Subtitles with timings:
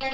[0.00, 0.12] Hey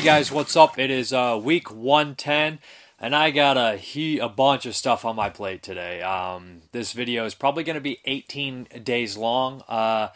[0.00, 0.78] guys, what's up?
[0.78, 2.60] It is uh, week 110,
[3.00, 6.00] and I got a he- a bunch of stuff on my plate today.
[6.00, 9.62] Um, this video is probably going to be 18 days long.
[9.62, 10.10] Uh,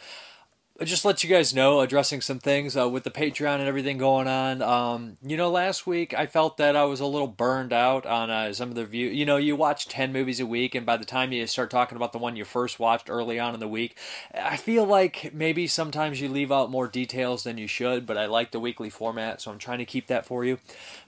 [0.85, 4.27] just let you guys know, addressing some things uh, with the Patreon and everything going
[4.27, 4.61] on.
[4.61, 8.29] Um, you know, last week I felt that I was a little burned out on
[8.29, 9.07] uh, some of the view.
[9.09, 11.95] You know, you watch ten movies a week, and by the time you start talking
[11.95, 13.97] about the one you first watched early on in the week,
[14.33, 18.05] I feel like maybe sometimes you leave out more details than you should.
[18.05, 20.59] But I like the weekly format, so I'm trying to keep that for you.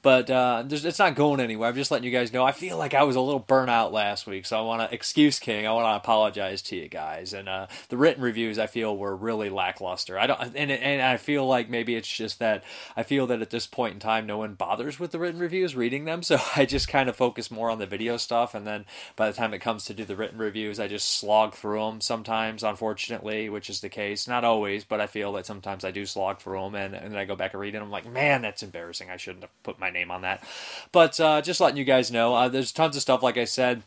[0.01, 1.69] But uh, it's not going anywhere.
[1.69, 2.43] I'm just letting you guys know.
[2.43, 4.93] I feel like I was a little burnt out last week, so I want to
[4.93, 5.67] excuse King.
[5.67, 7.33] I want to apologize to you guys.
[7.33, 10.17] And uh, the written reviews I feel were really lackluster.
[10.17, 12.63] I don't, and and I feel like maybe it's just that
[12.97, 15.75] I feel that at this point in time, no one bothers with the written reviews,
[15.75, 16.21] reading them.
[16.31, 18.85] So I just kind of focus more on the video stuff, and then
[19.17, 21.99] by the time it comes to do the written reviews, I just slog through them.
[21.99, 26.05] Sometimes, unfortunately, which is the case, not always, but I feel that sometimes I do
[26.05, 27.79] slog through them, and, and then I go back and read it.
[27.79, 29.09] And I'm like, man, that's embarrassing.
[29.09, 30.43] I shouldn't have put my name on that.
[30.91, 33.83] But uh, just letting you guys know, uh, there's tons of stuff, like I said.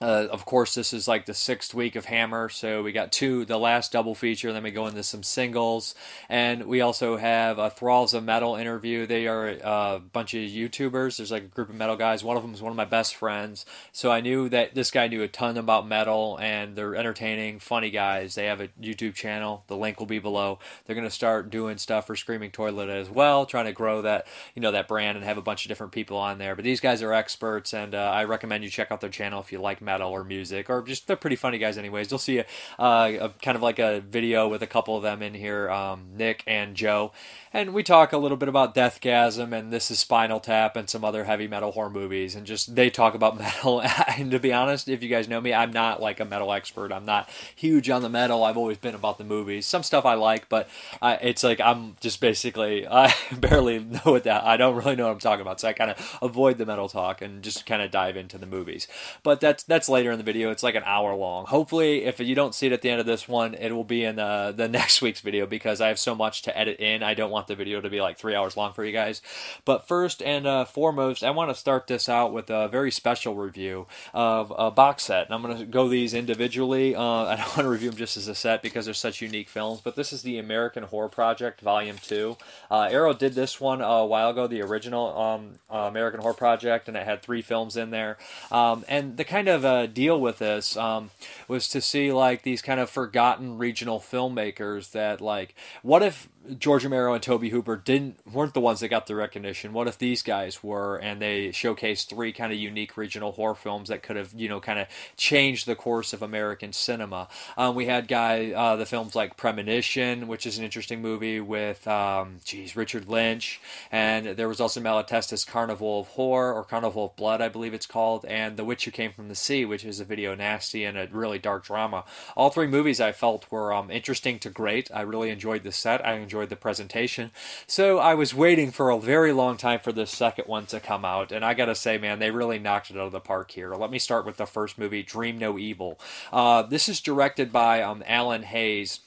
[0.00, 3.46] Uh, of course, this is like the sixth week of Hammer, so we got two,
[3.46, 5.94] the last double feature, then we go into some singles,
[6.28, 9.06] and we also have a Thralls of Metal interview.
[9.06, 11.16] They are a bunch of YouTubers.
[11.16, 12.22] There's like a group of metal guys.
[12.22, 15.08] One of them is one of my best friends, so I knew that this guy
[15.08, 18.34] knew a ton about metal, and they're entertaining, funny guys.
[18.34, 19.64] They have a YouTube channel.
[19.66, 20.58] The link will be below.
[20.84, 24.60] They're gonna start doing stuff for Screaming Toilet as well, trying to grow that, you
[24.60, 26.54] know, that brand and have a bunch of different people on there.
[26.54, 29.52] But these guys are experts, and uh, I recommend you check out their channel if
[29.52, 32.10] you like metal or music or just they're pretty funny guys anyways.
[32.10, 32.46] You'll see a,
[32.78, 36.08] uh, a kind of like a video with a couple of them in here um,
[36.14, 37.12] nick and joe.
[37.54, 41.04] And we talk a little bit about Deathgasm and this is Spinal Tap and some
[41.04, 43.82] other heavy metal horror movies and just they talk about metal.
[44.18, 46.92] And to be honest if you guys know me I'm not like a metal expert.
[46.92, 48.44] I'm not huge on the metal.
[48.44, 49.64] I've always been about the movies.
[49.64, 50.68] Some stuff I like but
[51.00, 55.06] uh, it's like I'm just basically I barely know what that I don't really know
[55.06, 55.60] what I'm talking about.
[55.60, 58.46] So I kind of avoid the metal talk and just kind of dive into the
[58.46, 58.88] movies.
[59.22, 62.34] But that's that's later in the video it's like an hour long hopefully if you
[62.34, 64.68] don't see it at the end of this one it will be in the, the
[64.76, 67.54] next week's video because I have so much to edit in I don't want the
[67.54, 69.22] video to be like three hours long for you guys.
[69.64, 73.34] But first and uh, foremost, I want to start this out with a very special
[73.34, 75.26] review of a box set.
[75.26, 76.94] And I'm going to go these individually.
[76.94, 79.48] Uh, I don't want to review them just as a set because they're such unique
[79.48, 79.80] films.
[79.82, 82.36] But this is the American Horror Project Volume 2.
[82.70, 86.88] Uh, Arrow did this one a while ago, the original um, uh, American Horror Project,
[86.88, 88.18] and it had three films in there.
[88.50, 91.10] Um, and the kind of deal with this um,
[91.48, 96.28] was to see like these kind of forgotten regional filmmakers that like, what if
[96.58, 99.72] George Romero and Tobe Hooper didn't weren't the ones that got the recognition.
[99.72, 103.88] What if these guys were and they showcased three kind of unique regional horror films
[103.88, 107.28] that could have you know kind of changed the course of American cinema?
[107.56, 111.86] Um, we had guy uh, the films like Premonition, which is an interesting movie with
[111.88, 113.60] um, geez Richard Lynch,
[113.90, 117.86] and there was also Malatesta's Carnival of Horror or Carnival of Blood, I believe it's
[117.86, 120.98] called, and The Witch Who Came from the Sea, which is a video nasty and
[120.98, 122.04] a really dark drama.
[122.36, 124.90] All three movies I felt were um, interesting to great.
[124.94, 126.04] I really enjoyed the set.
[126.06, 127.30] I enjoyed the presentation.
[127.66, 131.04] So I was waiting for a very long time for this second one to come
[131.04, 133.74] out, and I gotta say, man, they really knocked it out of the park here.
[133.74, 135.98] Let me start with the first movie, Dream No Evil.
[136.32, 139.00] Uh, this is directed by um, Alan Hayes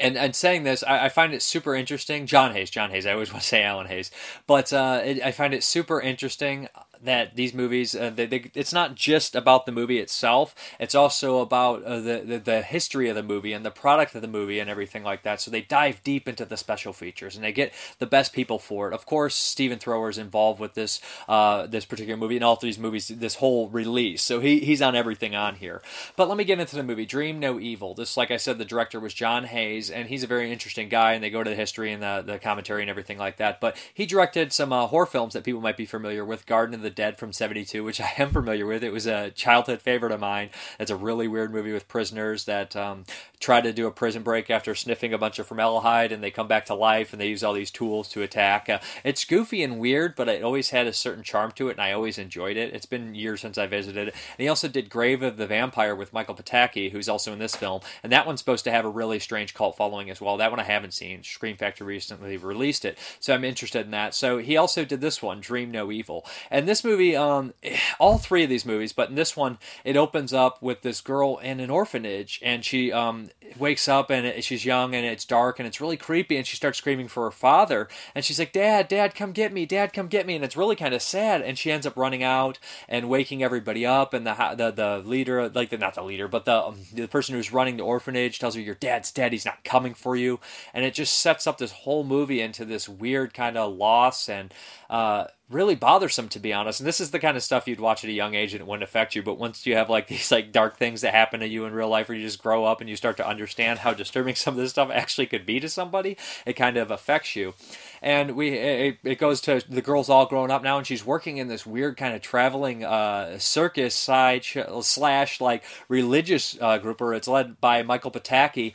[0.00, 2.26] and and saying this, I, I, find it super interesting.
[2.26, 3.06] John Hayes, John Hayes.
[3.06, 4.10] I always want to say Alan Hayes,
[4.46, 6.68] but uh, it, I find it super interesting
[7.02, 11.40] that these movies uh, they, they, it's not just about the movie itself it's also
[11.40, 14.58] about uh, the, the, the history of the movie and the product of the movie
[14.58, 15.40] and everything like that.
[15.40, 18.88] So they dive deep into the special features and they get the best people for
[18.88, 18.94] it.
[18.94, 22.74] Of course Stephen Thrower is involved with this uh, this particular movie and all three
[22.78, 24.22] movies this whole release.
[24.22, 25.82] So he, he's on everything on here.
[26.16, 27.06] But let me get into the movie.
[27.06, 27.94] Dream No Evil.
[27.94, 31.12] This like I said the director was John Hayes and he's a very interesting guy
[31.12, 33.60] and they go to the history and the, the commentary and everything like that.
[33.60, 36.46] But he directed some uh, horror films that people might be familiar with.
[36.46, 38.84] Garden of the Dead from 72, which I am familiar with.
[38.84, 40.50] It was a childhood favorite of mine.
[40.78, 43.04] It's a really weird movie with prisoners that um,
[43.40, 46.48] try to do a prison break after sniffing a bunch of formaldehyde and they come
[46.48, 48.68] back to life and they use all these tools to attack.
[48.68, 51.80] Uh, it's goofy and weird, but it always had a certain charm to it and
[51.80, 52.74] I always enjoyed it.
[52.74, 54.14] It's been years since I visited it.
[54.14, 57.56] And he also did Grave of the Vampire with Michael Pataki, who's also in this
[57.56, 57.80] film.
[58.02, 60.36] And that one's supposed to have a really strange cult following as well.
[60.36, 61.22] That one I haven't seen.
[61.22, 62.98] Scream Factory recently released it.
[63.20, 64.14] So I'm interested in that.
[64.14, 66.24] So he also did this one, Dream No Evil.
[66.50, 67.54] And this movie, um,
[67.98, 71.38] all three of these movies, but in this one, it opens up with this girl
[71.38, 75.66] in an orphanage, and she um, wakes up and she's young and it's dark and
[75.66, 79.14] it's really creepy, and she starts screaming for her father, and she's like, "Dad, Dad,
[79.14, 81.70] come get me, Dad, come get me," and it's really kind of sad, and she
[81.70, 82.58] ends up running out
[82.88, 86.44] and waking everybody up, and the the, the leader, like the, not the leader, but
[86.44, 89.64] the um, the person who's running the orphanage tells her, "Your dad's dead, he's not
[89.64, 90.40] coming for you,"
[90.74, 94.52] and it just sets up this whole movie into this weird kind of loss and
[94.90, 96.80] uh, really bothersome to be honest.
[96.80, 98.66] And this is the kind of stuff you'd watch at a young age and it
[98.66, 99.22] wouldn't affect you.
[99.22, 101.88] But once you have like these like dark things that happen to you in real
[101.88, 104.58] life, where you just grow up and you start to understand how disturbing some of
[104.58, 106.16] this stuff actually could be to somebody,
[106.46, 107.54] it kind of affects you.
[108.00, 111.36] And we it, it goes to the girl's all grown up now, and she's working
[111.36, 117.14] in this weird kind of traveling uh, circus side slash like religious uh, group, or
[117.14, 118.74] it's led by Michael Pataki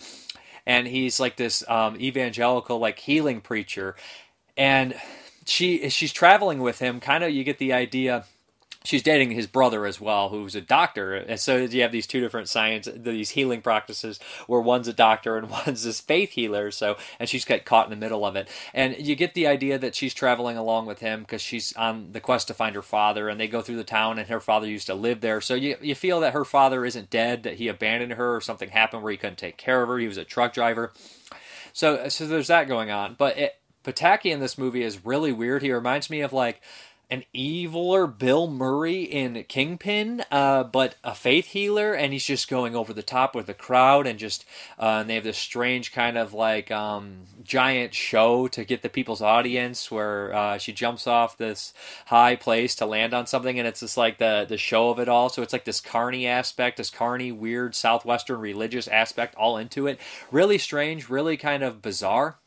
[0.67, 3.95] and he's like this um, evangelical like healing preacher
[4.57, 4.93] and
[5.47, 6.99] she she's traveling with him.
[6.99, 8.25] Kind of, you get the idea.
[8.83, 12.21] She's dating his brother as well, who's a doctor, and so you have these two
[12.21, 16.71] different science, these healing practices, where one's a doctor and one's this faith healer.
[16.71, 19.77] So, and she's got caught in the middle of it, and you get the idea
[19.77, 23.27] that she's traveling along with him because she's on the quest to find her father,
[23.27, 25.41] and they go through the town, and her father used to live there.
[25.41, 28.69] So you you feel that her father isn't dead, that he abandoned her, or something
[28.69, 29.97] happened where he couldn't take care of her.
[29.97, 30.93] He was a truck driver.
[31.73, 35.61] So, so there's that going on, but it, Pataki in this movie is really weird.
[35.61, 36.61] He reminds me of like
[37.09, 42.75] an eviler Bill Murray in Kingpin, uh, but a faith healer, and he's just going
[42.75, 44.43] over the top with the crowd, and just
[44.77, 48.89] uh, and they have this strange kind of like um, giant show to get the
[48.89, 51.73] people's audience, where uh, she jumps off this
[52.07, 55.07] high place to land on something, and it's just like the the show of it
[55.07, 55.29] all.
[55.29, 59.97] So it's like this carny aspect, this carny weird southwestern religious aspect, all into it.
[60.29, 62.37] Really strange, really kind of bizarre.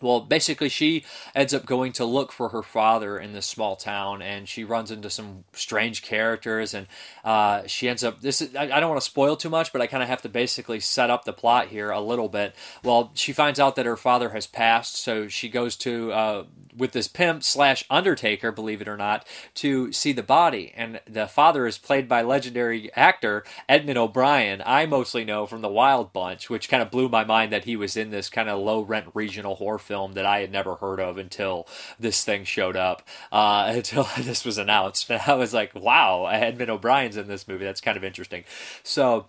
[0.00, 1.04] Well, basically, she
[1.34, 4.90] ends up going to look for her father in this small town, and she runs
[4.90, 6.86] into some strange characters, and
[7.24, 8.20] uh, she ends up.
[8.20, 10.22] This is, I, I don't want to spoil too much, but I kind of have
[10.22, 12.54] to basically set up the plot here a little bit.
[12.82, 16.44] Well, she finds out that her father has passed, so she goes to uh,
[16.76, 20.72] with this pimp slash undertaker, believe it or not, to see the body.
[20.76, 24.62] And the father is played by legendary actor Edmund O'Brien.
[24.64, 27.76] I mostly know from The Wild Bunch, which kind of blew my mind that he
[27.76, 31.00] was in this kind of low rent regional horror film that I had never heard
[31.00, 31.66] of until
[31.98, 35.10] this thing showed up, uh, until this was announced.
[35.10, 37.64] And I was like, wow, Edmund O'Brien's in this movie.
[37.64, 38.44] That's kind of interesting.
[38.82, 39.26] So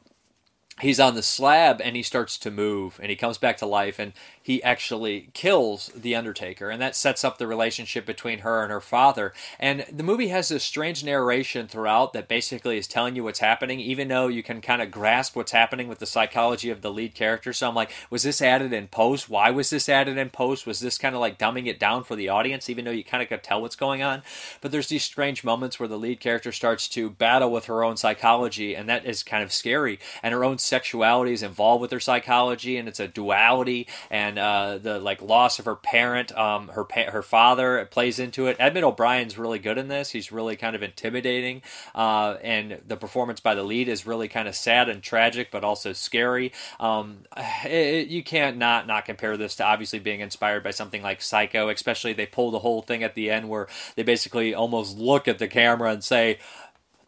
[0.81, 3.97] he's on the slab and he starts to move and he comes back to life
[3.97, 4.13] and
[4.45, 8.79] he actually kills the Undertaker, and that sets up the relationship between her and her
[8.79, 9.33] father.
[9.59, 13.79] And the movie has this strange narration throughout that basically is telling you what's happening,
[13.79, 17.15] even though you can kind of grasp what's happening with the psychology of the lead
[17.15, 17.53] character.
[17.53, 19.31] So I'm like, was this added in post?
[19.31, 20.67] Why was this added in post?
[20.67, 23.23] Was this kind of like dumbing it down for the audience, even though you kind
[23.23, 24.21] of could tell what's going on?
[24.61, 27.97] But there's these strange moments where the lead character starts to battle with her own
[27.97, 29.97] psychology, and that is kind of scary.
[30.21, 33.87] And her own sexuality is involved with her psychology, and it's a duality.
[34.09, 38.47] And uh, the like loss of her parent, um, her pa- her father plays into
[38.47, 38.57] it.
[38.59, 40.11] Edmund O'Brien's really good in this.
[40.11, 41.61] He's really kind of intimidating,
[41.93, 45.63] uh, and the performance by the lead is really kind of sad and tragic, but
[45.63, 46.51] also scary.
[46.79, 47.19] Um,
[47.65, 51.69] it, you can't not not compare this to obviously being inspired by something like Psycho,
[51.69, 55.39] especially they pull the whole thing at the end where they basically almost look at
[55.39, 56.39] the camera and say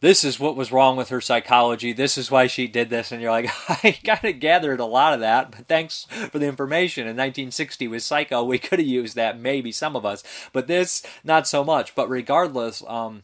[0.00, 1.92] this is what was wrong with her psychology.
[1.92, 3.10] This is why she did this.
[3.10, 3.50] And you're like,
[3.84, 7.02] I kind of gathered a lot of that, but thanks for the information.
[7.02, 10.22] In 1960 with Psycho, we could have used that, maybe some of us,
[10.52, 11.94] but this, not so much.
[11.94, 13.22] But regardless, um,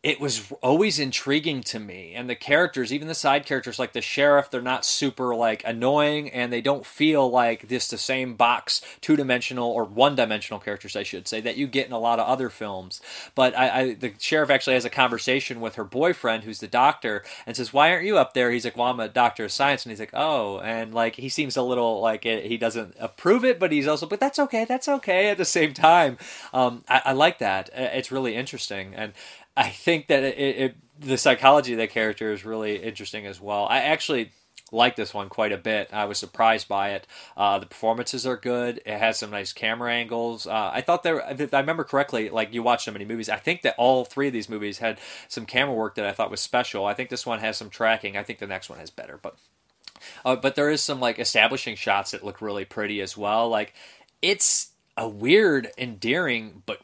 [0.00, 2.12] it was always intriguing to me.
[2.14, 6.30] And the characters even the side characters like the sheriff they're not super like annoying
[6.30, 11.26] and they don't feel like this the same box two-dimensional or one-dimensional characters i should
[11.26, 13.00] say that you get in a lot of other films.
[13.34, 17.24] But I, I the sheriff actually has a conversation with her boyfriend who's the doctor
[17.44, 18.52] and says why aren't you up there?
[18.52, 19.84] He's like well i'm a doctor of science.
[19.84, 23.44] And he's like oh and like he seems a little like it, he doesn't approve
[23.44, 26.18] it but he's also but that's okay that's okay at the same time.
[26.52, 27.70] Um, I, I like that.
[27.74, 28.94] It's really interesting.
[28.94, 29.12] And
[29.58, 33.66] I think that it, it, the psychology of the character is really interesting as well.
[33.68, 34.30] I actually
[34.70, 35.92] like this one quite a bit.
[35.92, 37.08] I was surprised by it.
[37.36, 38.80] Uh, the performances are good.
[38.86, 40.46] It has some nice camera angles.
[40.46, 43.36] Uh, I thought there, if I remember correctly, like you watch so many movies, I
[43.36, 46.40] think that all three of these movies had some camera work that I thought was
[46.40, 46.86] special.
[46.86, 48.16] I think this one has some tracking.
[48.16, 49.36] I think the next one has better, but
[50.24, 53.48] uh, but there is some like establishing shots that look really pretty as well.
[53.48, 53.74] Like
[54.22, 56.78] it's a weird, endearing, but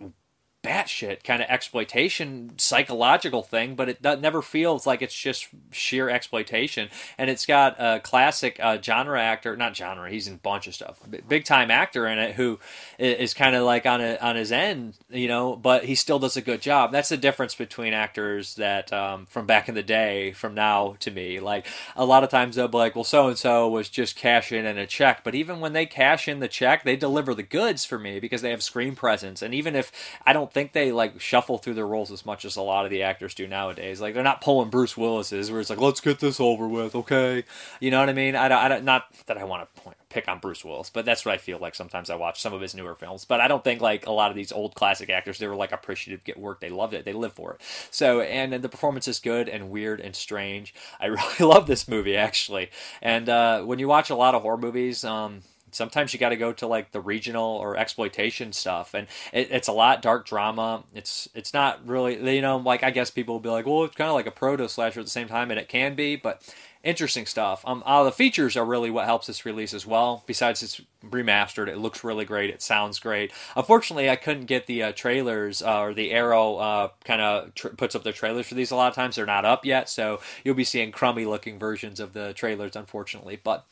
[0.64, 6.88] batshit kind of exploitation psychological thing, but it never feels like it's just sheer exploitation.
[7.18, 10.74] And it's got a classic uh, genre actor, not genre, he's in a bunch of
[10.74, 12.58] stuff, big time actor in it who
[12.98, 16.36] is kind of like on a, on his end, you know, but he still does
[16.36, 16.92] a good job.
[16.92, 21.10] That's the difference between actors that um, from back in the day, from now to
[21.10, 21.40] me.
[21.40, 24.64] Like a lot of times they'll be like, well, so and so was just cashing
[24.64, 27.84] in a check, but even when they cash in the check, they deliver the goods
[27.84, 29.42] for me because they have screen presence.
[29.42, 29.92] And even if
[30.24, 32.90] I don't think they like shuffle through their roles as much as a lot of
[32.90, 36.20] the actors do nowadays, like they're not pulling Bruce Willis's where it's like, let's get
[36.20, 37.44] this over with, okay?
[37.80, 38.36] You know what I mean?
[38.36, 41.26] I don't, I don't not that I want to pick on Bruce Willis, but that's
[41.26, 43.24] what I feel like sometimes I watch some of his newer films.
[43.24, 45.72] But I don't think like a lot of these old classic actors, they were like
[45.72, 47.60] appreciative, get work, they loved it, they live for it.
[47.90, 50.72] So and, and the performance is good and weird and strange.
[51.00, 52.70] I really love this movie actually.
[53.02, 55.42] And uh, when you watch a lot of horror movies, um,
[55.74, 59.68] sometimes you got to go to like the regional or exploitation stuff and it, it's
[59.68, 63.40] a lot dark drama it's it's not really you know like i guess people will
[63.40, 65.58] be like well it's kind of like a proto slasher at the same time and
[65.58, 66.42] it can be but
[66.84, 67.64] interesting stuff.
[67.66, 70.22] Um, uh, the features are really what helps this release as well.
[70.26, 71.68] Besides, it's remastered.
[71.68, 72.50] It looks really great.
[72.50, 73.32] It sounds great.
[73.56, 77.68] Unfortunately, I couldn't get the uh, trailers uh, or the Arrow uh, kind of tr-
[77.68, 78.70] puts up their trailers for these.
[78.70, 81.98] A lot of times they're not up yet, so you'll be seeing crummy looking versions
[81.98, 83.40] of the trailers, unfortunately.
[83.42, 83.64] But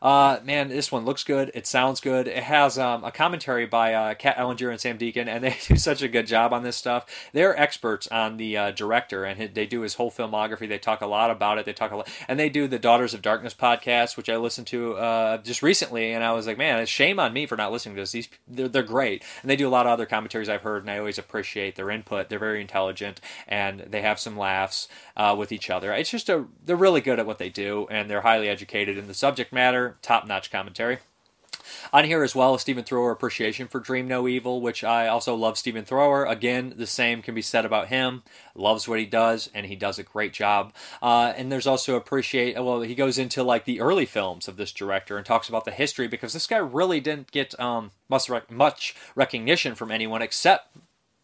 [0.00, 1.50] uh, man, this one looks good.
[1.54, 2.28] It sounds good.
[2.28, 5.76] It has um, a commentary by uh, Kat Ellinger and Sam Deacon, and they do
[5.76, 7.06] such a good job on this stuff.
[7.32, 10.68] They're experts on the uh, director, and they do his whole filmography.
[10.68, 11.64] They talk a lot about it.
[11.64, 14.66] They talk a lot, and they do the Daughters of Darkness podcast, which I listened
[14.68, 17.72] to uh, just recently, and I was like, man, it's shame on me for not
[17.72, 18.12] listening to this.
[18.12, 20.90] These they're, they're great, and they do a lot of other commentaries I've heard, and
[20.90, 22.28] I always appreciate their input.
[22.28, 25.92] They're very intelligent, and they have some laughs uh, with each other.
[25.92, 29.08] It's just a they're really good at what they do, and they're highly educated in
[29.08, 29.87] the subject matter.
[30.02, 30.98] Top notch commentary.
[31.92, 35.58] On here as well, Stephen Thrower appreciation for Dream No Evil, which I also love
[35.58, 36.24] Stephen Thrower.
[36.24, 38.22] Again, the same can be said about him.
[38.54, 40.72] Loves what he does, and he does a great job.
[41.02, 42.54] Uh, and there's also appreciate.
[42.56, 45.70] Well, he goes into like the early films of this director and talks about the
[45.70, 50.76] history because this guy really didn't get um, much, much recognition from anyone except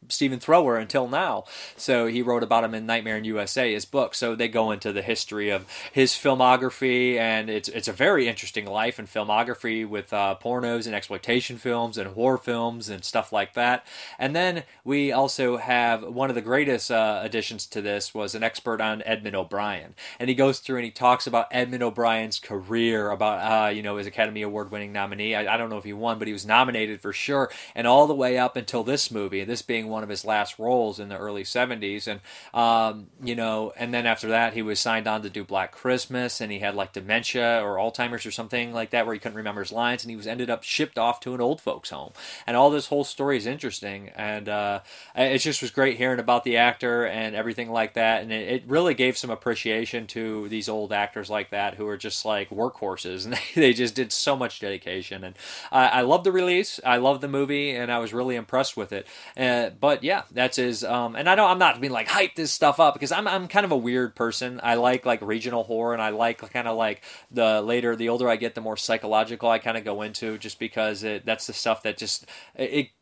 [0.09, 1.45] Stephen Thrower until now.
[1.77, 4.15] So he wrote about him in Nightmare in USA, his book.
[4.15, 8.67] So they go into the history of his filmography, and it's it's a very interesting
[8.67, 13.55] life and filmography with uh, pornos and exploitation films and horror films and stuff like
[13.55, 13.87] that.
[14.19, 18.43] And then we also have one of the greatest uh, additions to this was an
[18.43, 23.11] expert on Edmund O'Brien, and he goes through and he talks about Edmund O'Brien's career,
[23.11, 25.35] about uh, you know his Academy Award winning nominee.
[25.35, 28.07] I, I don't know if he won, but he was nominated for sure, and all
[28.07, 31.17] the way up until this movie, this being one of his last roles in the
[31.17, 32.07] early 70s.
[32.07, 32.21] And,
[32.53, 36.41] um, you know, and then after that, he was signed on to do Black Christmas
[36.41, 39.63] and he had like dementia or Alzheimer's or something like that where he couldn't remember
[39.63, 42.13] his lines and he was ended up shipped off to an old folks home.
[42.47, 44.11] And all this whole story is interesting.
[44.17, 44.81] And uh,
[45.15, 48.23] it just was great hearing about the actor and everything like that.
[48.23, 51.97] And it, it really gave some appreciation to these old actors like that who are
[51.97, 55.23] just like workhorses and they, they just did so much dedication.
[55.25, 55.37] And
[55.71, 56.81] I, I love the release.
[56.85, 59.07] I love the movie and I was really impressed with it.
[59.37, 60.83] Uh, but yeah, that's his.
[60.83, 61.51] Um, and I don't.
[61.51, 64.17] I'm not being like hype this stuff up because I'm I'm kind of a weird
[64.17, 64.59] person.
[64.63, 68.27] I like like regional horror and I like kind of like the later the older
[68.31, 71.53] I get, the more psychological I kind of go into just because it that's the
[71.53, 72.25] stuff that just
[72.55, 72.93] it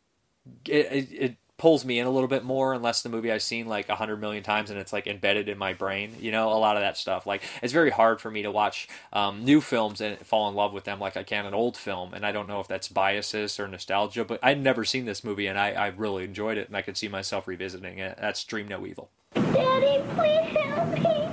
[0.66, 3.88] it, it pulls me in a little bit more unless the movie I've seen like
[3.88, 6.16] a hundred million times and it's like embedded in my brain.
[6.18, 7.26] You know, a lot of that stuff.
[7.26, 10.72] Like it's very hard for me to watch um, new films and fall in love
[10.72, 12.14] with them like I can an old film.
[12.14, 15.46] And I don't know if that's biases or nostalgia, but I'd never seen this movie
[15.46, 18.18] and I, I really enjoyed it and I could see myself revisiting it.
[18.20, 19.10] That's Dream No Evil.
[19.34, 21.28] Daddy, please help me.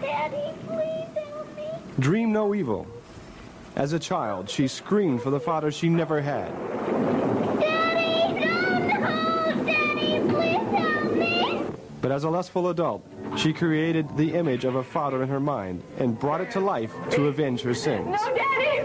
[0.00, 1.68] Daddy, please help me.
[1.98, 2.86] Dream No Evil.
[3.76, 6.50] As a child, she screamed for the father she never had.
[12.00, 15.82] But as a lustful adult, she created the image of a father in her mind
[15.98, 18.06] and brought it to life to avenge her sins.
[18.06, 18.82] No, Daddy!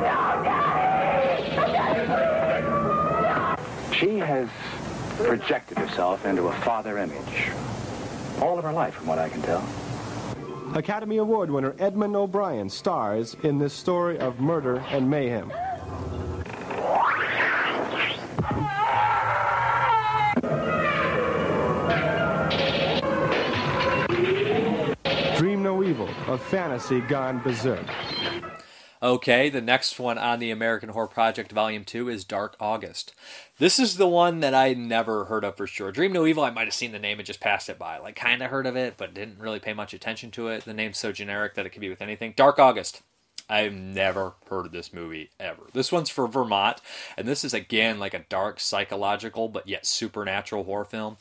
[0.00, 0.86] No daddy!
[3.94, 4.48] She has
[5.18, 7.50] projected herself into a father image
[8.40, 9.66] all of her life, from what I can tell.
[10.74, 15.50] Academy Award winner Edmund O'Brien stars in this story of murder and mayhem.
[25.86, 27.86] Evil, a fantasy gone berserk.
[29.00, 33.14] Okay, the next one on the American Horror Project Volume 2 is Dark August.
[33.58, 35.92] This is the one that I never heard of for sure.
[35.92, 37.98] Dream No Evil, I might have seen the name and just passed it by.
[37.98, 40.64] Like, kind of heard of it, but didn't really pay much attention to it.
[40.64, 42.34] The name's so generic that it could be with anything.
[42.34, 43.02] Dark August.
[43.48, 45.68] I've never heard of this movie ever.
[45.72, 46.80] This one's for Vermont,
[47.16, 51.16] and this is again like a dark psychological but yet supernatural horror film.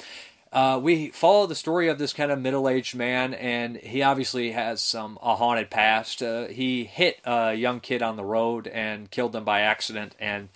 [0.55, 4.79] Uh, we follow the story of this kind of middle-aged man, and he obviously has
[4.79, 6.23] some a haunted past.
[6.23, 10.47] Uh, he hit a young kid on the road and killed them by accident, and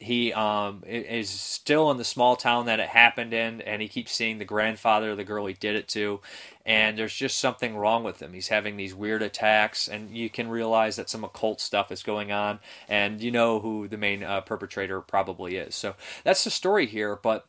[0.00, 4.10] he um, is still in the small town that it happened in, and he keeps
[4.10, 6.20] seeing the grandfather of the girl he did it to,
[6.66, 8.32] and there's just something wrong with him.
[8.32, 12.32] He's having these weird attacks, and you can realize that some occult stuff is going
[12.32, 15.76] on, and you know who the main uh, perpetrator probably is.
[15.76, 15.94] So
[16.24, 17.46] that's the story here, but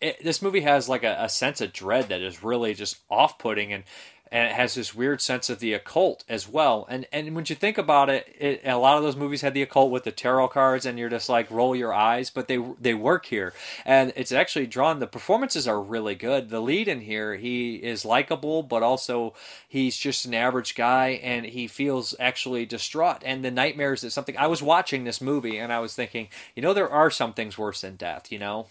[0.00, 3.72] it, this movie has like a, a, sense of dread that is really just off-putting
[3.72, 3.84] and
[4.32, 6.86] and it has this weird sense of the occult as well.
[6.88, 9.62] And and when you think about it, it, a lot of those movies had the
[9.62, 12.94] occult with the tarot cards, and you're just like roll your eyes, but they they
[12.94, 13.52] work here,
[13.84, 14.98] and it's actually drawn.
[14.98, 16.48] The performances are really good.
[16.48, 19.34] The lead in here, he is likable, but also
[19.68, 23.22] he's just an average guy, and he feels actually distraught.
[23.24, 24.36] And the nightmares is something.
[24.36, 27.56] I was watching this movie, and I was thinking, you know, there are some things
[27.56, 28.32] worse than death.
[28.32, 28.66] You know,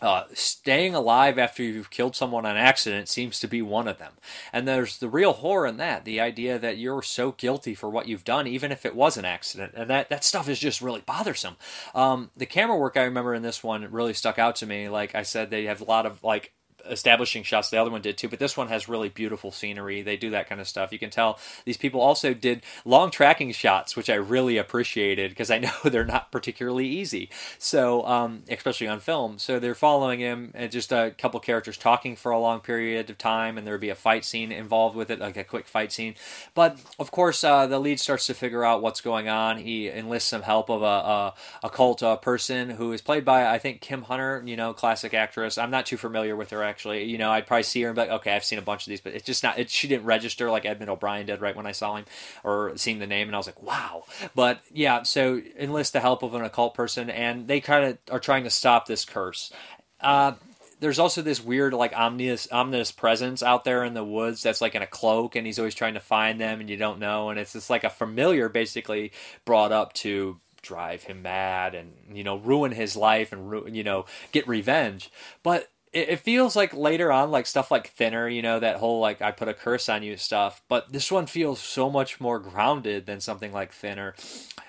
[0.00, 4.12] uh, staying alive after you've killed someone on accident seems to be one of them.
[4.52, 8.08] And there's the real horror in that the idea that you're so guilty for what
[8.08, 9.74] you've done, even if it was an accident.
[9.76, 11.56] And that, that stuff is just really bothersome.
[11.94, 14.88] Um, the camera work I remember in this one really stuck out to me.
[14.88, 16.52] Like I said, they have a lot of like
[16.88, 17.70] establishing shots.
[17.70, 20.02] The other one did too, but this one has really beautiful scenery.
[20.02, 20.92] They do that kind of stuff.
[20.92, 25.50] You can tell these people also did long tracking shots, which I really appreciated because
[25.50, 27.30] I know they're not particularly easy.
[27.58, 29.38] So, um, especially on film.
[29.38, 33.18] So they're following him and just a couple characters talking for a long period of
[33.18, 35.92] time, and there would be a fight scene involved with it, like a quick fight
[35.92, 36.14] scene.
[36.54, 39.58] But of course, uh, the lead starts to figure out what's going on.
[39.58, 43.58] He enlists some help of a, a occult uh, person who is played by I
[43.58, 45.58] think Kim Hunter, you know, classic actress.
[45.58, 47.04] I'm not too familiar with her actually.
[47.04, 48.90] You know, I'd probably see her and be like, okay, I've seen a bunch of
[48.90, 49.58] these, but it's just not.
[49.58, 52.06] It, she didn't register like Edmund O'Brien did right when I saw him
[52.42, 54.04] or seeing the name, and I was like, wow.
[54.34, 58.20] But yeah, so enlist the help of an occult person, and they kind of are
[58.20, 59.52] trying to stop this curse.
[60.00, 60.32] Uh,
[60.80, 64.74] there's also this weird like ominous ominous presence out there in the woods that's like
[64.74, 67.38] in a cloak and he's always trying to find them and you don't know and
[67.38, 69.12] it's just like a familiar basically
[69.44, 74.04] brought up to drive him mad and you know ruin his life and you know
[74.32, 75.10] get revenge
[75.42, 79.00] but it, it feels like later on, like stuff like Thinner, you know, that whole
[79.00, 80.62] like I put a curse on you stuff.
[80.68, 84.14] But this one feels so much more grounded than something like Thinner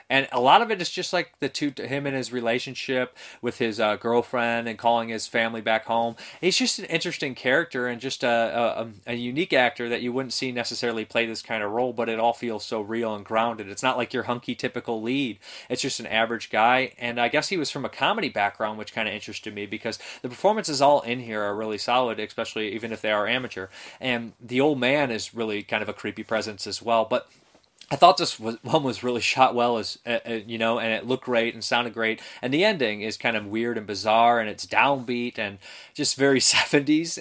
[0.10, 3.58] and a lot of it is just like the two him and his relationship with
[3.58, 6.16] his uh, girlfriend and calling his family back home.
[6.42, 10.34] He's just an interesting character and just a, a, a unique actor that you wouldn't
[10.34, 13.70] see necessarily play this kind of role, but it all feels so real and grounded.
[13.70, 15.40] It's not like your hunky typical lead.
[15.70, 18.94] It's just an average guy, and I guess he was from a comedy background, which
[18.94, 22.92] kind of interested me because the performances all in here are really solid, especially even
[22.92, 23.68] if they are amateur.
[24.00, 27.28] And the old man is really kind of a creepy presence as well, but
[27.94, 30.92] I thought this was, one was really shot well, as uh, uh, you know, and
[30.92, 32.22] it looked great and sounded great.
[32.42, 35.60] And the ending is kind of weird and bizarre, and it's downbeat and
[35.94, 37.20] just very seventies.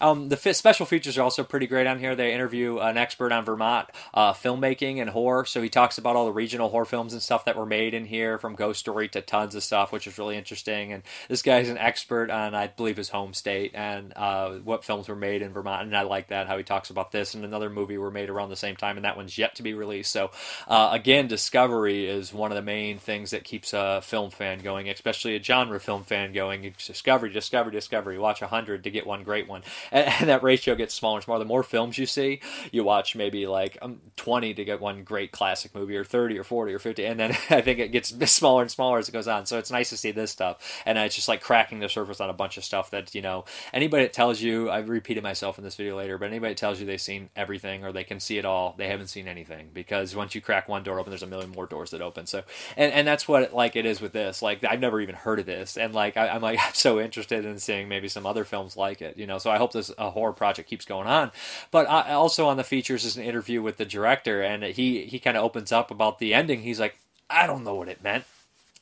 [0.00, 2.16] Um, the f- special features are also pretty great on here.
[2.16, 6.24] They interview an expert on Vermont uh, filmmaking and horror, so he talks about all
[6.24, 9.20] the regional horror films and stuff that were made in here, from Ghost Story to
[9.20, 10.92] tons of stuff, which is really interesting.
[10.92, 15.08] And this guy's an expert on, I believe, his home state and uh, what films
[15.08, 15.82] were made in Vermont.
[15.82, 18.48] And I like that how he talks about this and another movie were made around
[18.48, 20.30] the same time, and that one's yet to be So
[20.68, 24.88] uh, again, discovery is one of the main things that keeps a film fan going,
[24.88, 26.72] especially a genre film fan going.
[26.78, 28.18] Discovery, discovery, discovery.
[28.18, 31.24] Watch a hundred to get one great one, and, and, that ratio gets smaller and
[31.24, 31.40] smaller.
[31.40, 32.40] The more films you see,
[32.70, 36.44] you watch maybe like um, twenty to get one great classic movie, or thirty, or
[36.44, 39.28] forty, or fifty, and then I think it gets smaller and smaller as it goes
[39.28, 39.46] on.
[39.46, 42.30] So it's nice to see this stuff, and it's just like cracking the surface on
[42.30, 45.64] a bunch of stuff that you know anybody that tells you I've repeated myself in
[45.64, 48.44] this video later, but anybody tells you they've seen everything or they can see it
[48.44, 51.26] all, they haven't seen anything because because once you crack one door open, there's a
[51.26, 52.26] million more doors that open.
[52.26, 52.42] So,
[52.76, 54.42] and and that's what like it is with this.
[54.42, 57.44] Like I've never even heard of this, and like I, am like I'm so interested
[57.44, 59.16] in seeing maybe some other films like it.
[59.16, 61.30] You know, so I hope this horror project keeps going on.
[61.70, 65.18] But I, also on the features is an interview with the director, and he he
[65.18, 66.62] kind of opens up about the ending.
[66.62, 66.96] He's like,
[67.30, 68.24] I don't know what it meant.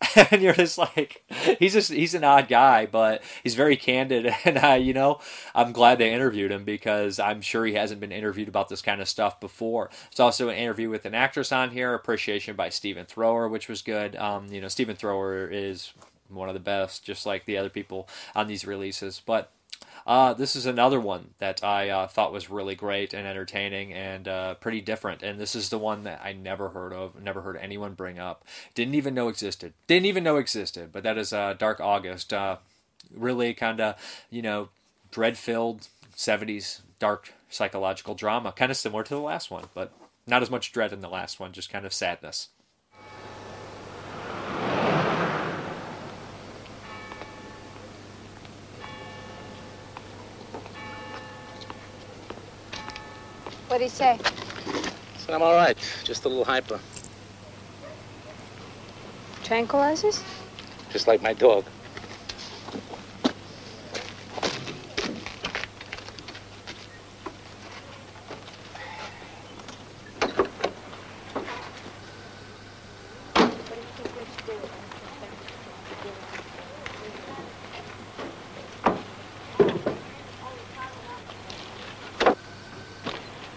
[0.31, 1.23] and you're just like
[1.59, 4.35] he's just he's an odd guy but he's very candid.
[4.45, 5.21] And I you know
[5.55, 9.01] I'm glad they interviewed him because I'm sure he hasn't been interviewed about this kind
[9.01, 9.91] of stuff before.
[10.11, 13.83] It's also an interview with an actress on here appreciation by Stephen Thrower which was
[13.83, 14.17] good.
[14.17, 15.93] Um, you know Stephen Thrower is
[16.29, 19.21] one of the best just like the other people on these releases.
[19.25, 19.53] But
[20.11, 24.27] uh, this is another one that I uh, thought was really great and entertaining and
[24.27, 25.23] uh, pretty different.
[25.23, 28.45] And this is the one that I never heard of, never heard anyone bring up,
[28.75, 30.91] didn't even know existed, didn't even know existed.
[30.91, 32.33] But that is uh, Dark August.
[32.33, 32.57] Uh,
[33.15, 33.95] really kind of,
[34.31, 34.71] you know,
[35.13, 39.93] dread filled 70s dark psychological drama, kind of similar to the last one, but
[40.27, 42.49] Not as much dread in the last one, just kind of sadness.
[53.71, 54.19] What'd he say?
[55.19, 55.79] So I'm all right.
[56.03, 56.81] Just a little hyper.
[59.45, 60.25] Tranquilizers?
[60.91, 61.65] Just like my dog.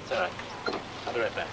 [0.03, 0.31] It's all right.
[1.07, 1.47] I'll be right back.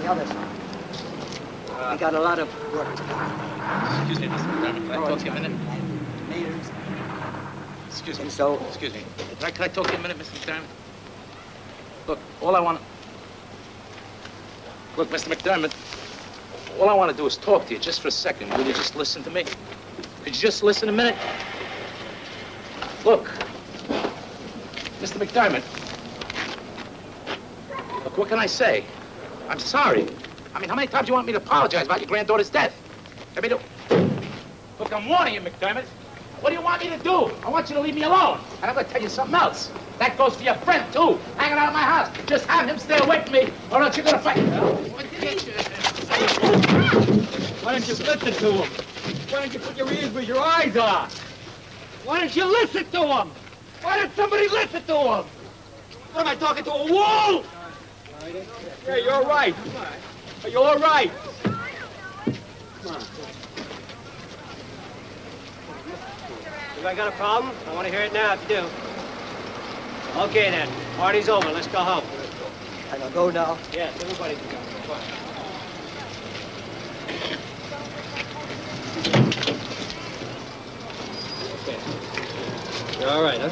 [0.00, 1.92] the other side.
[1.92, 3.12] we got a lot of work to do.
[4.00, 4.46] Excuse me, Mr.
[4.48, 4.86] McDermott.
[4.86, 5.52] Can I talk to you a minute?
[6.30, 6.70] Natives.
[7.88, 8.22] Excuse me.
[8.24, 9.04] And so, Excuse me.
[9.62, 10.32] Can I, talk to you a minute, Mr.
[10.40, 10.66] McDermott?
[12.08, 12.80] Look, all I want.
[14.96, 15.32] Look, Mr.
[15.32, 15.72] McDermott,
[16.80, 18.50] all I want to do is talk to you just for a second.
[18.54, 19.44] Will you just listen to me?
[20.24, 21.14] Could you just listen a minute?
[23.04, 23.26] Look,
[25.00, 25.24] Mr.
[25.24, 25.62] McDermott.
[28.02, 28.84] Look, what can I say?
[29.48, 30.08] I'm sorry.
[30.56, 32.74] I mean, how many times do you want me to apologize about your granddaughter's death?
[33.36, 35.84] I mean, look, I'm warning you, McDermott.
[36.40, 37.30] What do you want me to do?
[37.44, 38.40] I want you to leave me alone.
[38.62, 39.72] And I'm going to tell you something else.
[39.98, 42.10] That goes for your friend, too, hanging out at my house.
[42.28, 44.38] Just have him stay away from me, or else you're going to fight.
[47.64, 48.68] Why don't you listen to him?
[49.30, 51.08] Why don't you put your ears where your eyes are?
[52.04, 53.32] Why don't you listen to him?
[53.82, 55.24] Why don't somebody listen to him?
[56.12, 57.44] What am I talking to a wall?
[58.86, 59.54] Yeah, you're right.
[60.48, 61.12] You're right.
[66.82, 68.68] If I got a problem, I want to hear it now if you do.
[70.22, 71.52] Okay then, party's over.
[71.52, 72.02] Let's go home.
[72.90, 73.56] I can go now?
[73.72, 74.56] Yes, everybody can go.
[81.62, 81.78] Okay.
[83.00, 83.50] You're all right, huh?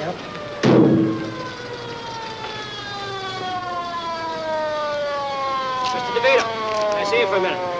[0.00, 0.16] Yep.
[5.86, 6.10] Mr.
[6.16, 6.44] DeVito,
[6.90, 7.72] can I see you for a minute?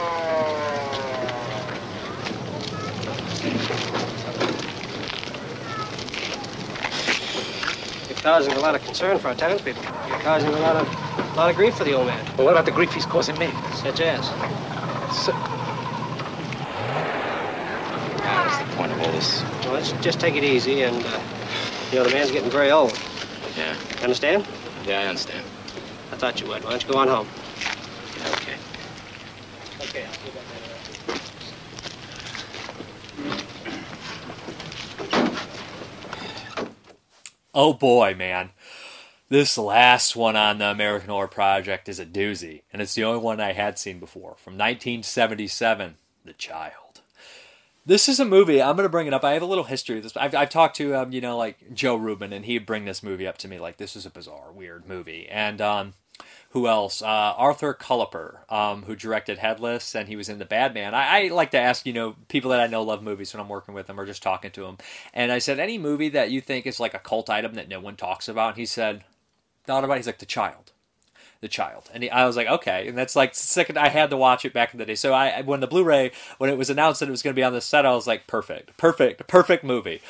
[8.08, 9.82] You're causing a lot of concern for our townspeople.
[9.82, 10.87] You're causing a lot of,
[11.35, 12.24] a lot of grief for the old man.
[12.37, 13.50] But what about the grief he's causing me?
[13.74, 14.24] Such as?
[15.24, 15.32] So...
[18.22, 19.42] God, what's the point of all this?
[19.64, 21.20] Well, let's just take it easy, and, uh,
[21.90, 22.96] you know, the man's getting very old.
[23.56, 24.46] Yeah, understand?
[24.87, 25.44] yeah, I understand.
[26.12, 26.62] I thought you would.
[26.62, 27.26] Why don't you go on home?
[28.18, 28.56] Yeah, okay.
[29.80, 30.72] Okay, I'll see you back later.
[37.54, 38.50] Oh boy, man.
[39.28, 43.20] This last one on the American Horror Project is a doozy, and it's the only
[43.20, 44.36] one I had seen before.
[44.38, 47.00] From 1977, The Child.
[47.84, 48.62] This is a movie.
[48.62, 49.24] I'm going to bring it up.
[49.24, 50.16] I have a little history of this.
[50.16, 53.26] I've, I've talked to, um, you know, like Joe Rubin, and he'd bring this movie
[53.26, 55.28] up to me like this is a bizarre, weird movie.
[55.28, 55.94] And um,
[56.52, 57.02] who else?
[57.02, 60.94] Uh, Arthur Cullipher, um, who directed Headless, and he was in The Bad Man.
[60.94, 63.48] I, I like to ask, you know, people that I know love movies when I'm
[63.48, 64.78] working with them or just talking to them.
[65.14, 67.80] And I said, any movie that you think is like a cult item that no
[67.80, 68.50] one talks about?
[68.50, 69.04] And he said,
[69.64, 69.94] thought about.
[69.94, 69.98] it.
[69.98, 70.72] He's like The Child.
[71.40, 74.16] The Child, and he, I was like, okay, and that's like second I had to
[74.16, 74.94] watch it back in the day.
[74.94, 77.42] So I, when the Blu-ray, when it was announced that it was going to be
[77.42, 80.00] on the set, I was like, perfect, perfect, perfect movie.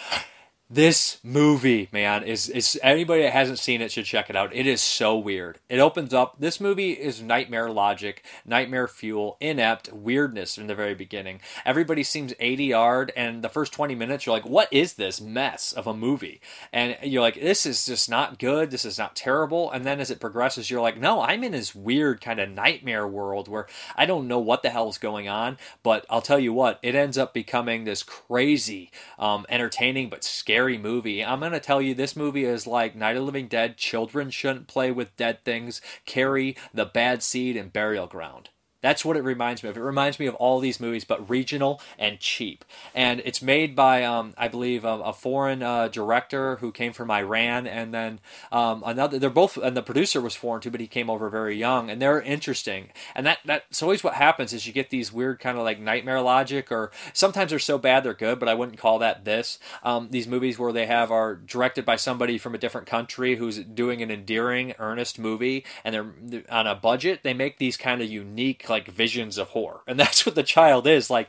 [0.74, 4.54] This movie, man, is is anybody that hasn't seen it should check it out.
[4.54, 5.58] It is so weird.
[5.68, 6.36] It opens up.
[6.38, 11.42] This movie is nightmare logic, nightmare fuel, inept weirdness in the very beginning.
[11.66, 15.74] Everybody seems eighty yard, and the first twenty minutes, you're like, "What is this mess
[15.74, 16.40] of a movie?"
[16.72, 18.70] And you're like, "This is just not good.
[18.70, 21.74] This is not terrible." And then as it progresses, you're like, "No, I'm in this
[21.74, 25.58] weird kind of nightmare world where I don't know what the hell is going on."
[25.82, 30.61] But I'll tell you what, it ends up becoming this crazy, um, entertaining but scary
[30.78, 31.24] movie.
[31.24, 33.76] I'm gonna tell you, this movie is like Night of Living Dead.
[33.76, 35.80] Children shouldn't play with dead things.
[36.06, 38.50] Carrie, The Bad Seed, and Burial Ground.
[38.82, 39.76] That's what it reminds me of.
[39.76, 42.64] It reminds me of all these movies, but regional and cheap.
[42.94, 47.10] And it's made by, um, I believe, um, a foreign uh, director who came from
[47.10, 49.18] Iran, and then um, another.
[49.18, 52.02] They're both, and the producer was foreign too, but he came over very young, and
[52.02, 52.90] they're interesting.
[53.14, 56.20] And that that's always what happens is you get these weird kind of like nightmare
[56.20, 59.60] logic, or sometimes they're so bad they're good, but I wouldn't call that this.
[59.84, 63.58] Um, these movies where they have are directed by somebody from a different country who's
[63.58, 67.20] doing an endearing, earnest movie, and they're on a budget.
[67.22, 70.88] They make these kind of unique like visions of horror, and that's what the child
[70.88, 71.08] is.
[71.10, 71.28] Like,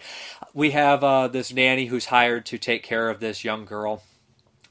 [0.53, 4.01] we have uh, this nanny who's hired to take care of this young girl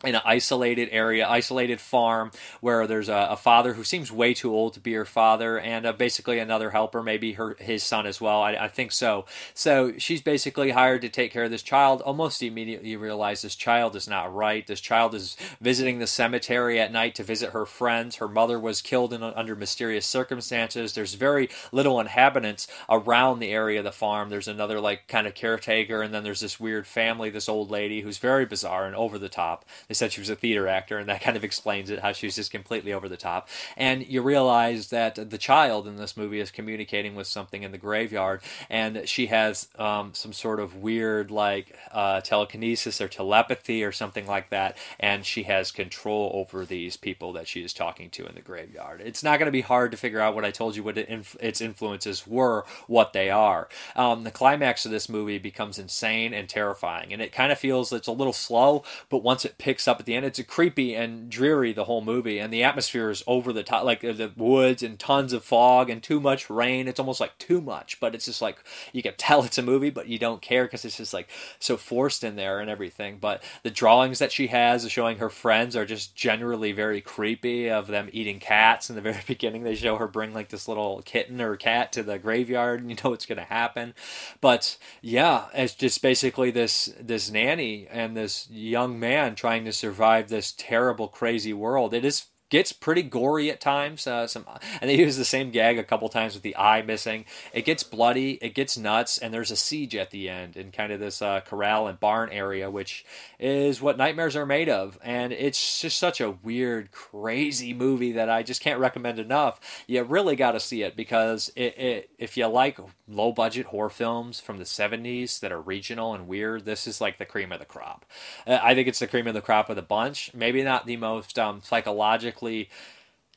[0.05, 4.55] in an isolated area, isolated farm where there's a, a, father who seems way too
[4.55, 8.21] old to be her father, and uh, basically another helper, maybe her his son as
[8.21, 8.43] well.
[8.43, 9.25] I, I, think so.
[9.55, 12.03] So she's basically hired to take care of this child.
[12.03, 14.67] Almost immediately, you realize this child is not right.
[14.67, 18.17] This child is visiting the cemetery at night to visit her friends.
[18.17, 20.93] Her mother was killed in, under mysterious circumstances.
[20.93, 24.31] There's very little inhabitants around the area of the farm.
[24.31, 28.01] There's another like kind of caretaker, and then there's this weird family, this old lady
[28.01, 31.07] who's very bizarre and over the top they said she was a theater actor, and
[31.11, 33.47] that kind of explains it, how she's just completely over the top.
[33.77, 37.77] And you realize that the child in this movie is communicating with something in the
[37.77, 43.93] graveyard, and she has um, some sort of weird, like, uh, telekinesis or telepathy or
[43.93, 48.25] something like that, and she has control over these people that she is talking to
[48.25, 49.03] in the graveyard.
[49.05, 51.11] It's not going to be hard to figure out what I told you what it
[51.11, 53.69] inf- its influences were, what they are.
[53.95, 57.93] Um, the climax of this movie becomes insane and terrifying, and it kind of feels
[57.93, 60.25] it's a little slow, but once it picks up at the end.
[60.25, 63.85] It's a creepy and dreary the whole movie, and the atmosphere is over the top,
[63.85, 66.89] like the woods and tons of fog and too much rain.
[66.89, 68.59] It's almost like too much, but it's just like
[68.93, 71.77] you can tell it's a movie, but you don't care because it's just like so
[71.77, 73.19] forced in there and everything.
[73.21, 77.87] But the drawings that she has showing her friends are just generally very creepy of
[77.87, 78.91] them eating cats.
[78.91, 82.03] In the very beginning, they show her bring like this little kitten or cat to
[82.03, 83.95] the graveyard, and you know what's going to happen.
[84.41, 90.29] But yeah, it's just basically this this nanny and this young man trying to survive
[90.29, 91.95] this terrible, crazy world.
[91.95, 94.07] It is gets pretty gory at times.
[94.07, 94.45] Uh, some,
[94.83, 97.25] and they use the same gag a couple times with the eye missing.
[97.55, 100.93] It gets bloody, it gets nuts, and there's a siege at the end in kind
[100.93, 103.07] of this uh, corral and barn area, which
[103.41, 104.99] is what nightmares are made of.
[105.03, 109.59] And it's just such a weird, crazy movie that I just can't recommend enough.
[109.87, 113.89] You really got to see it because it, it, if you like low budget horror
[113.89, 117.61] films from the 70s that are regional and weird, this is like the cream of
[117.61, 118.05] the crop.
[118.47, 120.35] Uh, I think it's the cream of the crop of the bunch.
[120.35, 122.42] Maybe not the most um, psychologically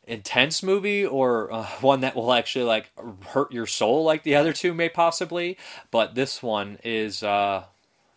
[0.07, 2.91] intense movie or uh, one that will actually like
[3.27, 5.57] hurt your soul like the other two may possibly
[5.89, 7.63] but this one is uh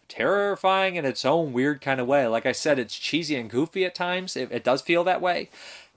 [0.08, 2.26] terrifying in its own weird kind of way.
[2.26, 4.36] Like i said it's cheesy and goofy at times.
[4.36, 5.50] It, it does feel that way.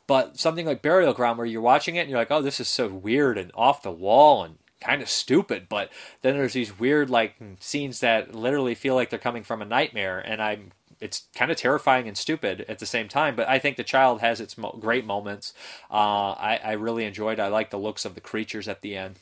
[0.08, 2.68] But something like burial ground where you're watching it and you're like oh this is
[2.68, 5.92] so weird and off the wall and kind of stupid but
[6.24, 10.18] then there's these weird like scenes that literally feel like they're coming from a nightmare
[10.18, 10.72] and i'm
[11.02, 13.36] it's kind of terrifying and stupid at the same time.
[13.36, 15.54] But I think the child has its mo- great moments.
[15.90, 17.40] Uh, I, I really enjoyed.
[17.40, 19.18] I like the looks of the creatures at the end.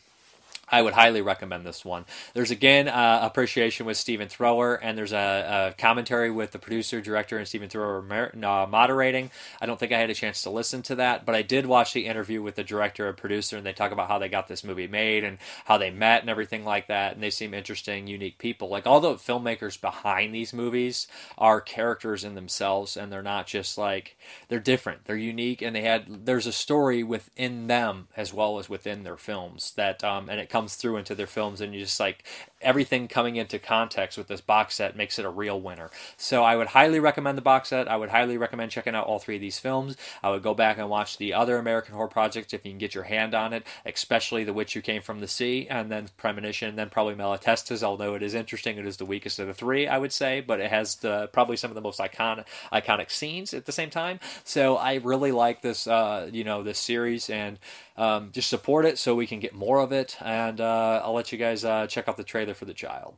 [0.72, 2.06] I would highly recommend this one.
[2.34, 7.02] There's again uh, appreciation with Stephen Thrower, and there's a, a, commentary with the producer,
[7.02, 9.32] director, and Stephen Thrower mer- uh, moderating.
[9.62, 11.94] I don't think I had a chance to listen to that, but I did watch
[11.94, 14.64] the interview with the director and producer, and they talk about how they got this
[14.64, 17.14] movie made and how they met and everything like that.
[17.14, 18.70] And they seem interesting, unique people.
[18.70, 23.78] Like all the filmmakers behind these movies are characters in themselves, and they're not just
[23.78, 24.18] like
[24.50, 25.06] they're different.
[25.06, 29.18] They're unique, and they had there's a story within them as well as within their
[29.18, 32.26] films that um, and it comes comes through into their films, and you just like
[32.62, 35.90] everything coming into context with this box set makes it a real winner.
[36.18, 37.88] So I would highly recommend the box set.
[37.88, 39.96] I would highly recommend checking out all three of these films.
[40.22, 42.94] I would go back and watch the other American Horror Projects if you can get
[42.94, 46.68] your hand on it, especially The Witch Who Came from the Sea, and then Premonition,
[46.68, 47.82] and then probably Malatestas.
[47.82, 50.60] Although it is interesting, it is the weakest of the three, I would say, but
[50.60, 52.44] it has the probably some of the most iconic
[52.74, 54.20] iconic scenes at the same time.
[54.44, 57.58] So I really like this, uh, you know, this series and.
[57.98, 60.16] Um, just support it so we can get more of it.
[60.22, 63.16] And uh, I'll let you guys uh, check out the trailer for the child.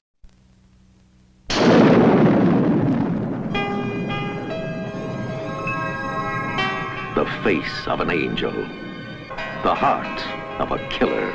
[7.13, 8.51] The face of an angel.
[8.51, 10.21] The heart
[10.59, 11.31] of a killer.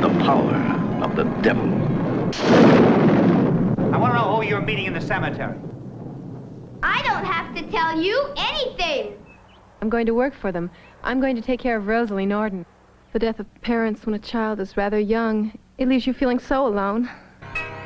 [0.00, 0.54] The power
[1.04, 1.68] of the devil.
[3.92, 5.58] I want to know who you're meeting in the cemetery.
[6.82, 9.16] I don't have to tell you anything.
[9.80, 10.70] I'm going to work for them.
[11.02, 12.66] I'm going to take care of Rosalie Norden.
[13.12, 16.66] The death of parents when a child is rather young, it leaves you feeling so
[16.66, 17.08] alone.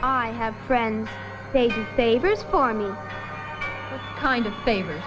[0.02, 1.08] I have friends.
[1.52, 2.86] They do favors for me.
[2.86, 5.04] What kind of favors?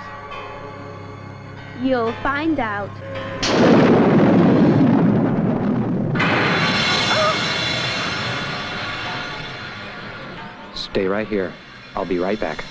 [1.82, 2.92] You'll find out.
[10.76, 11.52] Stay right here.
[11.96, 12.64] I'll be right back.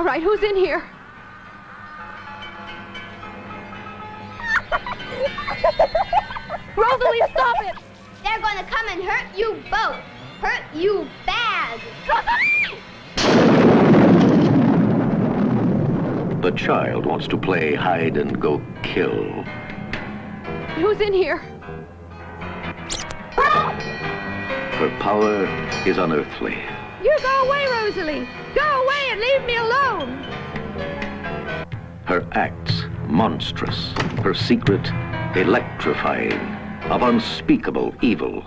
[0.00, 0.82] All right, who's in here?
[6.74, 7.76] Rosalie, stop it!
[8.22, 10.00] They're gonna come and hurt you both.
[10.40, 11.78] Hurt you bad.
[16.40, 19.44] The child wants to play hide and go kill.
[20.76, 21.40] Who's in here?
[23.36, 25.44] Her power
[25.86, 26.56] is unearthly.
[27.02, 28.28] You go away, Rosalie.
[28.54, 30.22] Go away and leave me alone.
[32.04, 33.92] Her acts monstrous.
[34.22, 34.86] Her secret
[35.34, 36.38] electrifying.
[36.90, 38.44] Of unspeakable evil.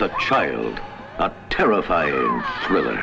[0.00, 0.80] The Child,
[1.18, 3.02] a terrifying thriller.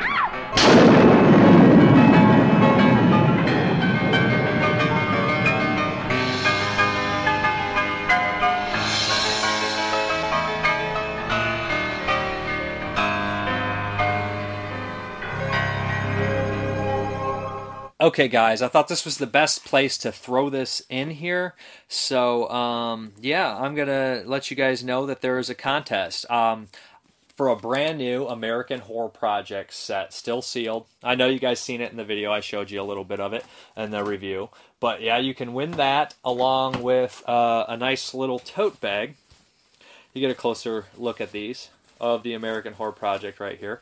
[18.07, 21.55] Okay, guys, I thought this was the best place to throw this in here.
[21.89, 26.29] So, um, yeah, I'm to let you guys know that there is a contest.
[26.31, 26.69] Um,
[27.37, 30.87] for a brand new American Horror Project set, still sealed.
[31.03, 32.31] I know you guys seen it in the video.
[32.33, 33.45] I showed you a little bit of it
[33.77, 34.49] in the review.
[34.79, 39.15] But yeah, you can win that along with uh, a nice little tote bag.
[40.13, 41.69] You get a closer look at these
[42.01, 43.81] of the American Horror Project right here.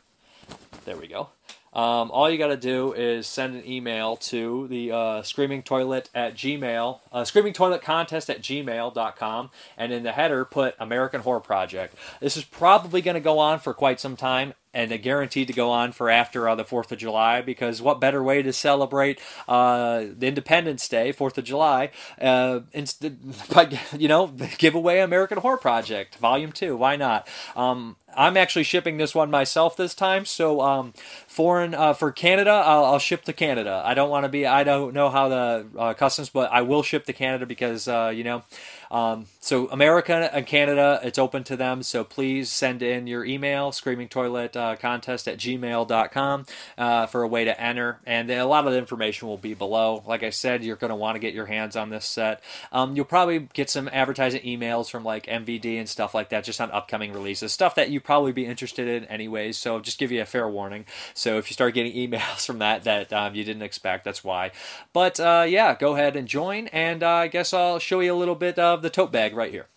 [0.83, 1.29] There we go.
[1.75, 6.09] Um, all you got to do is send an email to the uh, Screaming Toilet
[6.15, 11.41] at Gmail, uh, Screaming Toilet Contest at gmail.com, and in the header put American Horror
[11.41, 11.95] Project.
[12.21, 15.71] This is probably going to go on for quite some time and guaranteed to go
[15.71, 20.03] on for after uh, the 4th of July because what better way to celebrate uh,
[20.17, 23.05] the Independence Day, 4th of July, uh, inst-
[23.53, 26.75] by, you know, give away American Horror Project, Volume 2.
[26.75, 27.27] Why not?
[27.55, 30.93] Um, I'm actually shipping this one myself this time, so um,
[31.28, 33.82] foreign uh, for Canada, I'll, I'll, ship to Canada.
[33.86, 36.84] I don't want to be, I don't know how the uh, customs, but I will
[36.84, 38.43] ship to Canada because, uh, you know,
[38.91, 41.84] um, so America and Canada, it's open to them.
[41.84, 46.45] So please send in your email, screaming toilet uh, at gmail.com
[46.78, 47.99] uh, for a way to enter.
[48.06, 50.04] And a lot of the information will be below.
[50.06, 52.41] Like I said, you're going to want to get your hands on this set.
[52.71, 56.62] Um, you'll probably get some advertising emails from like MVD and stuff like that, just
[56.62, 59.57] on upcoming releases, stuff that you probably be interested in anyways.
[59.57, 60.85] So just give you a fair warning.
[61.13, 64.51] So if you start getting emails from that that um, you didn't expect, that's why.
[64.93, 66.67] But uh, yeah, go ahead and join.
[66.67, 69.51] And uh, I guess I'll show you a little bit of the tote bag right
[69.51, 69.67] here.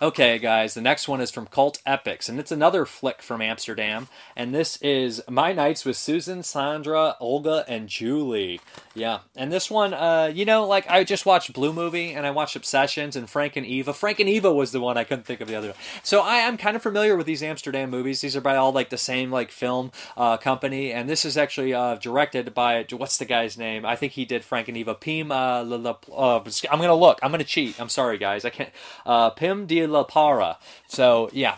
[0.00, 4.06] Okay, guys, the next one is from Cult Epics, and it's another flick from Amsterdam.
[4.36, 8.60] And this is My Nights with Susan, Sandra, Olga, and Julie.
[8.94, 12.30] Yeah, and this one, uh, you know, like I just watched Blue Movie and I
[12.30, 13.92] watched Obsessions and Frank and Eva.
[13.92, 15.76] Frank and Eva was the one I couldn't think of the other one.
[16.04, 18.20] So I am kind of familiar with these Amsterdam movies.
[18.20, 21.74] These are by all like the same like film uh, company, and this is actually
[21.74, 23.84] uh, directed by what's the guy's name?
[23.84, 24.94] I think he did Frank and Eva.
[24.94, 25.32] Pim.
[25.32, 27.18] Uh, uh I'm gonna look.
[27.20, 27.80] I'm gonna cheat.
[27.80, 28.44] I'm sorry, guys.
[28.44, 28.70] I can't.
[29.04, 30.58] Uh, Pim de La Parra.
[30.88, 31.56] So yeah,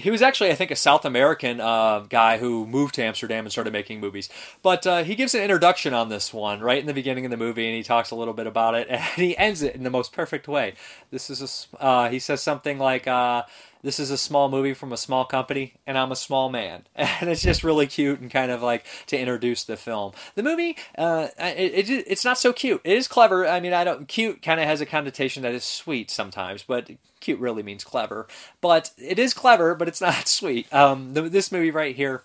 [0.00, 3.52] he was actually, I think, a South American uh, guy who moved to Amsterdam and
[3.52, 4.28] started making movies.
[4.62, 7.36] But uh, he gives an introduction on this one right in the beginning of the
[7.36, 9.90] movie, and he talks a little bit about it, and he ends it in the
[9.90, 10.74] most perfect way.
[11.10, 13.42] This is a, uh, he says something like, uh,
[13.82, 16.86] this is a small movie from a small company and I'm a small man.
[17.20, 20.12] And it's just really cute and kind of like to introduce the film.
[20.34, 22.80] The movie, uh, it, it, it's not so cute.
[22.84, 23.46] It is clever.
[23.46, 26.90] I mean, I don't, cute kind of has a connotation that is sweet sometimes, but
[27.20, 28.26] cute really means clever.
[28.60, 30.72] But it is clever, but it's not sweet.
[30.72, 32.22] Um, this movie right here,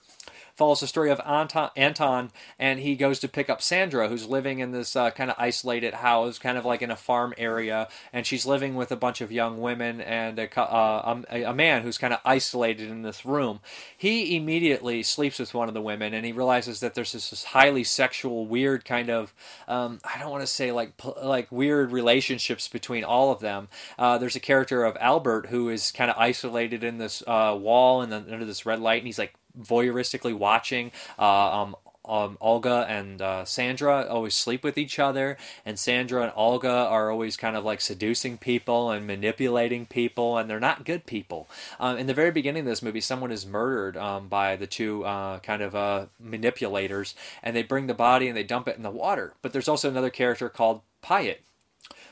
[0.55, 4.71] follows the story of Anton, and he goes to pick up Sandra, who's living in
[4.71, 8.45] this uh, kind of isolated house, kind of like in a farm area, and she's
[8.45, 11.97] living with a bunch of young women and a, uh, um, a, a man who's
[11.97, 13.59] kind of isolated in this room.
[13.97, 17.43] He immediately sleeps with one of the women, and he realizes that there's this, this
[17.45, 19.33] highly sexual, weird kind of
[19.67, 23.67] um, I don't want to say like like weird relationships between all of them.
[23.97, 28.01] Uh, there's a character of Albert who is kind of isolated in this uh, wall
[28.01, 30.91] and under this red light, and he's like voyeuristically watching.
[31.17, 31.75] Uh, um,
[32.07, 37.11] um, Olga and uh, Sandra always sleep with each other, and Sandra and Olga are
[37.11, 41.49] always kind of like seducing people and manipulating people, and they're not good people.
[41.79, 45.03] Um, in the very beginning of this movie, someone is murdered um, by the two
[45.05, 48.83] uh, kind of uh, manipulators, and they bring the body and they dump it in
[48.83, 49.33] the water.
[49.41, 51.41] But there's also another character called Piet,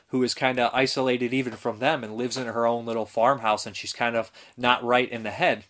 [0.07, 3.65] who is kind of isolated even from them and lives in her own little farmhouse,
[3.65, 5.65] and she's kind of not right in the head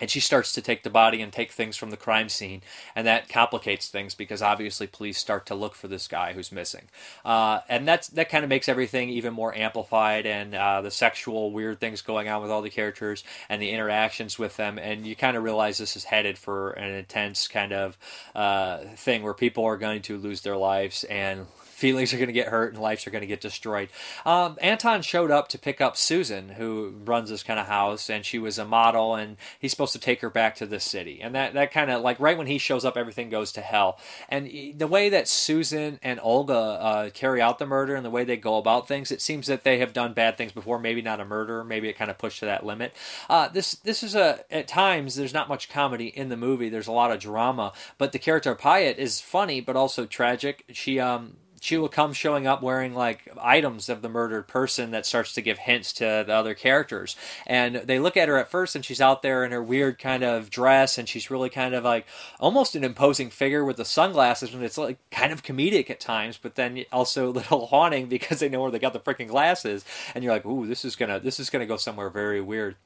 [0.00, 2.62] and she starts to take the body and take things from the crime scene
[2.96, 6.88] and that complicates things because obviously police start to look for this guy who's missing.
[7.24, 11.52] Uh, and that's that kind of makes everything even more amplified and uh, the sexual
[11.52, 14.78] weird things going on with all the characters and the interactions with them.
[14.78, 17.98] And you kind of realize this is headed for an intense kind of
[18.34, 21.46] uh, thing where people are going to lose their lives and
[21.80, 23.88] feelings are going to get hurt and lives are going to get destroyed.
[24.26, 28.24] Um, Anton showed up to pick up Susan, who runs this kind of house, and
[28.24, 31.20] she was a model, and he's supposed to take her back to the city.
[31.20, 33.98] And that, that kind of, like, right when he shows up, everything goes to hell.
[34.28, 38.24] And the way that Susan and Olga uh, carry out the murder and the way
[38.24, 40.78] they go about things, it seems that they have done bad things before.
[40.78, 42.94] Maybe not a murder, maybe it kind of pushed to that limit.
[43.28, 46.68] Uh, this this is a at times there's not much comedy in the movie.
[46.68, 50.64] There's a lot of drama, but the character Piet is funny but also tragic.
[50.72, 55.06] She um she will come showing up wearing like items of the murdered person that
[55.06, 57.14] starts to give hints to the other characters.
[57.46, 60.24] And they look at her at first and she's out there in her weird kind
[60.24, 62.06] of dress and she's really kind of like
[62.40, 66.38] almost an imposing figure with the sunglasses and it's like kind of comedic at times,
[66.40, 69.84] but then also a little haunting because they know where they got the freaking glasses
[70.14, 72.76] and you're like, "Ooh, this is to this is to go somewhere very weird."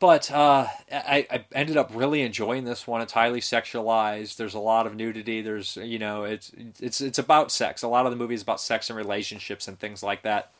[0.00, 3.02] But uh, I, I, ended up really enjoying this one.
[3.02, 4.36] It's highly sexualized.
[4.36, 5.42] There's a lot of nudity.
[5.42, 7.82] There's you know it's it's it's about sex.
[7.82, 10.52] A lot of the movie is about sex and relationships and things like that.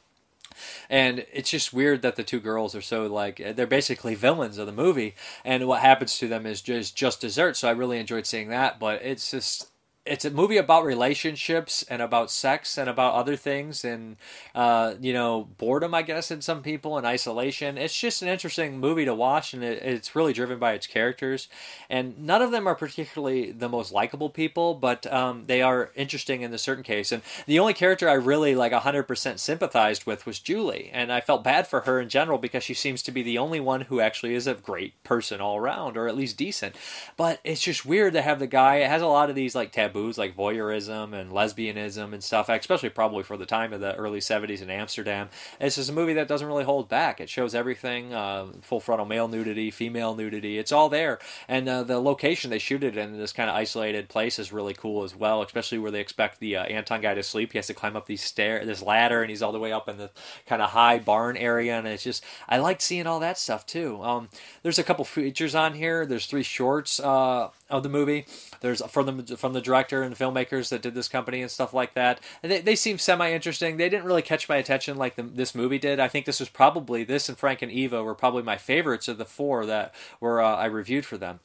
[0.90, 4.66] And it's just weird that the two girls are so like they're basically villains of
[4.66, 7.56] the movie, and what happens to them is just just dessert.
[7.56, 8.78] So I really enjoyed seeing that.
[8.78, 9.70] But it's just
[10.06, 14.16] it's a movie about relationships and about sex and about other things and
[14.54, 17.76] uh, you know boredom i guess in some people and isolation.
[17.76, 21.48] It's just an interesting movie to watch and it, it's really driven by its characters.
[21.88, 26.42] And none of them are particularly the most likable people but um, they are interesting
[26.42, 27.12] in a certain case.
[27.12, 30.90] And the only character i really like 100% sympathized with was julie.
[30.92, 33.60] And i felt bad for her in general because she seems to be the only
[33.60, 36.74] one who actually is a great person all around or at least decent.
[37.16, 39.72] But it's just weird to have the guy it has a lot of these like
[39.72, 43.94] taboo taboos like voyeurism and lesbianism and stuff, especially probably for the time of the
[43.96, 45.28] early 70s in Amsterdam.
[45.58, 47.20] This is a movie that doesn't really hold back.
[47.20, 50.58] It shows everything uh, full frontal male nudity, female nudity.
[50.58, 51.18] It's all there.
[51.48, 54.74] And uh, the location they shoot it in, this kind of isolated place, is really
[54.74, 57.52] cool as well, especially where they expect the uh, Anton guy to sleep.
[57.52, 59.88] He has to climb up these stair, this ladder, and he's all the way up
[59.88, 60.10] in the
[60.46, 61.76] kind of high barn area.
[61.78, 64.02] And it's just, I liked seeing all that stuff too.
[64.02, 64.28] Um,
[64.62, 66.06] there's a couple features on here.
[66.06, 68.26] There's three shorts uh, of the movie.
[68.60, 71.72] There's from the from the director and the filmmakers that did this company and stuff
[71.72, 72.20] like that.
[72.42, 73.76] And they, they seem semi interesting.
[73.76, 76.00] They didn't really catch my attention like the, this movie did.
[76.00, 79.18] I think this was probably this and Frank and Eva were probably my favorites of
[79.18, 81.40] the four that were uh, I reviewed for them.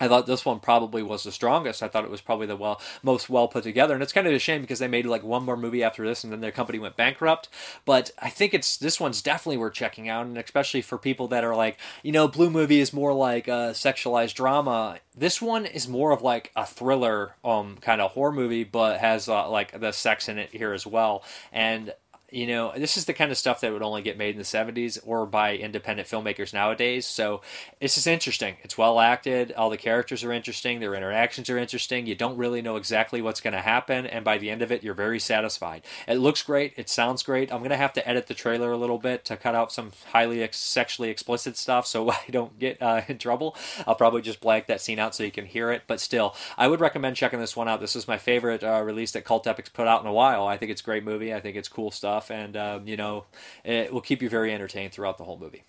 [0.00, 1.82] I thought this one probably was the strongest.
[1.82, 4.32] I thought it was probably the well most well put together, and it's kind of
[4.32, 6.78] a shame because they made like one more movie after this, and then their company
[6.78, 7.48] went bankrupt.
[7.84, 11.44] But I think it's this one's definitely worth checking out, and especially for people that
[11.44, 14.98] are like, you know, Blue movie is more like a sexualized drama.
[15.16, 19.28] This one is more of like a thriller, um, kind of horror movie, but has
[19.28, 21.22] uh, like the sex in it here as well,
[21.52, 21.92] and
[22.32, 24.44] you know, this is the kind of stuff that would only get made in the
[24.44, 27.06] 70s or by independent filmmakers nowadays.
[27.06, 27.40] So
[27.80, 28.56] it's just interesting.
[28.62, 29.52] It's well acted.
[29.52, 30.80] All the characters are interesting.
[30.80, 32.06] Their interactions are interesting.
[32.06, 34.06] You don't really know exactly what's going to happen.
[34.06, 35.82] And by the end of it, you're very satisfied.
[36.06, 36.74] It looks great.
[36.76, 37.52] It sounds great.
[37.52, 39.92] I'm going to have to edit the trailer a little bit to cut out some
[40.12, 43.56] highly ex- sexually explicit stuff so I don't get uh, in trouble.
[43.86, 45.82] I'll probably just blank that scene out so you can hear it.
[45.86, 47.80] But still, I would recommend checking this one out.
[47.80, 50.46] This is my favorite uh, release that Cult Epics put out in a while.
[50.46, 51.34] I think it's a great movie.
[51.34, 53.24] I think it's cool stuff stuff, and um, you know,
[53.64, 55.62] it will keep you very entertained throughout the whole movie.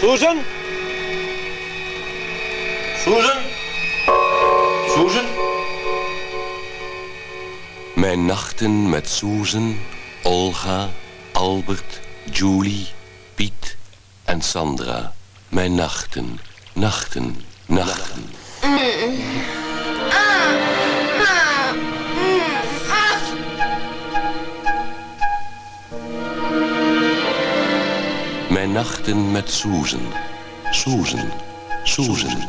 [0.00, 0.44] Susan?
[3.04, 3.42] Susan?
[4.94, 5.26] Susan?
[7.94, 9.78] Mijn nachten met Susan,
[10.22, 10.88] Olga,
[11.32, 12.86] Albert, Julie,
[13.34, 13.76] Piet
[14.24, 15.12] en Sandra.
[15.48, 16.38] Mijn nachten,
[16.74, 18.24] nachten, nachten.
[28.66, 30.12] Mijn nachten met Susan.
[30.70, 31.30] Susan.
[31.84, 32.42] Susan.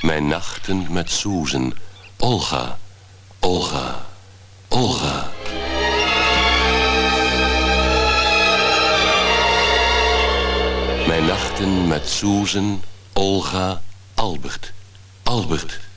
[0.00, 1.74] Mijn nachten met Susan.
[2.16, 2.78] Olga.
[3.40, 4.06] Olga.
[4.68, 5.30] Olga.
[11.06, 12.82] Mijn nachten met Susan,
[13.12, 13.82] Olga,
[14.14, 14.72] Albert.
[15.22, 15.58] Albert.
[15.58, 15.87] Albert.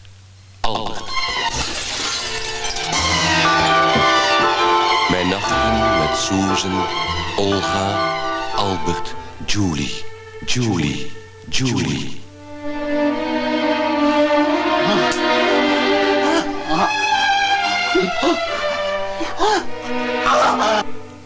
[6.11, 6.71] Met Susan,
[7.37, 8.15] Olga,
[8.55, 10.03] Albert, Julie.
[10.45, 11.11] Julie.
[11.49, 12.21] Julie.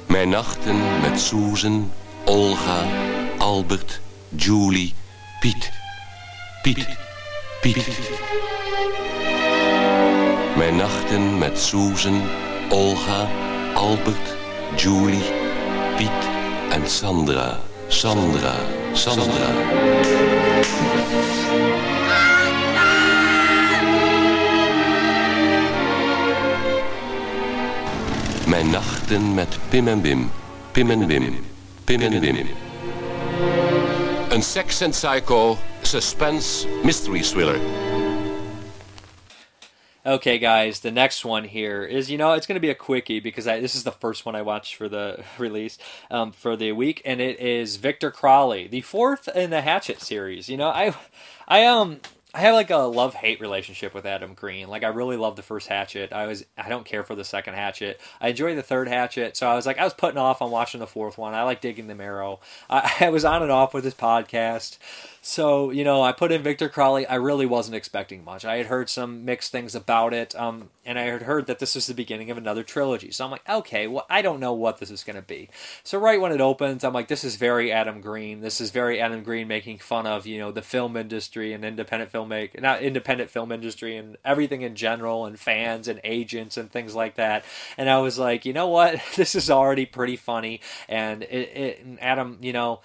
[0.08, 1.92] Mijn nachten met Susan,
[2.26, 2.86] Olga,
[3.38, 4.02] Albert,
[4.36, 4.94] Julie,
[5.40, 5.72] Piet.
[6.62, 6.88] Piet.
[7.62, 7.88] Piet.
[10.58, 12.22] Mijn nachten met Susan,
[12.70, 13.28] Olga,
[13.74, 14.35] Albert,
[14.76, 15.24] Julie,
[15.98, 16.12] Piet
[16.72, 17.60] en Sandra.
[17.88, 18.56] Sandra,
[18.94, 19.50] Sandra.
[28.48, 30.32] Mijn nachten met Pim en Wim,
[30.72, 31.46] Pim en Wim,
[31.84, 32.48] Pim en Wim.
[34.30, 37.95] Een Sex and Psycho suspense mystery thriller.
[40.06, 43.20] Okay, guys, the next one here is you know it's going to be a quickie
[43.20, 45.80] because I, this is the first one I watched for the release
[46.12, 50.48] um, for the week, and it is Victor Crowley, the fourth in the Hatchet series.
[50.48, 50.94] You know, I,
[51.48, 52.02] I um.
[52.34, 54.68] I have like a love hate relationship with Adam Green.
[54.68, 56.12] Like I really love the first Hatchet.
[56.12, 58.02] I was I don't care for the second Hatchet.
[58.20, 59.38] I enjoy the third Hatchet.
[59.38, 61.34] So I was like I was putting off on watching the fourth one.
[61.34, 62.42] I like digging the marrow.
[62.70, 64.78] I, I was on and off with this podcast.
[65.28, 67.08] So, you know, I put in Victor Crowley.
[67.08, 68.46] I really wasn't expecting much.
[68.46, 71.74] I had heard some mixed things about it, um, and I had heard that this
[71.74, 73.10] was the beginning of another trilogy.
[73.10, 75.50] So I'm like, okay, well, I don't know what this is going to be.
[75.84, 78.42] So right when it opens, I'm like, this is very Adam Green.
[78.42, 82.12] This is very Adam Green making fun of, you know, the film industry and independent
[82.12, 86.94] filmmaking, not independent film industry and everything in general, and fans and agents and things
[86.94, 87.44] like that.
[87.80, 89.02] And I was like, you know what?
[89.16, 90.62] This is already pretty funny.
[90.88, 92.82] And it, it and Adam, you know,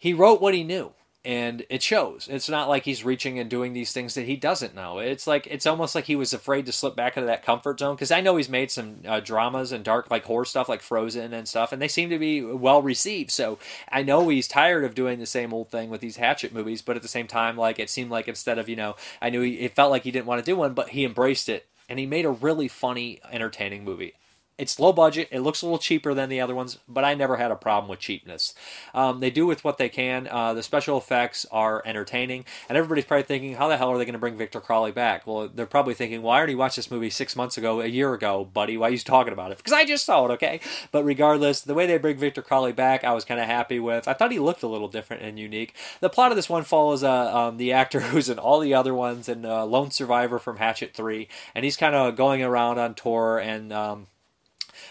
[0.00, 0.92] he wrote what he knew
[1.24, 2.28] and it shows.
[2.30, 4.98] It's not like he's reaching and doing these things that he doesn't know.
[4.98, 7.94] It's like it's almost like he was afraid to slip back into that comfort zone
[7.94, 11.32] because I know he's made some uh, dramas and dark like horror stuff like Frozen
[11.32, 13.30] and stuff, and they seem to be well received.
[13.30, 13.58] So
[13.90, 16.96] I know he's tired of doing the same old thing with these Hatchet movies, but
[16.96, 19.60] at the same time, like it seemed like instead of you know, I knew he,
[19.60, 22.06] it felt like he didn't want to do one, but he embraced it and he
[22.06, 24.14] made a really funny, entertaining movie
[24.56, 25.28] it's low budget.
[25.32, 27.88] It looks a little cheaper than the other ones, but I never had a problem
[27.88, 28.54] with cheapness.
[28.94, 30.28] Um, they do with what they can.
[30.30, 34.04] Uh, the special effects are entertaining, and everybody's probably thinking, how the hell are they
[34.04, 35.26] going to bring Victor Crowley back?
[35.26, 38.14] Well, they're probably thinking, well, I already watched this movie six months ago, a year
[38.14, 38.76] ago, buddy.
[38.76, 39.56] Why are you talking about it?
[39.56, 40.60] Because I just saw it, okay?
[40.92, 44.06] But regardless, the way they bring Victor Crowley back, I was kind of happy with.
[44.06, 45.74] I thought he looked a little different and unique.
[45.98, 48.94] The plot of this one follows uh, um, the actor who's in all the other
[48.94, 51.26] ones and uh, Lone Survivor from Hatchet 3,
[51.56, 53.72] and he's kind of going around on tour and.
[53.72, 54.06] Um,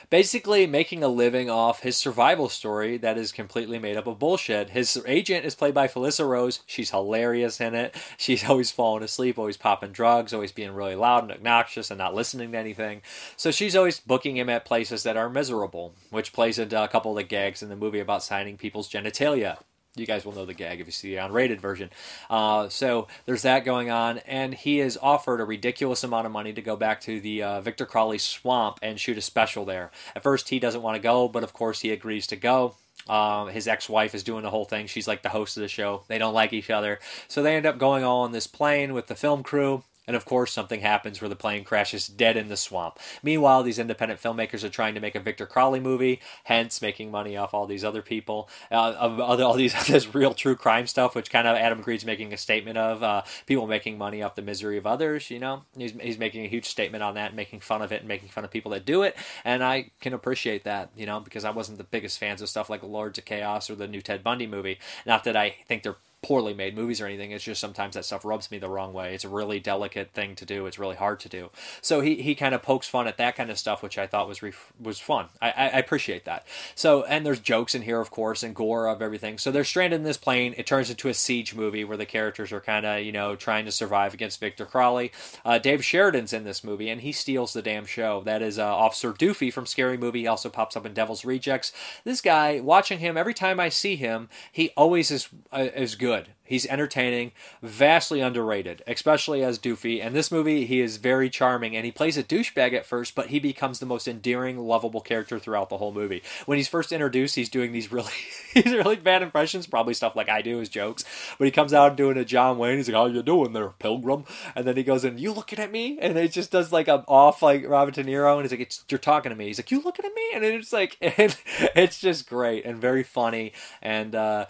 [0.10, 4.72] basically making a living off his survival story that is completely made up of bullshit.
[4.72, 6.62] His agent is played by Felissa Rose.
[6.66, 7.95] She's hilarious in it.
[8.18, 12.16] She's always falling asleep, always popping drugs, always being really loud and obnoxious and not
[12.16, 13.01] listening to anything.
[13.36, 17.12] So she's always booking him at places that are miserable, which plays into a couple
[17.12, 19.58] of the gags in the movie about signing people's genitalia
[19.96, 21.89] you guys will know the gag if you see the unrated version.
[22.30, 26.52] Uh, so there's that going on, and he is offered a ridiculous amount of money
[26.54, 29.91] to go back to the uh, Victor Crowley swamp and shoot a special there.
[30.16, 32.76] At first, he doesn't want to go, but of course, he agrees to go.
[33.08, 34.88] Um, his ex-wife is doing the whole thing.
[34.88, 36.04] She's like the host of the show.
[36.08, 39.08] They don't like each other, so they end up going all on this plane with
[39.08, 39.84] the film crew.
[40.08, 42.99] And of course, something happens where the plane crashes dead in the swamp.
[43.22, 47.38] Meanwhile, these independent filmmakers are trying to make a Victor Crowley movie, hence making money
[47.38, 51.32] off all these other people, uh, of all these this real true crime stuff, which
[51.32, 54.78] kind of Adam Green's making a statement of uh, people making money off the misery
[54.78, 55.30] of others.
[55.32, 58.08] You know, he's he's making a huge statement on that, making fun of it, and
[58.08, 59.16] making fun of people that do it.
[59.45, 62.70] And I can appreciate that, you know, because I wasn't the biggest fans of stuff
[62.70, 64.80] like Lords of Chaos or the new Ted Bundy movie.
[65.06, 67.32] Not that I think they're poorly made movies or anything.
[67.32, 69.14] It's just sometimes that stuff rubs me the wrong way.
[69.14, 70.66] It's a really delicate thing to do.
[70.66, 71.50] It's really hard to do.
[71.82, 74.28] So he, he kind of pokes fun at that kind of stuff, which I thought
[74.28, 74.42] was
[74.82, 75.28] was fun.
[75.42, 76.46] I, I, I appreciate that.
[76.76, 79.38] So and there's jokes in here, of course, and gore of everything.
[79.38, 80.56] So they're stranded in this plane.
[80.58, 83.66] It turns into a siege movie where the characters are kind of you know trying
[83.66, 85.12] to survive against Victor Crowley.
[85.44, 88.22] Uh, Dave Sheridan's in this movie, and he steals the damn show.
[88.24, 90.22] That is uh, Officer Doofy from Scary Movie.
[90.22, 91.74] He also pops up in Devil's Rejects.
[92.04, 96.12] This guy, watching him every time I see him, he always is uh, is good.
[96.45, 100.05] He's entertaining, vastly underrated, especially as Doofy.
[100.05, 103.28] And this movie, he is very charming, and he plays a douchebag at first, but
[103.28, 106.22] he becomes the most endearing, lovable character throughout the whole movie.
[106.45, 108.11] When he's first introduced, he's doing these really,
[108.53, 111.05] these really bad impressions, probably stuff like I do as jokes.
[111.39, 112.78] But he comes out doing a John Wayne.
[112.78, 115.72] He's like, "How you doing there, Pilgrim?" And then he goes in, "You looking at
[115.72, 118.91] me?" And it just does like an off like Robert De Niro, and he's like,
[118.91, 121.36] "You're talking to me." He's like, "You looking at me?" And it's like, and
[121.76, 123.53] it's just great and very funny.
[123.82, 124.45] And uh,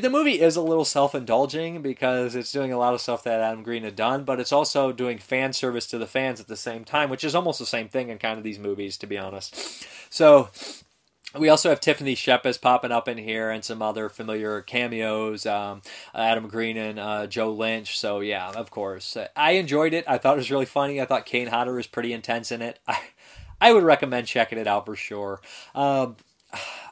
[0.00, 3.24] the movie is a little self indulgent indulging because it's doing a lot of stuff
[3.24, 6.48] that Adam Green had done, but it's also doing fan service to the fans at
[6.48, 9.06] the same time, which is almost the same thing in kind of these movies, to
[9.06, 9.86] be honest.
[10.10, 10.48] So
[11.38, 15.82] we also have Tiffany Shepis popping up in here and some other familiar cameos, um,
[16.14, 17.98] Adam Green and uh, Joe Lynch.
[17.98, 20.04] So yeah, of course, I enjoyed it.
[20.08, 21.00] I thought it was really funny.
[21.00, 22.78] I thought Kane Hodder was pretty intense in it.
[22.88, 22.98] I,
[23.60, 25.40] I would recommend checking it out for sure.
[25.74, 26.16] Um,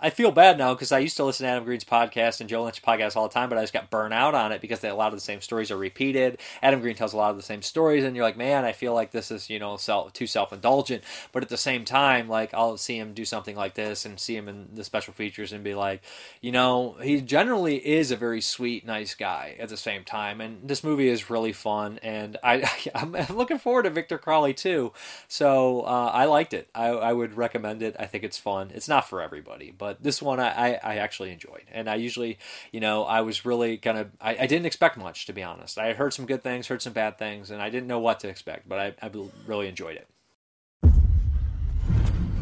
[0.06, 2.62] I feel bad now because I used to listen to Adam Green's podcast and Joe
[2.62, 4.88] Lynch's podcast all the time, but I just got burnt out on it because they,
[4.88, 6.38] a lot of the same stories are repeated.
[6.62, 8.94] Adam Green tells a lot of the same stories, and you're like, man, I feel
[8.94, 11.02] like this is you know self, too self indulgent.
[11.32, 14.36] But at the same time, like I'll see him do something like this and see
[14.36, 16.02] him in the special features and be like,
[16.40, 20.40] you know, he generally is a very sweet, nice guy at the same time.
[20.40, 24.92] And this movie is really fun, and I I'm looking forward to Victor Crowley too.
[25.26, 26.68] So uh, I liked it.
[26.76, 27.96] I, I would recommend it.
[27.98, 28.70] I think it's fun.
[28.72, 31.64] It's not for everybody, but this one I, I, I actually enjoyed.
[31.72, 32.38] And I usually,
[32.72, 34.10] you know, I was really gonna.
[34.20, 35.78] I, I didn't expect much to be honest.
[35.78, 38.20] I had heard some good things, heard some bad things, and I didn't know what
[38.20, 38.68] to expect.
[38.68, 39.10] But I, I
[39.46, 40.08] really enjoyed it.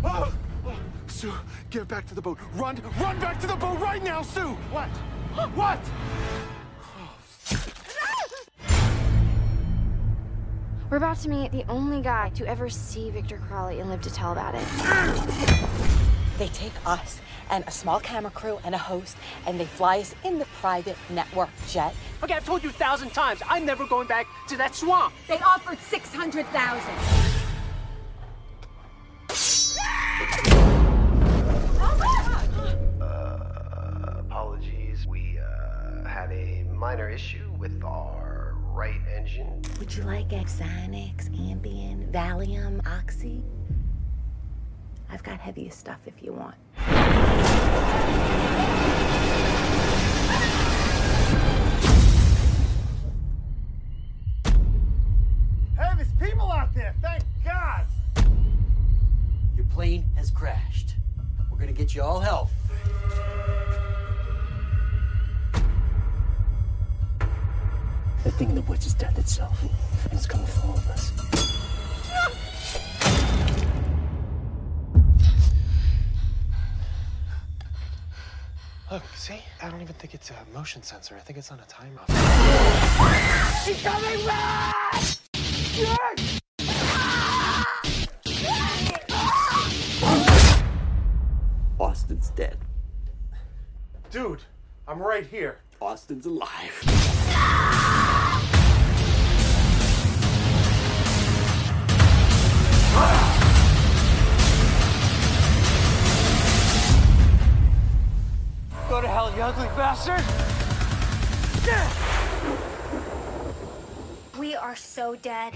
[0.05, 0.33] Oh!
[1.07, 1.33] Sue,
[1.71, 2.39] get back to the boat.
[2.55, 4.49] Run, run back to the boat right now, Sue!
[4.71, 4.89] What?
[5.55, 5.81] What?
[10.91, 14.13] We're about to meet the only guy to ever see Victor Crowley and live to
[14.13, 14.63] tell about it.
[16.39, 17.21] They take us
[17.51, 19.17] and a small camera crew and a host,
[19.47, 21.95] and they fly us in the private network jet.
[22.23, 25.15] Okay, I've told you a thousand times, I'm never going back to that swamp.
[25.29, 27.35] They offered 600000
[33.01, 35.07] Uh, apologies.
[35.07, 39.63] We uh, had a minor issue with our right engine.
[39.79, 43.43] Would you like Xanax, Ambien, Valium, Oxy?
[45.11, 46.55] I've got heavier stuff if you want.
[55.77, 56.95] Hey, there's people out there.
[57.01, 57.87] Thank God.
[59.57, 60.97] Your plane has crashed.
[61.51, 62.49] We're gonna get you all help.
[68.25, 71.54] The thing in the woods is death itself, and it's coming for all of us.
[78.95, 79.41] Look, see?
[79.61, 81.17] I don't even think it's a motion sensor.
[81.17, 82.01] I think it's on a timer.
[83.65, 84.95] He's coming back!
[91.81, 92.57] Austin's dead.
[94.13, 94.43] Dude,
[94.87, 95.59] I'm right here.
[95.83, 97.24] Austin's alive.
[108.89, 110.23] Go to hell, you ugly bastard!
[114.39, 115.55] We are so dead.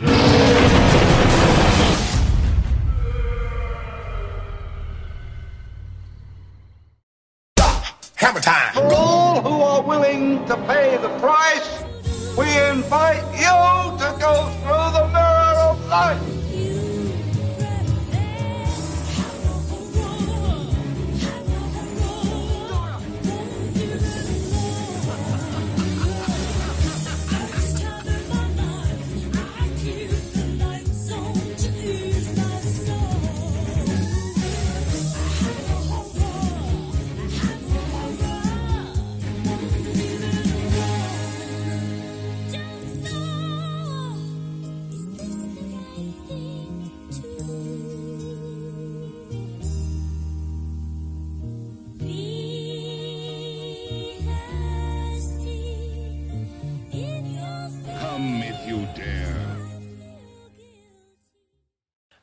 [8.14, 8.72] Hammer time.
[8.72, 11.84] For all who are willing to pay the price,
[12.36, 16.37] we invite you to go through the mirror of life.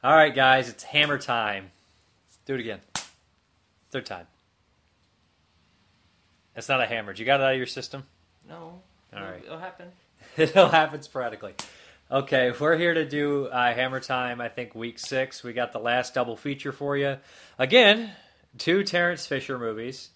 [0.05, 1.71] All right, guys, it's hammer time.
[2.45, 2.79] Do it again.
[3.89, 4.27] Third time.
[6.55, 7.11] It's not a hammer.
[7.11, 8.03] Did you got it out of your system?
[8.47, 8.81] No.
[9.15, 9.41] All right.
[9.43, 9.87] It'll happen.
[10.37, 11.55] It'll happen sporadically.
[12.11, 14.41] Okay, we're here to do uh, Hammer Time.
[14.41, 15.43] I think week six.
[15.43, 17.17] We got the last double feature for you.
[17.57, 18.11] Again,
[18.59, 20.11] two Terence Fisher movies.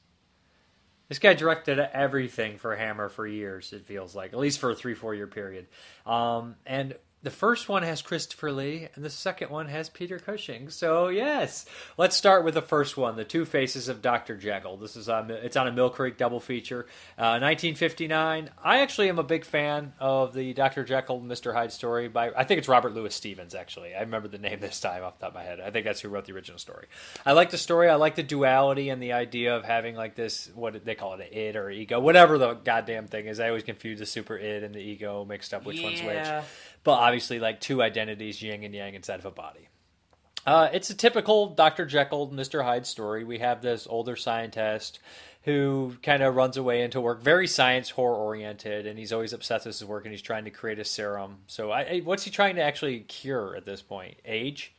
[1.08, 3.74] This guy directed everything for Hammer for years.
[3.74, 5.66] It feels like, at least for a three, four year period.
[6.06, 10.70] Um, and the first one has Christopher Lee, and the second one has Peter Cushing.
[10.70, 11.66] So yes,
[11.98, 15.30] let's start with the first one, "The Two Faces of Doctor Jekyll." This is on,
[15.30, 16.86] it's on a Mill Creek double feature,
[17.18, 18.50] uh, 1959.
[18.64, 22.44] I actually am a big fan of the Doctor Jekyll Mister Hyde story by I
[22.44, 23.54] think it's Robert Louis Stevens.
[23.54, 25.60] Actually, I remember the name this time off the top of my head.
[25.60, 26.88] I think that's who wrote the original story.
[27.26, 27.90] I like the story.
[27.90, 31.22] I like the duality and the idea of having like this what they call it,
[31.32, 33.40] an id or ego, whatever the goddamn thing is.
[33.40, 36.44] I always confuse the super id and the ego mixed up which one's which Yeah.
[36.84, 39.68] But obviously like two identities, yin and yang, inside of a body.
[40.46, 41.86] Uh, it's a typical Dr.
[41.86, 42.64] Jekyll, Mr.
[42.64, 43.24] Hyde story.
[43.24, 45.00] We have this older scientist
[45.44, 49.66] who kind of runs away into work, very science horror oriented, and he's always obsessed
[49.66, 51.38] with his work, and he's trying to create a serum.
[51.48, 54.18] So, I, what's he trying to actually cure at this point?
[54.26, 54.74] Age?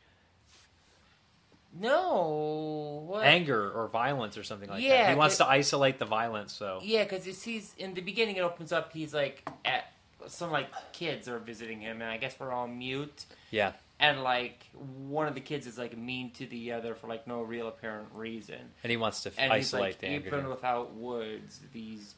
[1.79, 3.05] No.
[3.07, 3.25] What?
[3.25, 4.87] anger or violence or something like that.
[4.87, 6.53] Yeah, He wants to isolate the violence.
[6.53, 8.91] So Yeah, because it sees in the beginning it opens up.
[8.93, 9.85] He's like at
[10.27, 13.25] some like kids are visiting him, and I guess we're all mute.
[13.49, 13.73] Yeah.
[13.99, 14.65] And like
[15.07, 18.07] one of the kids is like mean to the other for like no real apparent
[18.13, 18.59] reason.
[18.83, 20.27] And he wants to f- and isolate he's the like, anger.
[20.37, 22.15] Even without woods, these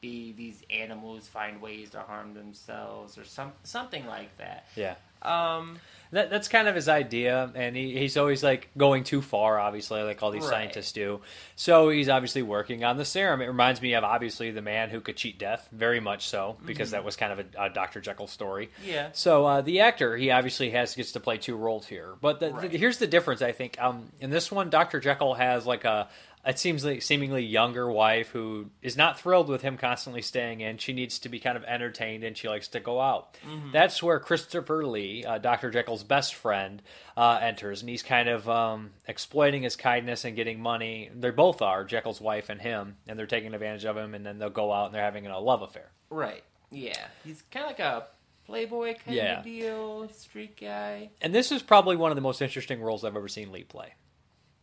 [0.00, 4.66] be these animals find ways to harm themselves or some something like that.
[4.76, 4.94] yeah.
[5.22, 5.78] Um,
[6.10, 10.00] That, that's kind of his idea, and he, he's always like going too far, obviously,
[10.02, 10.50] like all these Right.
[10.52, 11.20] scientists do.
[11.54, 13.42] So he's obviously working on the serum.
[13.42, 16.88] It reminds me of obviously the man who could cheat death, very much so, because
[16.88, 16.92] Mhm.
[16.92, 18.00] that was kind of a, a Dr.
[18.00, 18.70] Jekyll story.
[18.86, 19.10] Yeah.
[19.12, 22.52] So uh, the actor, he obviously has gets to play two roles here, but the,
[22.58, 23.42] the- here's the difference.
[23.42, 25.00] I think um, in this one, Dr.
[25.00, 26.08] Jekyll has like a
[26.46, 30.78] it seems like seemingly younger wife who is not thrilled with him constantly staying in.
[30.78, 33.36] She needs to be kind of entertained, and she likes to go out.
[33.46, 33.72] Mhm.
[33.72, 35.70] That's where Christopher Lee, uh, Dr.
[35.70, 36.80] Jekyll's best friend,
[37.16, 41.10] uh, enters, and he's kind of um, exploiting his kindness and getting money.
[41.14, 44.38] They both are Jekyll's wife and him, and they're taking advantage of him, and then
[44.38, 45.90] they'll go out and they're having a love affair.
[46.10, 46.42] right.
[46.70, 47.06] Yeah.
[47.24, 48.06] He's kind of like a
[48.46, 49.38] playboy kind Yeah.
[49.38, 51.10] of deal, street guy.
[51.20, 53.94] And this is probably one of the most interesting roles I've ever seen Lee play.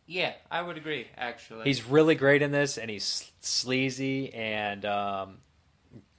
[0.06, 1.06] Yeah, I would agree.
[1.16, 5.38] Actually, He's really great in this, and he's sleazy and um,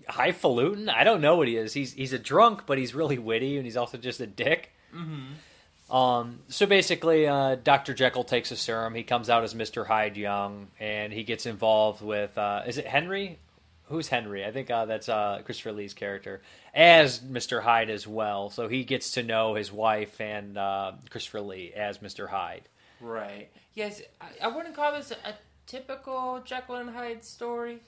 [0.07, 0.89] highfalutin.
[0.89, 1.73] I don't know what he is.
[1.73, 4.71] He's he's a drunk, but he's really witty, and he's also just a dick.
[4.93, 5.93] Mhm.
[5.93, 7.93] Um, so basically, uh, Dr.
[7.93, 8.93] Jekyll takes a serum.
[8.93, 9.87] He comes out as Mr.
[9.87, 12.37] Hyde Young, and he gets involved with.
[12.37, 13.39] Uh, is it Henry?
[13.85, 14.43] Who's Henry?
[14.43, 16.41] I think uh, that's uh, Christopher Lee's character
[16.73, 17.61] as Mr.
[17.63, 18.49] Hyde as well.
[18.49, 22.27] So he gets to know his wife and uh, Christopher Lee as Mr.
[22.27, 22.63] Hyde.
[23.01, 23.49] Right.
[23.73, 25.33] Yes, I, I wouldn't call this a
[25.65, 27.79] typical Jekyll and Hyde story.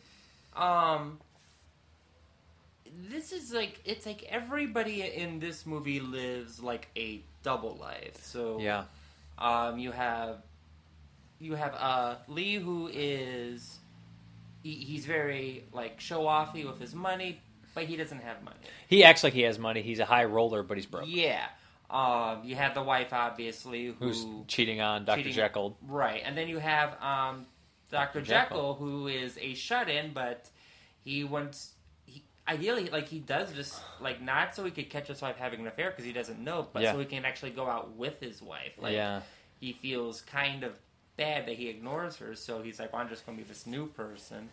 [0.55, 1.19] Um,
[3.09, 8.23] this is like it's like everybody in this movie lives like a double life.
[8.23, 8.83] So Yeah.
[9.37, 10.37] um, you have
[11.39, 13.77] you have uh Lee who is
[14.63, 17.39] he, he's very like show offy with his money,
[17.73, 18.57] but he doesn't have money.
[18.87, 19.81] He acts like he has money.
[19.81, 21.05] He's a high roller, but he's broke.
[21.07, 21.45] Yeah.
[21.89, 25.17] Um, you have the wife, obviously, who Who's cheating on Dr.
[25.17, 25.77] cheating- Jekyll.
[25.81, 27.47] Right, and then you have um,
[27.89, 28.19] Dr.
[28.19, 28.21] Dr.
[28.21, 28.73] Jekyll, Jekyll.
[28.75, 30.47] who is a shut-in, but
[31.03, 31.73] he wants.
[32.05, 35.61] He, ideally, like he does this, like not so he could catch his wife having
[35.61, 36.91] an affair because he doesn't know, but Yeah.
[36.93, 38.73] so he can actually go out with his wife.
[38.77, 39.21] Like Yeah.
[39.59, 40.77] he feels kind of
[41.17, 43.65] bad that he ignores her, so he's like, well, "I'm just going to be this
[43.65, 44.49] new person."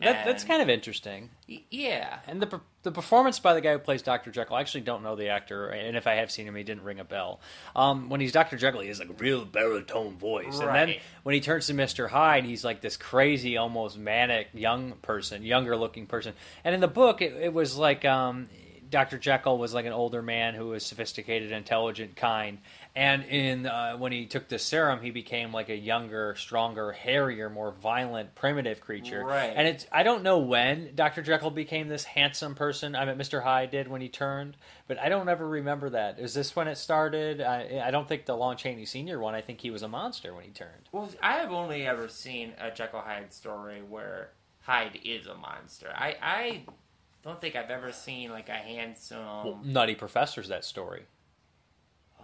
[0.00, 1.30] That, that's kind of interesting.
[1.48, 2.20] Y- yeah.
[2.26, 4.30] And the the performance by the guy who plays Dr.
[4.30, 6.84] Jekyll, I actually don't know the actor, and if I have seen him, he didn't
[6.84, 7.40] ring a bell.
[7.76, 8.56] Um, when he's Dr.
[8.56, 10.88] Jekyll, he has like a real baritone voice, and then
[11.24, 12.08] when he turns to Mr.
[12.08, 16.32] Hyde, he's like this crazy, almost manic young person, younger looking person.
[16.64, 18.48] And in the book, it, it was like um,
[18.88, 19.18] Dr.
[19.18, 22.58] Jekyll was like an older man who was sophisticated, intelligent, kind.
[22.96, 27.48] And in uh, when he took the serum, he became like a younger, stronger, hairier,
[27.48, 29.24] more violent, primitive creature.
[29.24, 29.52] Right.
[29.54, 31.22] And it's I don't know when Dr.
[31.22, 32.96] Jekyll became this handsome person.
[32.96, 33.42] I mean, Mr.
[33.42, 34.56] Hyde did when he turned,
[34.88, 36.18] but I don't ever remember that.
[36.18, 37.40] Is this when it started?
[37.40, 39.34] I, I don't think the Lon Chaney Senior one.
[39.34, 40.88] I think he was a monster when he turned.
[40.90, 44.30] Well, I have only ever seen a Jekyll Hyde story where
[44.62, 45.92] Hyde is a monster.
[45.94, 46.62] I, I
[47.22, 49.18] don't think I've ever seen like a handsome.
[49.18, 51.04] Well, Nutty Professor's that story.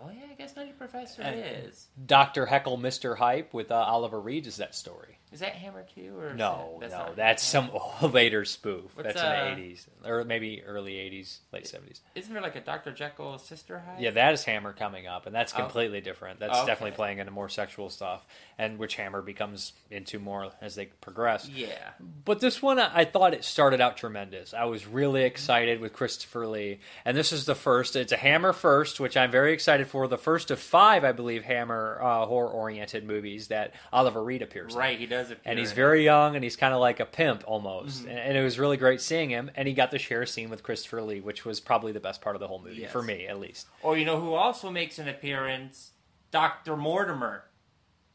[0.02, 1.88] Oh yeah, I guess Nutty Professor And is.
[2.06, 2.46] Dr.
[2.46, 3.16] Heckyl, Mr.
[3.16, 5.18] Hype with uh, Oliver Reed is that story.
[5.32, 7.70] Is that Hammer too, or No, that, that's no, that's some
[8.12, 8.84] later spoof.
[8.94, 12.00] What's, that's uh, in the 80s, or maybe early 80s, late 70s.
[12.14, 12.92] Isn't there like a Dr.
[12.92, 14.00] Jekyll sister Hyde?
[14.00, 15.56] Yeah, that is Hammer coming up, and that's Oh.
[15.58, 16.38] completely different.
[16.38, 16.66] That's Okay.
[16.66, 18.24] definitely playing into more sexual stuff,
[18.56, 21.48] and which Hammer becomes into more as they progress.
[21.48, 21.76] Yeah.
[22.24, 24.54] But this one, I thought it started out tremendous.
[24.54, 27.96] I was really excited with Christopher Lee, and this is the first.
[27.96, 30.06] It's a Hammer first, which I'm very excited for.
[30.06, 34.72] The first of five, I believe, Hammer uh, horror-oriented movies that Oliver Reed appears.
[34.74, 34.78] in.
[34.78, 35.76] Right, he does appear and he's in it.
[35.76, 38.04] very young, and he's kind of like a pimp almost.
[38.04, 38.08] Mhm.
[38.10, 39.50] And, and it was really great seeing him.
[39.56, 42.20] And he got to share a scene with Christopher Lee, which was probably the best
[42.20, 42.92] part of the whole movie Yes.
[42.92, 43.66] for me, at least.
[43.82, 45.92] Or you know who also makes an appearance?
[46.30, 46.76] Dr.
[46.76, 47.44] Mortimer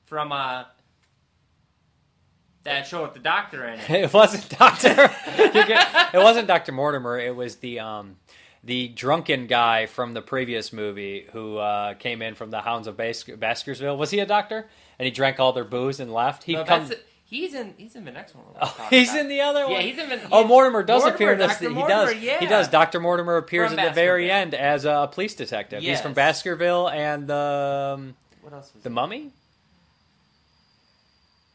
[0.06, 0.66] from uh
[2.64, 3.89] that show with the doctor in it.
[3.89, 5.10] it wasn't Doctor.
[5.28, 7.20] it wasn't Doctor Mortimer.
[7.20, 8.18] It was the um,
[8.64, 12.95] the drunken guy from the previous movie who uh, came in from the Hounds of
[12.95, 13.97] Bas- Baskerville.
[13.97, 14.68] Was he a doctor?
[15.02, 16.43] And he drank all their booze and left.
[16.43, 16.93] He No, comes.
[17.26, 18.45] he's in he's in the next one.
[18.62, 19.22] Oh, he's about.
[19.22, 19.72] in the other one.
[19.72, 20.10] Yeah, he's in.
[20.10, 21.52] the- oh, he's- Mortimer does Mortimer, appear in this.
[21.54, 21.70] Dr.
[21.70, 22.16] he Mortimer, does.
[22.22, 22.39] Yeah.
[22.39, 22.68] He does.
[22.68, 25.82] Doctor Mortimer appears at the very end as a police detective.
[25.82, 28.93] He's from Baskerville and the um, What else was the it?
[28.93, 29.32] Mummy.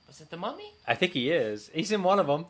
[0.08, 0.72] Was it the Mummy?
[0.88, 1.70] I think he is.
[1.72, 2.46] He's in one of them.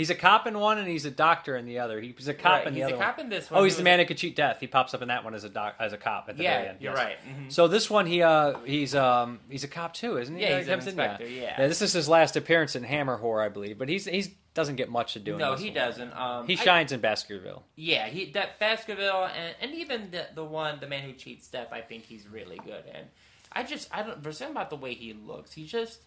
[0.00, 2.00] He's a cop in one, and he's a doctor in the other.
[2.00, 2.94] He's a cop Right, in the other.
[2.94, 3.26] he's a cop one.
[3.26, 3.64] in this Oh, one.
[3.64, 4.58] he's He the was- man who could cheat death.
[4.60, 6.56] He pops up in that one as a doc, as a cop at the Yeah,
[6.56, 6.78] very end.
[6.80, 7.04] you're yes.
[7.04, 7.16] right.
[7.28, 7.52] Mhm.
[7.52, 10.42] So this one, he uh, he's um, he's a cop too, isn't he?
[10.42, 11.56] Yeah, he's an in, inspector, yeah.
[11.68, 14.88] This is his last appearance in Hammer Horror, I believe, but he's he's doesn't get
[14.88, 15.34] much to do.
[15.34, 15.74] in No, he one.
[15.74, 16.12] doesn't.
[16.12, 17.62] Um, he I- shines in Baskerville.
[17.76, 21.68] Yeah, he that Baskerville and, and even the the one the man who cheats death.
[21.72, 22.84] I think he's really good.
[22.92, 23.06] And
[23.52, 25.52] I just I don't there's something about the way he looks.
[25.52, 26.00] He just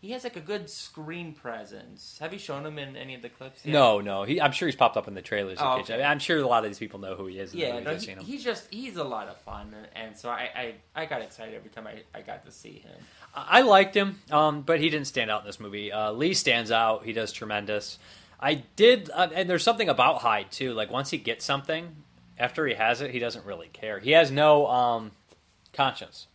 [0.00, 2.16] he has like a good screen presence.
[2.20, 3.64] Have you shown him in any of the clips?
[3.64, 3.72] yet?
[3.72, 5.58] No, no, he, I'm sure he's popped up in the trailers.
[5.60, 6.02] Oh, okay.
[6.02, 7.54] I'm sure a lot of these people know who he is.
[7.54, 8.24] Yeah, no, he- seen him.
[8.24, 10.48] he's just he's a lot of fun, and, and so I,
[10.94, 12.96] I I got excited every time I, I got to see him.
[13.34, 15.92] I liked him, um, but he didn't stand out in this movie.
[15.92, 17.04] Uh, Lee stands out.
[17.04, 17.98] He does tremendous.
[18.40, 20.72] I did, uh, and there's something about Hyde too.
[20.72, 21.94] Like once he gets something,
[22.38, 23.98] after he has it, he doesn't really care.
[23.98, 25.10] He has no um,
[25.74, 26.26] conscience.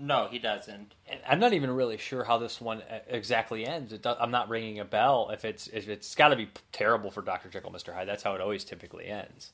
[0.00, 0.94] No, he doesn't.
[1.08, 3.94] And I'm not even really sure how this one exactly ends.
[4.04, 5.30] I'm not ringing a bell.
[5.30, 8.08] If it's if it's got to be terrible for Doctor Jekyll, Mister Hyde.
[8.08, 9.52] That's how it always typically ends.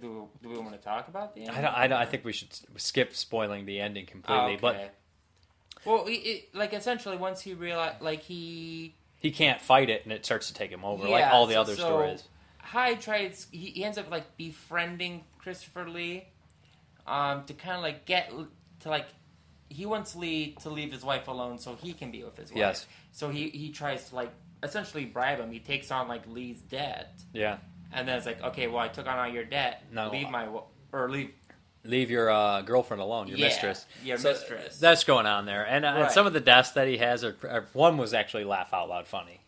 [0.00, 1.48] Do, do we want to talk about the?
[1.48, 1.98] I don't, I don't.
[1.98, 4.56] I think we should skip spoiling the ending completely.
[4.60, 4.88] But Okay.
[5.84, 10.12] Well, it, it, like essentially, once he realized, like he he can't fight it, and
[10.12, 12.24] it starts to take him over, like all the so- other so stories.
[12.58, 13.48] Hyde tries.
[13.50, 16.28] He, he ends up like befriending Christopher Lee,
[17.06, 18.30] um, to kind of like get
[18.80, 19.06] to like
[19.70, 22.58] he wants Lee to leave his wife alone so he can be with his wife.
[22.58, 22.86] Yes.
[23.12, 24.30] So he he tries to like
[24.62, 25.50] essentially bribe him.
[25.50, 27.56] He takes on like Lee's debt, Yeah.
[27.92, 29.84] and then it's like, okay, well, I took on all your debt.
[29.90, 30.46] No, leave my
[30.92, 31.30] or leave.
[31.84, 33.86] leave your uh, girlfriend alone, your Yeah, mistress.
[34.04, 34.78] your So, mistress.
[34.78, 37.36] That's going on there, and, uh, and some of the deaths that he has are,
[37.48, 39.40] are one was actually laugh out loud funny.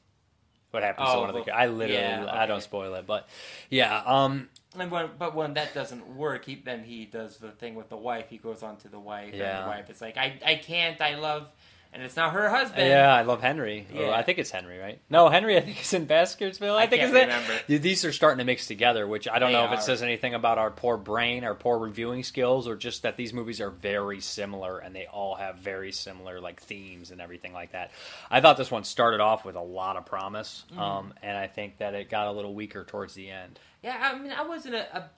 [0.72, 1.42] What happens to Oh, one of the?
[1.42, 3.28] well, I literally, yeah, I don't spoil it, but
[3.70, 4.02] yeah.
[4.06, 7.90] Um, And when, but when that doesn't work, he then he does the thing with
[7.90, 8.26] the wife.
[8.30, 9.60] He goes on to the wife, and Yeah.
[9.62, 11.48] the wife is like, I, I can't, I love,
[11.92, 12.88] and it's not her husband.
[12.88, 13.86] yeah, I love Henry.
[13.94, 14.10] Or Yeah.
[14.12, 14.98] I think it's Henry, right?
[15.10, 15.56] No, Henry.
[15.56, 16.74] I think is in Baskerville.
[16.76, 17.26] I, I think can't is it.
[17.26, 17.60] remember.
[17.68, 19.74] These are starting to mix together, which I don't They know if are.
[19.74, 23.32] it says anything about our poor brain, our poor reviewing skills, or just that these
[23.32, 27.72] movies are very similar and they all have very similar like themes and everything like
[27.72, 27.90] that.
[28.30, 30.78] I thought this one started off with a lot of promise, Mhm.
[30.78, 33.58] um, and I think that it got a little weaker towards the end.
[33.82, 35.10] Yeah, I mean, I wasn't a, a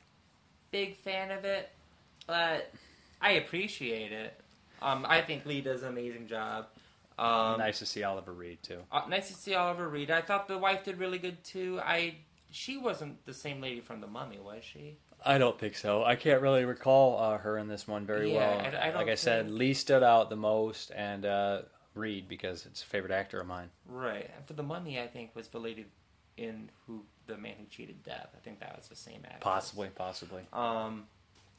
[0.73, 1.71] big fan of it,
[2.27, 2.73] but
[3.21, 4.41] I appreciate it.
[4.85, 6.67] Um, I think Lee does an amazing job.
[7.19, 8.81] Um, nice to see Oliver Reed too.
[8.91, 10.11] uh, nice to see Oliver Reed.
[10.11, 11.81] I thought the wife did really good too.
[11.85, 12.17] I
[12.51, 14.97] she wasn't the same lady from The Mummy, was she?
[15.25, 16.05] I don't think so.
[16.05, 18.61] I can't really recall uh, her in this one very Yeah, well.
[18.83, 21.63] I- I like I said, Lee stood out the most, and uh,
[21.95, 23.71] Reed because it's a favorite actor of mine.
[23.89, 24.31] Right.
[24.37, 25.87] And for The Mummy, I think was the lady
[26.37, 28.29] in who the man who cheated death.
[28.37, 29.39] I think that was the same actor.
[29.41, 30.43] Possibly, possibly.
[30.53, 31.07] Um,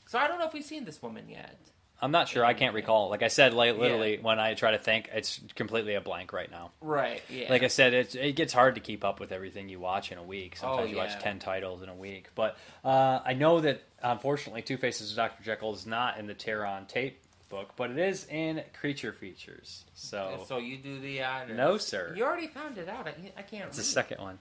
[0.05, 1.57] so I don't know if we've seen this woman yet.
[2.01, 2.43] I'm not sure.
[2.43, 3.09] I can't recall.
[3.09, 6.51] Like I said, like, literally, when I try to think, it's completely a blank right
[6.51, 6.71] now.
[6.81, 7.49] Right, yeah.
[7.49, 10.17] Like I said, it's, it gets hard to keep up with everything you watch in
[10.17, 10.57] a week.
[10.57, 12.27] Sometimes Oh, you watch ten titles in a week.
[12.35, 16.33] But uh, I know that unfortunately, Two Faces of Doctor Jekyll is not in the
[16.33, 19.85] Terror on Tape book, but it is in Creature Features.
[19.93, 21.55] So So you do the honors.
[21.55, 22.13] No, sir.
[22.15, 23.07] You already found it out.
[23.07, 23.67] I, I can't.
[23.67, 24.39] it's the second one.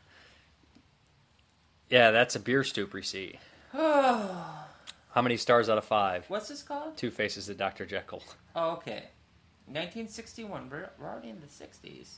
[1.89, 3.39] Yeah, that's a beer stoop receipt.
[5.15, 6.25] How many stars out of five?
[6.29, 6.97] What's this called?
[6.97, 8.23] Two Faces of Doctor Jekyll.
[8.57, 9.05] Oh, okay.
[9.67, 10.69] 1961.
[10.71, 12.09] We're, we're already in the 60s.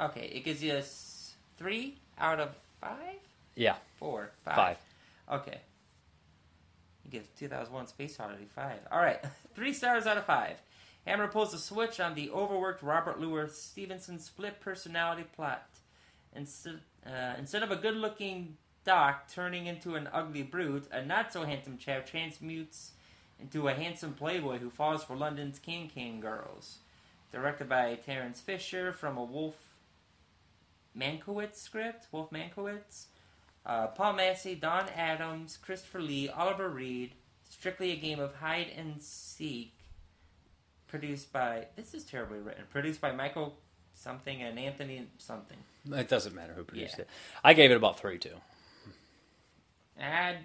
[0.00, 2.50] Okay, it gives you a s- three out of
[2.80, 3.16] five.
[3.54, 3.76] Yeah.
[3.98, 4.56] Four, five.
[4.56, 4.76] Five.
[5.32, 5.58] Okay.
[7.04, 8.80] It gives 2001 Space Odyssey five.
[8.90, 9.20] All right,
[9.54, 10.56] three stars out of five.
[11.06, 15.64] Hammer pulls a switch on the overworked Robert Louis Stevenson split personality plot.
[16.34, 18.56] Instead, uh, instead of a good-looking
[18.86, 22.92] Doc turning into an ugly brute, a not-so-handsome chap transmutes
[23.40, 26.78] into a handsome playboy who falls for London's can-can girls.
[27.32, 29.56] Directed by Terence Fisher from a Wolf
[30.96, 32.06] Mankowitz script.
[32.12, 33.06] Wolf Mankowitz.
[33.66, 37.12] Uh, Paul Massie, Dawn Addams, Christopher Lee, Oliver Reed.
[37.50, 39.72] Strictly a game of hide and seek.
[40.86, 42.62] Produced by this is terribly written.
[42.70, 43.56] Produced by Michael
[43.94, 45.58] something and Anthony something.
[45.90, 47.02] It doesn't matter who produced Yeah.
[47.02, 47.08] it.
[47.42, 48.36] I gave it about three, too.
[49.98, 50.38] And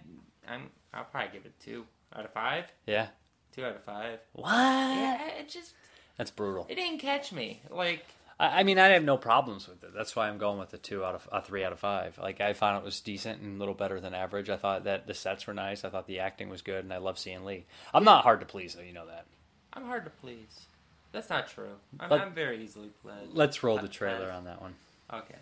[0.47, 1.85] I'm I'll probably give it two
[2.15, 2.65] out of five.
[2.85, 3.07] Yeah.
[3.55, 4.19] Two out of five.
[4.33, 4.47] What?
[4.51, 5.73] Yeah, it just
[6.17, 6.65] That's brutal.
[6.69, 7.61] it didn't catch me.
[7.69, 8.05] Like
[8.39, 9.93] I, I mean, I have no problems with it.
[9.95, 12.17] That's why I'm going with a two out of a three out of five.
[12.17, 14.49] Like I found it was decent and a little better than average.
[14.49, 15.83] I thought that the sets were nice.
[15.85, 17.65] I thought the acting was good, and I love seeing Lee.
[17.93, 18.81] I'm not hard to please, though.
[18.81, 19.25] You know that.
[19.73, 20.65] I'm hard to please.
[21.11, 21.75] That's not true.
[21.99, 23.33] I'm, Let- I'm very easily pleased.
[23.33, 24.73] Let's roll the trailer on that one.
[25.13, 25.35] Okay.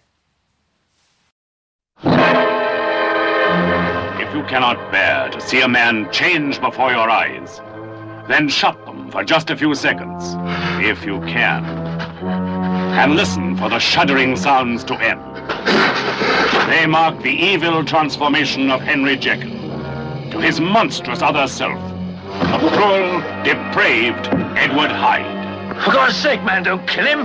[4.30, 7.62] If you cannot bear to see a man change before your eyes,
[8.28, 10.36] then shut them for just a few seconds,
[10.86, 15.20] if you can, and listen for the shuddering sounds to end.
[16.70, 19.50] They mark the evil transformation of Henry Jekyll
[20.30, 21.82] to his monstrous other self,
[22.52, 25.84] the cruel, depraved Edward Hyde.
[25.84, 27.22] For God's sake, man, don't kill him.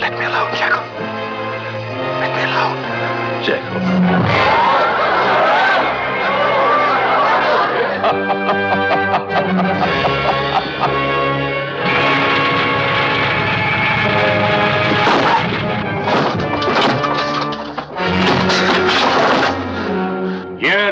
[0.00, 0.82] Let me alone, Jekyll.
[2.18, 3.44] Let me alone.
[3.44, 4.51] Jekyll.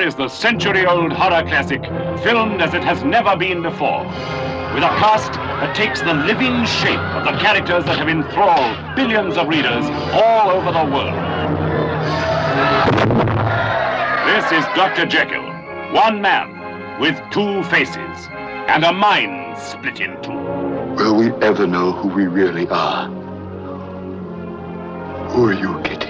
[0.00, 1.82] Here is the century-old horror classic,
[2.22, 4.02] filmed as it has never been before,
[4.72, 9.36] with a cast that takes the living shape of the characters that have enthralled billions
[9.36, 9.84] of readers
[10.14, 11.12] all over the world.
[14.24, 15.04] This is Dr.
[15.04, 15.44] Jekyll,
[15.92, 18.28] one man with two faces
[18.72, 20.32] and a mind split in two.
[20.96, 23.06] Will we ever know who we really are?
[25.32, 26.09] Who are you, Kitty?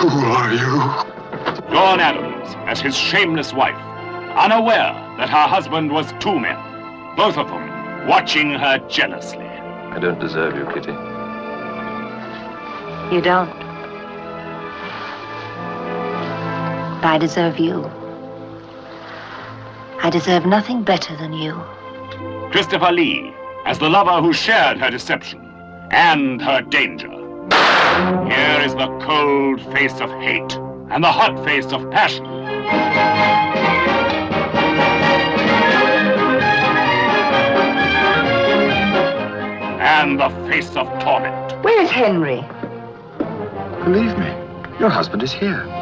[0.00, 0.78] Who are you?
[1.70, 3.76] Dawn Addams as his shameless wife,
[4.34, 6.56] unaware that her husband was two men,
[7.16, 9.44] both of them watching her jealously.
[9.44, 10.92] I don't deserve you, Kitty.
[13.14, 13.50] You don't.
[17.02, 17.84] But I deserve you.
[20.02, 21.52] I deserve nothing better than you.
[22.52, 23.34] Christopher Lee
[23.66, 25.40] as the lover who shared her deception
[25.90, 27.19] and her danger.
[28.30, 30.52] Here is the cold face of hate
[30.90, 32.26] and the hot face of passion.
[39.80, 41.64] And the face of torment.
[41.64, 42.44] Where's Henry?
[43.84, 44.34] Believe me,
[44.78, 45.79] your husband is here.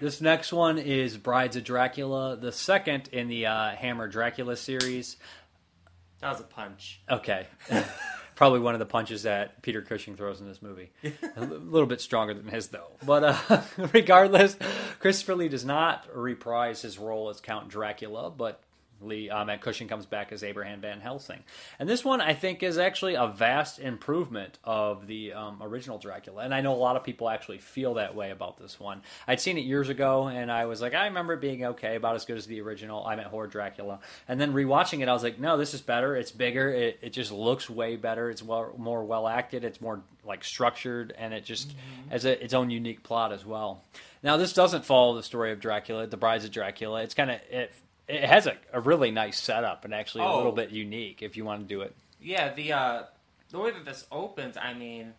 [0.00, 5.16] This next one is Brides of Dracula, the second in the uh, Hammer Dracula series.
[6.20, 7.00] That was a punch.
[7.08, 7.46] Okay.
[8.34, 10.90] Probably one of the punches that Peter Cushing throws in this movie.
[11.36, 12.92] a little bit stronger than his, though.
[13.04, 14.56] But uh, regardless,
[14.98, 18.62] Christopher Lee does not reprise his role as Count Dracula, but
[19.02, 21.42] Lee, um, and Cushing comes back as Abraham Van Helsing.
[21.78, 26.42] And this one, I think, is actually a vast improvement of the um, original Dracula.
[26.42, 29.02] And I know a lot of people actually feel that way about this one.
[29.26, 32.14] I'd seen it years ago, and I was like, I remember it being okay, about
[32.14, 33.04] as good as the original.
[33.06, 34.00] I meant Horror Dracula.
[34.28, 36.16] And then rewatching it, I was like, no, this is better.
[36.16, 36.70] It's bigger.
[36.70, 38.30] It, it just looks way better.
[38.30, 39.64] It's well, more well acted.
[39.64, 41.74] It's more like structured, and it just
[42.10, 43.82] has a, its own unique plot as well.
[44.22, 47.02] Now, this doesn't follow the story of Dracula, the Brides of Dracula.
[47.02, 47.72] It's kind of it.
[48.10, 50.36] It has a, a really nice setup and actually a Oh.
[50.36, 51.94] little bit unique if you want to do it.
[52.20, 53.02] Yeah, the uh,
[53.50, 55.14] the way that this opens, I mean,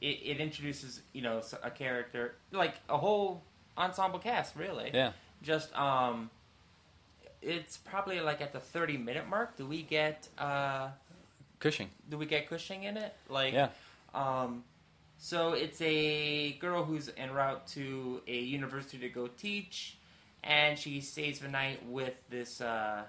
[0.00, 3.42] it, it introduces you know s- a character like a whole
[3.76, 4.90] ensemble cast, really.
[4.94, 5.12] Yeah.
[5.42, 6.30] Just um,
[7.42, 9.56] it's probably like at the thirty minute mark.
[9.56, 10.88] Do we get uh,
[11.58, 11.90] Cushing.
[12.08, 13.14] do we get Cushing in it?
[13.28, 13.68] Like, Yeah.
[14.14, 14.64] Um,
[15.18, 19.96] so it's a girl who's en route to a university to go teach,
[20.46, 22.60] and she stays the night with this.
[22.60, 23.02] Uh,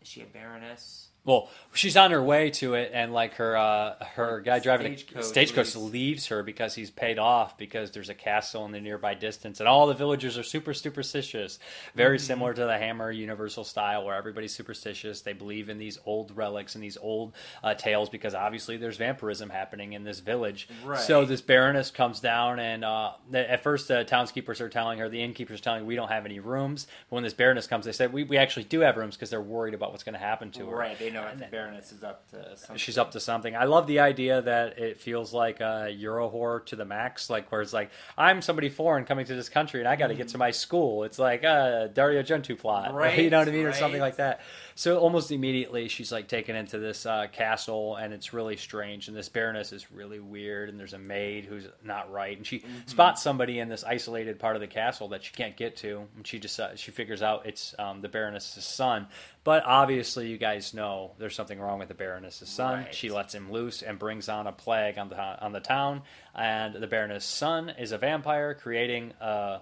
[0.00, 1.08] is she a baroness?
[1.28, 5.20] Well, she's on her way to it, and like her uh, her guy driving Stagecoach
[5.20, 5.92] a stagecoach leaves.
[5.92, 9.68] leaves her because he's paid off because there's a castle in the nearby distance, and
[9.68, 11.58] all the villagers are super superstitious.
[11.94, 12.22] Very Mhm.
[12.22, 15.20] similar to the Hammer Universal style, where everybody's superstitious.
[15.20, 19.50] They believe in these old relics and these old uh, tales because obviously there's vampirism
[19.50, 20.66] happening in this village.
[20.82, 20.98] Right.
[20.98, 25.22] So this baroness comes down, and uh, at first the townskeepers are telling her, the
[25.22, 26.86] innkeepers telling her, we don't have any rooms.
[27.10, 29.42] But when this baroness comes, they said we, we actually do have rooms because they're
[29.42, 30.76] worried about what's going to happen to her.
[30.76, 32.76] Right, they know the Baroness is up to something.
[32.76, 33.56] She's up to something.
[33.56, 37.50] I love the idea that it feels like a Euro horror to the max, like
[37.52, 40.28] where it's like I'm somebody foreign coming to this country and I got to get
[40.28, 40.38] to mm-hmm.
[40.40, 41.04] my school.
[41.04, 44.16] It's like a Dario Argento plot, Right, you know what I mean, or something like
[44.16, 44.40] that.
[44.78, 49.08] So almost immediately she's like taken into this uh, castle and it's really strange.
[49.08, 50.68] And this Baroness is really weird.
[50.68, 52.86] And there's a maid who's not right, and she Mm-hmm.
[52.86, 56.06] spots somebody in this isolated part of the castle that she can't get to.
[56.14, 59.08] And she just uh, she figures out it's um, the Baroness's son.
[59.42, 62.84] But obviously, you guys know there's something wrong with the Baroness's son.
[62.84, 62.94] Right.
[62.94, 66.02] She lets him loose and brings on a plague on the on the town.
[66.36, 69.58] And the Baroness's son is a vampire, creating uh,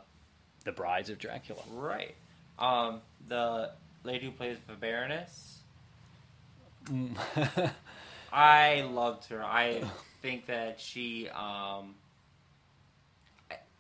[0.65, 1.63] the Brides of Dracula.
[1.73, 2.15] Right.
[2.59, 3.71] Um, the
[4.07, 5.59] lady who plays the Baroness,
[8.33, 9.43] I loved her.
[9.45, 9.83] I
[10.23, 11.95] think that she, um,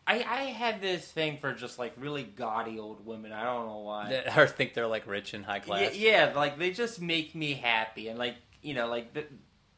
[0.06, 3.32] I, I had this thing for just like really gaudy old women.
[3.32, 4.24] I don't know why.
[4.36, 5.96] Or think they're like rich and high class.
[5.96, 9.28] Yeah, yeah, like they just make me happy, and like you know, like th-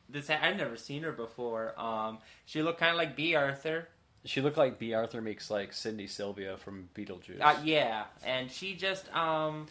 [0.08, 0.30] this.
[0.30, 1.78] I've never seen her before.
[1.80, 3.88] Um, she looked kind of like Bea Arthur.
[4.24, 7.40] She looked like Bea Arthur meets like Cindy Sylvia from Beetlejuice.
[7.40, 9.66] Uh, yeah, and she just um,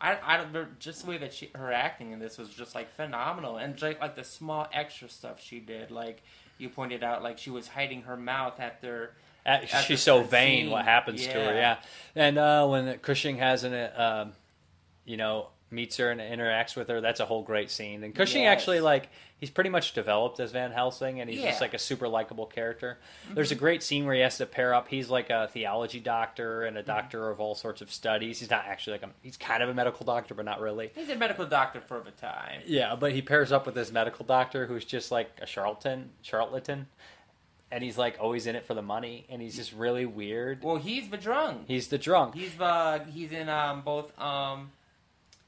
[0.00, 2.94] I I don't just the way that she her acting in this was just like
[2.94, 6.22] phenomenal, and just, like the small extra stuff she did, like
[6.58, 9.14] you pointed out, like she was hiding her mouth after.
[9.46, 10.64] Uh, after she's so vain.
[10.64, 10.70] scene.
[10.70, 11.54] What happens to her?
[11.54, 11.78] Yeah,
[12.14, 14.32] and uh, when Cushing has an, uh, um,
[15.04, 18.04] you know, meets her and interacts with her, that's a whole great scene.
[18.04, 18.52] And Cushing Yes.
[18.60, 19.08] actually like
[19.38, 22.98] he's pretty much developed as Van Helsing, and he's just like a super likable character.
[23.24, 23.34] Mm-hmm.
[23.34, 24.88] There's a great scene where he has to pair up.
[24.88, 26.86] He's like a theology doctor and a Mm-hmm.
[26.88, 28.40] doctor of all sorts of studies.
[28.40, 30.90] He's not actually like a, he's kind of a medical doctor, but not really.
[30.94, 32.62] He's a medical doctor for a time.
[32.66, 36.86] Yeah, but he pairs up with this medical doctor who's just like a charlatan, charlatan,
[37.70, 40.62] and he's like always in it for the money, and he's just really weird.
[40.64, 41.64] Well, he's the drunk.
[41.68, 42.34] He's the drunk.
[42.34, 44.70] He's the he's in um both um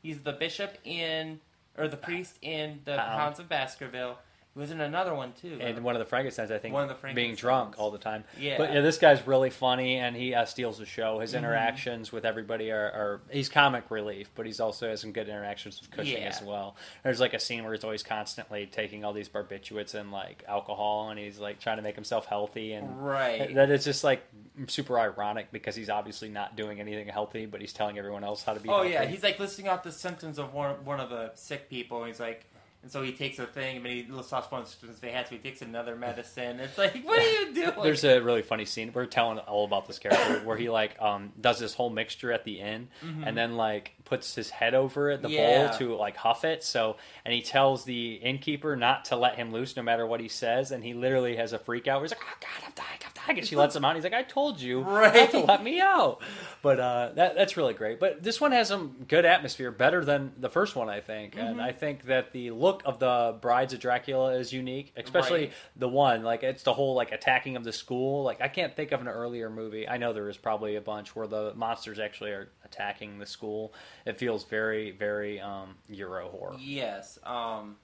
[0.02, 1.40] he's the bishop in
[1.80, 4.18] or the priest in the Hounds of Baskerville.
[4.56, 5.58] Was in another one too.
[5.60, 8.24] and one of the Frankenstein's, I think, One of the being drunk all the time.
[8.38, 8.58] Yeah.
[8.58, 11.20] but yeah, this guy's really funny, and he uh, steals the show.
[11.20, 11.38] His Mhm.
[11.38, 15.80] interactions with everybody are, are he's comic relief, but he's also has some good interactions
[15.80, 16.28] with Cushing Yeah.
[16.28, 16.74] as well.
[17.04, 21.10] There's like a scene where he's always constantly taking all these barbiturates and like alcohol,
[21.10, 23.54] and he's like trying to make himself healthy, and Right.
[23.54, 24.22] that is just like
[24.66, 28.54] super ironic because he's obviously not doing anything healthy, but he's telling everyone else how
[28.54, 28.68] to be.
[28.68, 28.90] Oh healthy.
[28.90, 32.04] yeah, he's like listing out the symptoms of one one of the sick people.
[32.04, 32.46] He's like,
[32.82, 35.38] and so he takes a thing, and he off one symptoms they had, so he
[35.40, 36.60] takes another medicine.
[36.60, 37.72] It's like, what are you doing?
[37.82, 38.90] There's a really funny scene.
[38.94, 42.44] We're telling all about this character where he like um does this whole mixture at
[42.44, 43.26] the end, Mhm.
[43.26, 45.68] and then like puts his head over it, the Yeah.
[45.68, 46.64] bowl to like huff it.
[46.64, 50.26] So and he tells the innkeeper not to let him loose no matter what he
[50.28, 52.00] says, and he literally has a freak out.
[52.00, 53.90] Where he's like, "Oh God, I'm dying, I'm dying," and she lets him out.
[53.90, 56.20] And he's like, "I told you not to let me out."
[56.60, 58.00] But uh, that that's really great.
[58.00, 61.36] But this one has some good atmosphere, better than the first one, I think.
[61.36, 61.62] And Mhm.
[61.62, 65.52] I think that the look of the Brides of Dracula is unique, especially Right.
[65.76, 68.24] the one like it's the whole like attacking of the school.
[68.24, 69.88] Like I can't think of an earlier movie.
[69.88, 73.72] I know there is probably a bunch where the monsters actually are attacking the school.
[74.06, 76.56] It feels very very um, Euro horror.
[76.58, 77.18] Yes.
[77.24, 77.76] Um,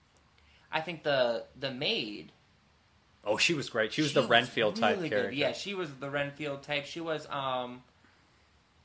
[0.73, 2.33] I think the the maid.
[3.25, 3.93] Oh, she was great.
[3.93, 5.31] She was the Renfield type really character.
[5.31, 5.39] Good.
[5.39, 6.87] Yeah, she was the Renfield type.
[6.87, 7.83] She was um.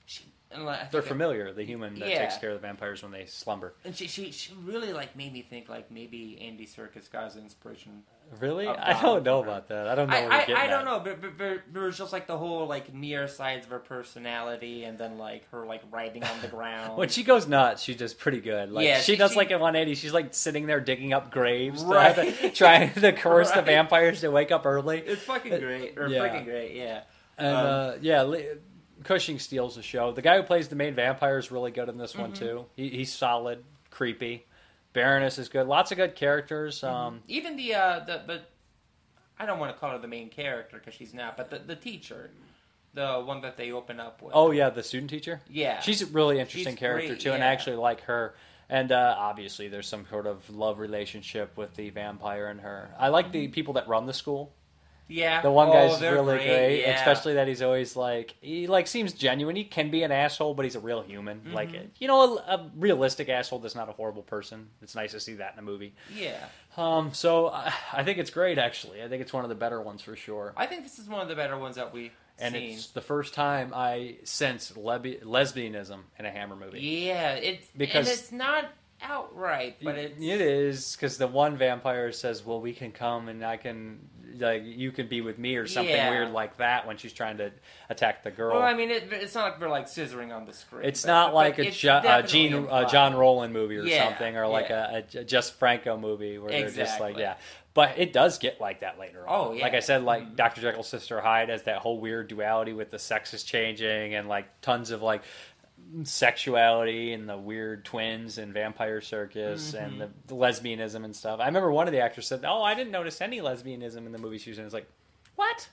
[0.06, 1.54] She, and I think They're familiar.
[1.54, 2.20] The human that Yeah.
[2.24, 3.74] takes care of the vampires when they slumber.
[3.86, 7.36] And she, she she really like made me think like maybe Andy Serkis got his
[7.38, 8.04] inspiration.
[8.40, 8.68] Really?
[8.68, 9.88] I don't know about that.
[9.88, 10.16] I don't know.
[10.16, 10.86] I, what you're I, I don't at.
[10.86, 13.80] know, but, but, but there was just like the whole like mirror sides of her
[13.80, 16.98] personality, and then like her like writing on the ground.
[16.98, 18.72] When she goes nuts, she's just pretty good.
[18.72, 19.96] Like Yeah, she, she- does she- like in 180.
[19.96, 22.56] She's like sitting there digging up graves, to- Right.
[22.56, 25.00] trying to curse the vampires to wake up early.
[25.00, 26.20] It's fucking great, or Yeah.
[26.20, 27.02] freaking great, yeah.
[27.38, 28.34] And Um, uh, yeah,
[29.04, 30.12] Cushing steals the show.
[30.12, 32.38] The guy who plays the main vampire is really good in this one Mhm.
[32.38, 32.66] too.
[32.76, 34.46] He, he's solid, creepy.
[34.94, 35.68] Baroness is good.
[35.68, 36.84] Lots of good characters.
[36.84, 38.42] Um, Even the uh the the
[39.40, 41.76] I don't want to call her the main character because she's not, but the the
[41.76, 42.30] teacher,
[42.94, 44.34] the one that they open up with.
[44.36, 45.42] Oh yeah, the student teacher.
[45.50, 45.80] Yeah.
[45.80, 48.36] she's a really interesting She's character great, too, and I actually like her.
[48.70, 52.90] And uh, obviously, there's some sort of love relationship with the vampire and her.
[52.98, 54.54] I like the people that run the school.
[55.12, 55.42] Yeah.
[55.42, 56.98] The one Oh, guy's really great, great, yeah.
[56.98, 59.56] especially that he's always like he like seems genuine.
[59.56, 61.42] He can be an asshole, but he's a real human.
[61.42, 61.54] Mhm.
[61.54, 64.70] Like you know, a, a realistic asshole that's not a horrible person.
[64.82, 65.94] It's nice to see that in a movie.
[66.16, 66.38] Yeah.
[66.78, 68.58] Um, so I, I think it's great.
[68.58, 70.54] Actually, I think it's one of the better ones for sure.
[70.56, 72.74] I think this is one of the better ones that we've And seen.
[72.76, 76.80] it's the first time I sense lebi- lesbianism in a Hammer movie.
[76.80, 78.66] Yeah, it's Because- and it's not
[79.04, 83.44] outright, but it's It is because the one vampire says, "Well, we can come and
[83.44, 84.00] I can,
[84.40, 86.10] like, you can be with me," or something Yeah.
[86.10, 87.52] weird like that when she's trying to
[87.90, 88.54] attack the girl.
[88.56, 90.86] Well, I mean, it, it's not like we're like scissoring on the screen.
[90.86, 92.88] It's but- not like a it's jo- definitely Gene, uh.
[92.90, 95.02] John Rollin movie or Yeah, something, or like yeah.
[95.16, 97.36] a, a Jess Franco movie where they're just like, yeah.
[97.74, 99.28] But it does get like that later on.
[99.30, 99.56] Oh, yeah.
[99.56, 99.62] Mm-hmm.
[99.64, 100.60] Like I said, like Dr.
[100.60, 104.92] Jekyll, Sister Hyde has that whole weird duality with the sexes changing and like tons
[104.92, 105.22] of like
[106.04, 109.84] sexuality and the weird twins and vampire circus Mhm.
[109.86, 111.40] and the, the lesbianism and stuff.
[111.40, 114.18] I remember one of the actors said, "Oh, I didn't notice any lesbianism in the
[114.18, 114.88] movie she was in." It's like,
[115.36, 115.70] what?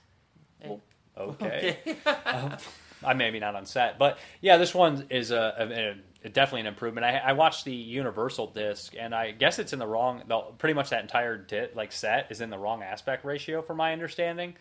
[0.63, 0.81] Well,
[1.17, 1.77] okay.
[2.25, 2.57] um,
[3.03, 6.67] I maybe not on set, but yeah, this one is a, a, a- definitely an
[6.67, 7.05] improvement.
[7.05, 10.23] I, I watched the Universal disc, and I guess it's in the wrong.
[10.27, 13.77] The, pretty much that entire di- like set is in the wrong aspect ratio, from
[13.77, 14.55] my understanding.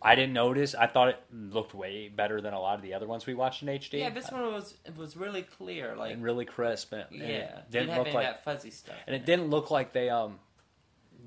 [0.00, 0.74] I didn't notice.
[0.74, 3.62] I thought it looked way better than a lot of the other ones we watched
[3.62, 4.00] in HD.
[4.00, 6.92] Yeah, this one was it was really clear, like and really crisp.
[6.92, 8.96] And, and yeah, it didn't look any like that fuzzy stuff.
[9.06, 10.38] and it didn't look like they um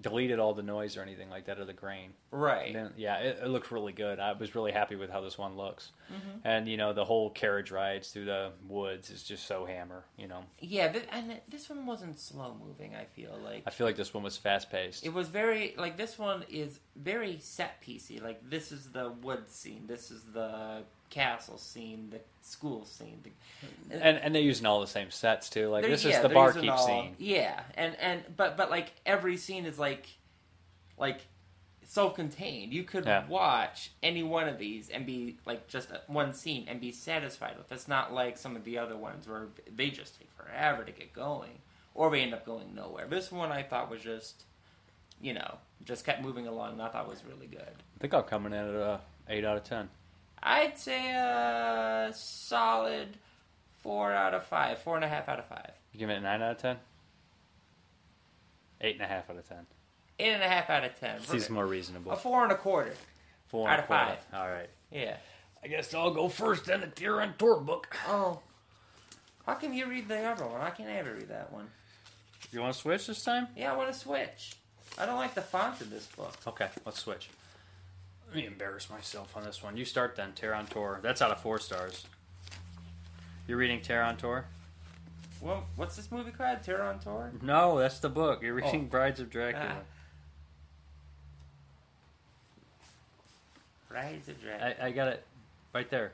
[0.10, 2.12] deleted all the noise or anything like that or the grain.
[2.30, 2.72] Right.
[2.74, 4.20] Then- yeah, it, it looked really good.
[4.20, 5.92] I was really happy with how this one looks.
[6.14, 6.42] Mhm.
[6.44, 10.06] And you know, the whole carriage rides through the woods is just so hammer.
[10.18, 12.96] You know, Yeah, th- and this one wasn't slow moving.
[12.96, 15.04] I feel like I feel like this one was fast paced.
[15.06, 18.22] it was very like this one is very set piecey.
[18.22, 23.22] Like this is the woods scene, this is the castle scene, the school scene.
[23.24, 25.70] The, And and they're using all the same sets too.
[25.70, 27.16] Like this yeah, is the barkeep all- scene.
[27.20, 30.08] Yeah, and and but but like every scene is like
[30.98, 31.22] like
[31.84, 32.74] self-contained.
[32.74, 33.28] You could Yeah.
[33.28, 37.72] watch any one of these and be like just one scene and be satisfied with.
[37.72, 41.14] It's not like some of the other ones where they just take forever to get
[41.14, 41.60] going,
[41.94, 43.06] or we end up going nowhere.
[43.08, 44.44] This one I thought was just,
[45.22, 46.74] you know, just kept moving along.
[46.74, 47.62] and I thought was really good.
[47.62, 49.00] I think I'll come in at a
[49.30, 49.90] eight out of ten.
[50.48, 53.18] I'd say a solid
[53.82, 55.72] four out of five, four and a half out of five.
[55.92, 56.78] You give it a nine out of ten.
[58.80, 59.66] Eight and a half out of ten.
[60.20, 61.20] Eight and a half out of ten.
[61.22, 62.12] Seems more reasonable.
[62.12, 62.94] A four and a quarter.
[63.48, 64.06] Four out and of quarter.
[64.06, 64.40] five.
[64.40, 64.70] All right.
[64.92, 65.18] Yeah.
[65.64, 66.82] I guess I'll go first then.
[66.82, 67.98] The Tier on Tour book.
[68.08, 68.40] Oh.
[69.48, 70.62] How can you read the other one?
[70.62, 71.68] I can't ever read that one.
[72.52, 73.48] You want to switch this time?
[73.58, 74.54] Yeah, I want to switch.
[75.00, 76.36] I don't like the font of this book.
[76.48, 77.30] Okay, let's switch.
[78.28, 79.78] Let me embarrass myself on this one.
[79.78, 80.34] You start then.
[80.34, 81.00] Terra on Tour.
[81.02, 82.06] That's out of four stars.
[83.48, 84.46] You're reading Terra on Tour?
[85.42, 86.64] Well, what's this movie called?
[86.64, 87.32] Terror on Tour?
[87.42, 88.42] No, that's the book.
[88.42, 88.90] You're reading Oh.
[88.90, 89.76] Brides of Dracula.
[89.78, 89.84] Ah.
[93.90, 94.76] Brides of Dracula.
[94.82, 95.24] I, I got it
[95.74, 96.14] right there.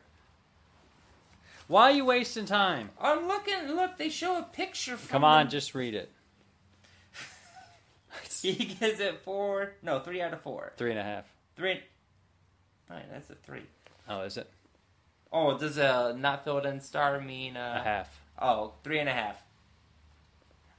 [1.67, 2.89] Why are you wasting time?
[2.99, 3.69] I'm looking.
[3.69, 4.97] Look, they show a picture.
[4.97, 6.09] From Come on, the- just read it.
[8.41, 9.73] He gives it four.
[9.83, 10.73] No, three out of four.
[10.75, 11.25] Three and a half.
[11.55, 11.79] Three.
[12.91, 13.63] Right, that's a three.
[14.09, 14.49] Oh, is it?
[15.31, 18.21] Oh, does a not filled in star mean uh, A half.
[18.37, 19.41] Oh, three and a half.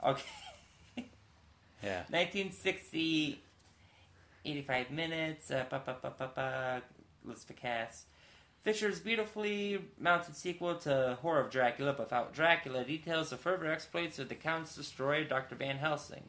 [0.05, 0.23] Okay.
[1.83, 2.05] Yeah.
[2.11, 3.43] 1960,
[4.45, 5.51] 85 minutes.
[5.51, 6.83] Uh, ba, ba, ba, ba, ba,
[7.25, 8.05] list of cast.
[8.63, 14.21] Fisher's beautifully mounted sequel to Horror of Dracula, but without Dracula, details the further exploits
[14.21, 15.57] of the Count's destroyer, Dr.
[15.57, 16.29] Van Helsing.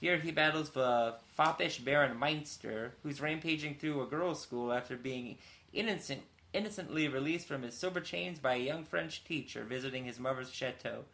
[0.00, 5.36] Here he battles the foppish Baron Meinster, who's rampaging through a girls' school after being
[5.74, 6.22] innocent,
[6.54, 11.04] innocently released from his silver chains by a young French teacher visiting his mother's chateau.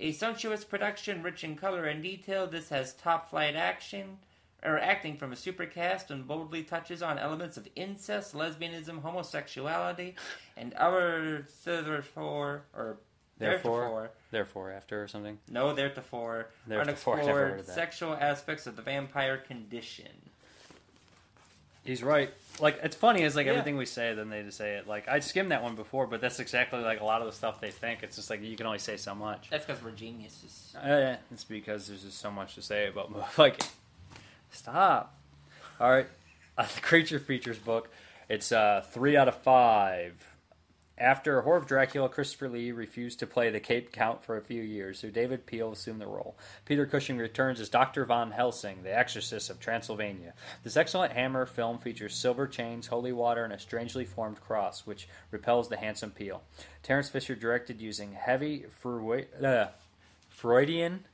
[0.00, 4.18] A sumptuous production rich in color and detail, this has top flight action
[4.62, 10.16] or acting from a supercast and boldly touches on elements of incest, lesbianism, homosexuality,
[10.56, 12.98] and other theretofore or
[13.38, 15.38] Therefore, theretofore- therefore, after or something.
[15.50, 20.08] no, theretofore, Theretofore, I've never heard unexplored sexual aspects of the vampire condition.
[21.84, 22.32] He's right.
[22.58, 23.52] Like it's funny is like Yeah.
[23.52, 24.88] everything we say, then they just say it.
[24.88, 27.60] Like I skimmed that one before, but that's exactly like a lot of the stuff
[27.60, 28.02] they think.
[28.02, 29.50] It's just like you can only say so much.
[29.50, 30.74] That's because we're geniuses.
[30.76, 33.62] Uh, it's because there's just so much to say about mo- like.
[34.50, 35.14] Stop.
[35.78, 36.06] All right,
[36.56, 37.88] uh, the creature features book.
[38.28, 40.14] It's uh, three out of five.
[40.98, 44.62] After Horror of Dracula, Christopher Lee refused to play the Cape Count for a few
[44.62, 46.38] years, so David Peel assumed the role.
[46.64, 48.06] Peter Cushing returns as Dr.
[48.06, 50.32] Von Helsing, the exorcist of Transylvania.
[50.64, 55.06] This excellent Hammer film features silver chains, holy water, and a strangely formed cross, which
[55.30, 56.42] repels the handsome Peel.
[56.82, 59.68] Terence Fisher directed using heavy Freud- uh,
[60.30, 61.04] Freudian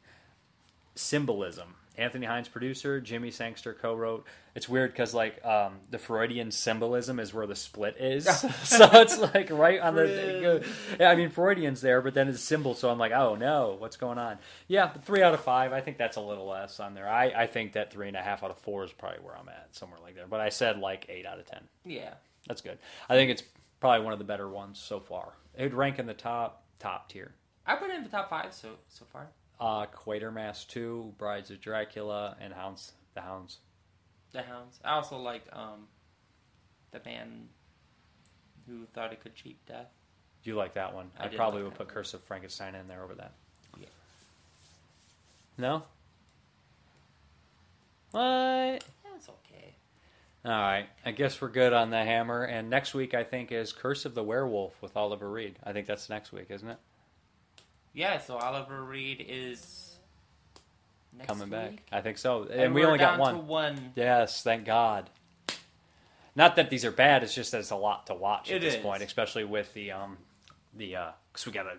[0.95, 1.75] symbolism.
[1.99, 3.01] Anthony Hinds, producer.
[3.01, 4.25] Jimmy Sangster co-wrote.
[4.55, 8.25] It's weird because like um, the Freudian symbolism is where the split is,
[8.65, 10.65] so it's like right on the.
[10.99, 12.75] Yeah, I mean Freudian's there, but then it's symbol.
[12.75, 14.39] So I'm like, oh no, what's going on?
[14.69, 15.73] Yeah, but three out of five.
[15.73, 17.09] I think that's a little less on there.
[17.09, 19.49] I, I think that three and a half out of four is probably where I'm
[19.49, 20.27] at, somewhere like there.
[20.27, 21.63] But I said like eight out of ten.
[21.85, 22.15] Yeah.
[22.49, 22.79] That's good.
[23.09, 23.43] I think it's
[23.81, 25.35] probably one of the better ones so far.
[25.57, 27.35] It would rank in the top top tier.
[27.67, 29.29] I put it in the top five so so far.
[29.63, 32.95] Uh, Quatermass 2, Brides of Dracula, and Hounds.
[33.15, 33.59] The Hounds.
[34.33, 34.81] The Hounds.
[34.85, 35.87] I also liked um,
[36.91, 37.49] the man
[38.67, 39.87] who thought he could cheat death.
[40.43, 41.13] Do you like that one?
[41.17, 41.95] I I, probably like would put one.
[41.95, 43.31] Curse of Frankenstein in there over that.
[43.79, 43.87] Yeah.
[45.59, 45.85] No?
[48.11, 48.21] What?
[48.21, 49.77] That's okay.
[50.45, 50.89] All right.
[51.07, 52.43] I guess we're good on the hammer.
[52.43, 55.61] And next week, I think, is Curse of the Werewolf with Oliver Reed.
[55.63, 56.79] I think that's next week, isn't it?
[57.95, 59.97] Yeah, so Oliver Reed is
[61.17, 61.71] next Coming back.
[61.73, 61.83] week?
[61.93, 62.45] I think so.
[62.45, 63.47] And, And we only got one.
[63.47, 63.93] one.
[63.97, 65.11] Yes, thank God.
[66.35, 67.23] Not that these are bad.
[67.23, 68.81] It's just that it's a lot to watch at It this is.
[68.81, 70.17] point, especially with the um,
[70.75, 70.97] the
[71.31, 71.77] because we got to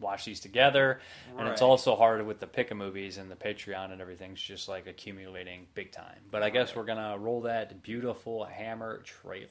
[0.00, 1.00] watch these together,
[1.38, 4.88] and it's also hard with the pick movies and the Patreon and everything's just like
[4.88, 6.18] accumulating big time.
[6.32, 9.46] But I guess we're gonna roll that beautiful Hammer trailer.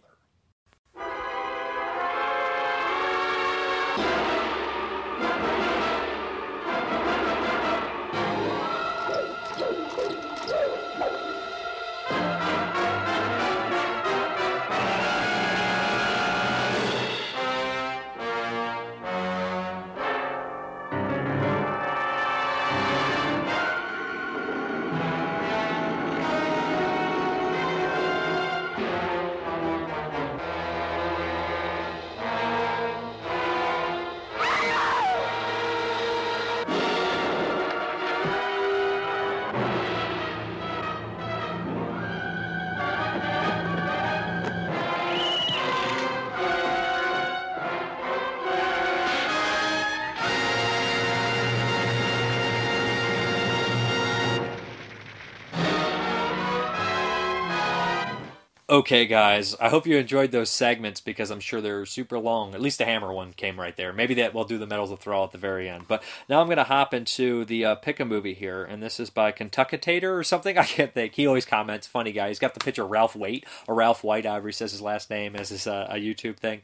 [58.71, 62.55] Okay, guys, I hope you enjoyed those segments because I'm sure they're super long.
[62.55, 63.91] At least the hammer one came right there.
[63.91, 65.89] Maybe that we'll do the medals of Thrall at the very end.
[65.89, 68.97] But now I'm going to hop into the uh, pick a movie here, and this
[68.97, 70.57] is by Kentuckitator or something.
[70.57, 71.15] I can't think.
[71.15, 71.85] He always comments.
[71.85, 72.29] Funny guy.
[72.29, 75.35] He's got the picture of Ralph Waite or Ralph White, he says his last name,
[75.35, 76.61] as his uh, a YouTube thing.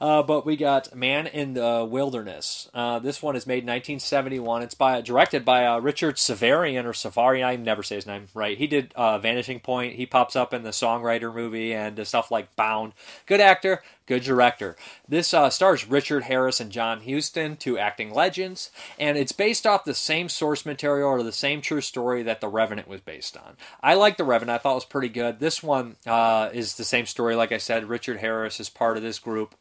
[0.00, 2.70] Uh, but we got Man in the Wilderness.
[2.72, 4.62] Uh, this one is made in 1971.
[4.62, 7.44] It's by directed by uh, Richard Severian or Savarian.
[7.44, 8.56] I never say his name right.
[8.56, 9.96] He did uh, Vanishing Point.
[9.96, 12.92] He pops up in the Songwriter movie and uh, stuff like Bound.
[13.26, 14.76] Good actor, good director.
[15.08, 19.84] This uh, stars Richard Harris and John Huston, two acting legends, and it's based off
[19.84, 23.56] the same source material or the same true story that The Revenant was based on.
[23.82, 24.54] I like The Revenant.
[24.54, 25.40] I thought it was pretty good.
[25.40, 27.34] This one uh, is the same story.
[27.34, 29.54] Like I said, Richard Harris is part of this group.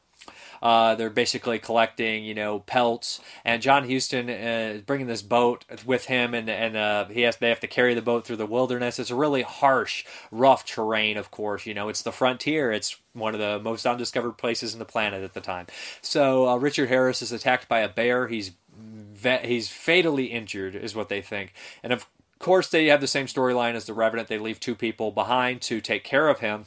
[0.62, 5.66] Uh, they're basically collecting, you know, pelts, and John Huston uh, is bringing this boat
[5.86, 8.46] with him, and and uh, he has they have to carry the boat through the
[8.46, 9.00] wilderness.
[9.00, 11.18] It's a really harsh, rough terrain.
[11.18, 12.72] Of course, you know, it's the frontier.
[12.72, 15.68] It's one of the most undiscovered places in the planet at the time.
[16.02, 18.28] So uh, Richard Harris is attacked by a bear.
[18.28, 21.54] He's ve- he's fatally injured, is what they think,
[21.84, 22.06] and of
[22.40, 24.28] course they have the same storyline as the Revenant.
[24.28, 26.66] They leave two people behind to take care of him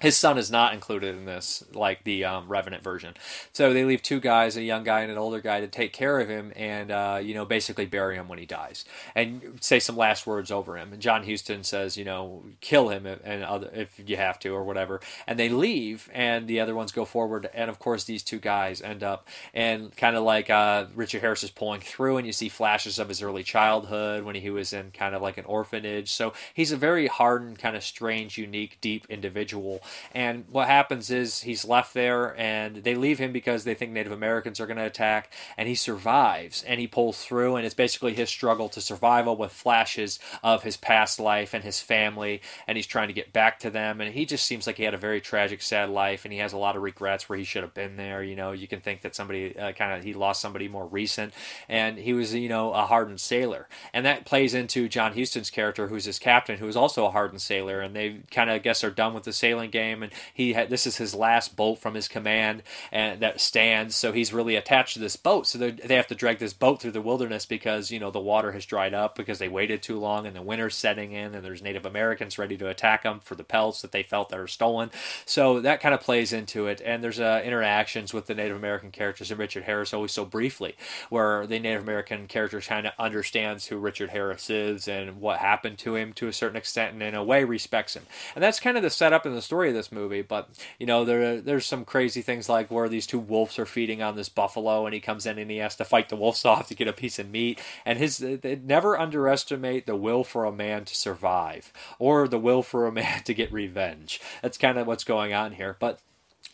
[0.00, 3.14] his son is not included in this, like the um, Revenant version.
[3.52, 6.18] So they leave two guys, a young guy and an older guy, to take care
[6.18, 9.96] of him and, uh, you know, basically bury him when he dies and say some
[9.96, 10.92] last words over him.
[10.92, 14.48] And John Huston says, you know, kill him if, and other, if you have to
[14.50, 15.00] or whatever.
[15.26, 17.50] And they leave, and the other ones go forward.
[17.52, 21.44] And of course, these two guys end up and kind of like uh, Richard Harris
[21.44, 24.92] is pulling through, and you see flashes of his early childhood when he was in
[24.92, 26.10] kind of like an orphanage.
[26.10, 31.42] So he's a very hardened, kind of strange, unique, deep individual and what happens is
[31.42, 34.84] he's left there, and they leave him because they think Native Americans are going to
[34.84, 39.36] attack, and he survives, and he pulls through, and it's basically his struggle to survival
[39.36, 43.58] with flashes of his past life and his family, and he's trying to get back
[43.60, 46.32] to them, and he just seems like he had a very tragic, sad life, and
[46.32, 48.22] he has a lot of regrets where he should have been there.
[48.22, 51.32] You know, you can think that somebody uh, kind of he lost somebody more recent,
[51.68, 55.88] and he was you know a hardened sailor, and that plays into John Huston's character,
[55.88, 58.90] who's his captain, who is also a hardened sailor, and they kind of guess are
[58.90, 62.08] done with the sailing game, and he had this is his last boat from his
[62.08, 62.62] command,
[62.92, 65.46] and that stands, so he's really attached to this boat.
[65.46, 68.52] So they have to drag this boat through the wilderness because you know the water
[68.52, 71.62] has dried up because they waited too long, and the winter's setting in, and there's
[71.62, 74.90] Native Americans ready to attack them for the pelts that they felt that are stolen.
[75.24, 78.90] So that kind of plays into it, and there's uh, interactions with the Native American
[78.90, 80.76] characters and Richard Harris always so briefly,
[81.08, 85.78] where the Native American character kind of understands who Richard Harris is and what happened
[85.78, 88.04] to him to a certain extent, and in a way respects him.
[88.34, 90.22] And that's kind of the setup in the story of this movie.
[90.22, 90.48] But
[90.78, 94.16] you know, there there's some crazy things like where these two wolves are feeding on
[94.16, 96.74] this buffalo, and he comes in and he has to fight the wolves off to
[96.74, 97.60] get a piece of meat.
[97.84, 102.86] And his never underestimate the will for a man to survive or the will for
[102.86, 104.20] a man to get revenge.
[104.42, 105.76] That's kind of what's going on here.
[105.78, 106.00] But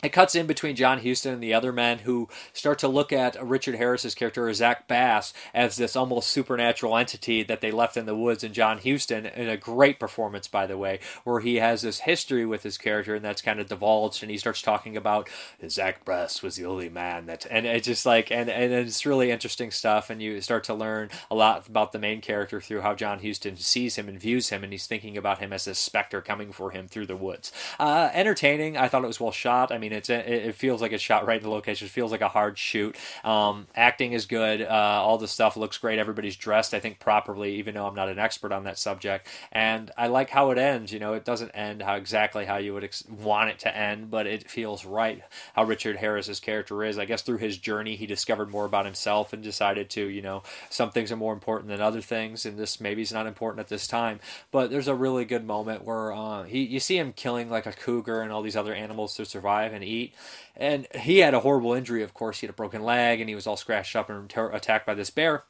[0.03, 3.35] it cuts in between John Huston and the other men who start to look at
[3.43, 8.15] Richard Harris's character, Zach Bass, as this almost supernatural entity that they left in the
[8.15, 8.43] woods.
[8.43, 12.45] And John Huston, in a great performance, by the way, where he has this history
[12.45, 14.21] with his character, and that's kind of divulged.
[14.21, 15.29] And he starts talking about
[15.67, 19.31] Zach Bass was the only man that, and it's just like, and, and it's really
[19.31, 20.11] interesting stuff.
[20.11, 23.57] And you start to learn a lot about the main character through how John Huston
[23.57, 26.69] sees him and views him, and he's thinking about him as a specter coming for
[26.69, 27.51] him through the woods.
[27.79, 28.77] Uh, entertaining.
[28.77, 29.71] I thought it was well shot.
[29.71, 31.85] I mean, it's it feels like it's shot right in the location.
[31.85, 32.95] It feels like a hard shoot.
[33.23, 34.61] Um, acting is good.
[34.61, 35.99] Uh, all the stuff looks great.
[35.99, 39.27] Everybody's dressed, I think, properly, even though I'm not an expert on that subject.
[39.51, 40.91] And I like how it ends.
[40.91, 44.09] You know, it doesn't end how exactly how you would ex- want it to end,
[44.09, 45.21] but it feels right
[45.53, 46.97] how Richard Harris's character is.
[46.97, 50.43] I guess through his journey, he discovered more about himself and decided to, you know,
[50.69, 53.67] some things are more important than other things, and this maybe is not important at
[53.67, 54.19] this time.
[54.51, 57.71] But there's a really good moment where uh, he you see him killing like a
[57.71, 60.13] cougar and all these other animals to survive and eat.
[60.59, 62.39] And he had a horrible injury, of course.
[62.39, 64.95] He had a broken leg and he was all scratched up and ter- attacked by
[64.95, 65.43] this bear.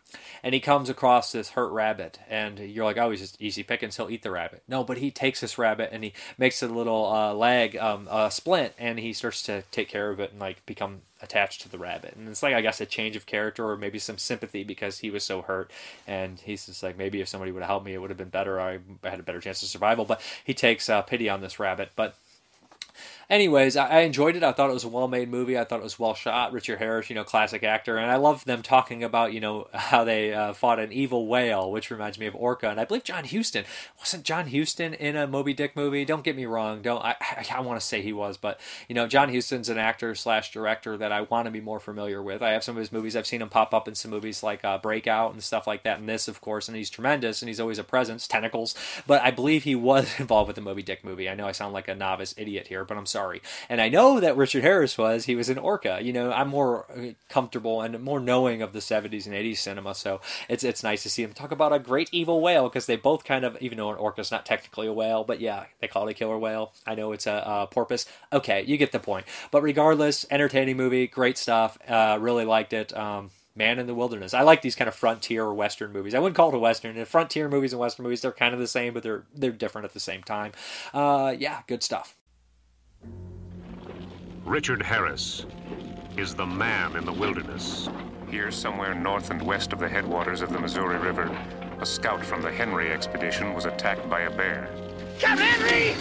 [0.44, 2.20] And he comes across this hurt rabbit.
[2.30, 3.96] And you're like, oh, he's just easy pickings.
[3.96, 4.64] He'll eat the rabbit.
[4.68, 8.30] No, but he takes this rabbit and he makes a little uh, leg um, uh,
[8.30, 11.78] splint and he starts to take care of it and like become attached to the
[11.78, 12.16] rabbit.
[12.18, 15.10] And it's like, I guess, a change of character or maybe some sympathy because he
[15.10, 15.72] was so hurt.
[16.06, 18.28] And he's just like, maybe if somebody would have helped me, it would have been
[18.28, 18.60] better.
[18.60, 20.04] I had a better chance of survival.
[20.04, 21.92] But he takes uh, pity on this rabbit.
[21.96, 22.16] But
[23.30, 24.44] anyways, I, I enjoyed it.
[24.44, 25.58] I thought it was a well made movie.
[25.58, 26.54] I thought it was well shot.
[26.54, 30.04] Richard Harris, you know, classic actor, and I love them talking about you know how
[30.04, 32.70] they uh, fought an evil whale, which reminds me of Orca.
[32.70, 33.66] And I believe John Huston
[34.00, 36.06] wasn't John Huston in a Moby Dick movie.
[36.06, 36.82] Don't get me wrong.
[36.82, 37.16] Don't I?
[37.20, 40.52] I, I want to say he was, but you know, John Huston's an actor slash
[40.52, 42.42] director that I want to be more familiar with.
[42.42, 43.16] I have some of his movies.
[43.16, 46.00] I've seen him pop up in some movies like uh, Breakout and stuff like that,
[46.00, 46.68] and this, of course.
[46.68, 48.28] And he's tremendous, and he's always a presence.
[48.28, 48.76] Tentacles,
[49.06, 51.30] but I believe he was involved with the Moby Dick movie.
[51.30, 53.17] I know I sound like a novice idiot here, but I'm sorry.
[53.70, 55.26] And I know that Richard Harris was.
[55.26, 56.00] He was in Orca.
[56.02, 59.96] You know, I'm more uh, comfortable and more knowing of the 70s and 80s cinema,
[59.96, 62.96] so it's it's nice to see him talk about a great evil whale because they
[62.96, 66.08] both kind of, even though an orca's not technically a whale, but yeah, they call
[66.08, 66.74] it a killer whale.
[66.86, 68.06] I know it's a, a porpoise.
[68.32, 69.26] Okay, you get the point.
[69.52, 71.78] But regardless, entertaining movie, great stuff.
[71.88, 72.96] Uh, really liked it.
[72.96, 74.34] Um, Man in the Wilderness.
[74.34, 76.14] I like these kind of frontier or western movies.
[76.14, 77.04] I wouldn't call it a western.
[77.06, 79.94] Frontier movies and western movies, they're kind of the same, but they're they're different at
[79.94, 80.52] the same time.
[80.94, 82.16] Uh, yeah, good stuff.
[84.48, 85.46] Richard Harris
[86.16, 87.90] is the man in the wilderness.
[88.30, 91.30] Here, somewhere north and west of the headwaters of the Missouri River,
[91.82, 94.70] a scout from the Henry expedition was attacked by a bear.
[95.20, 95.96] Captain Henry!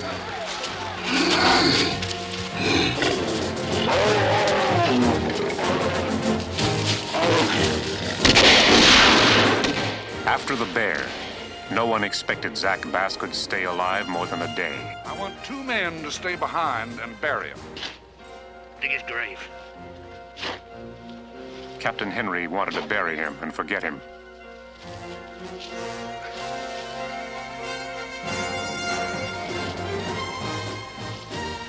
[10.25, 11.05] After the bear,
[11.71, 14.97] no one expected Zach Bass could stay alive more than a day.
[15.05, 17.59] I want two men to stay behind and bury him.
[18.81, 19.39] Dig his grave.
[21.81, 24.01] Captain Henry wanted to bury him and forget him.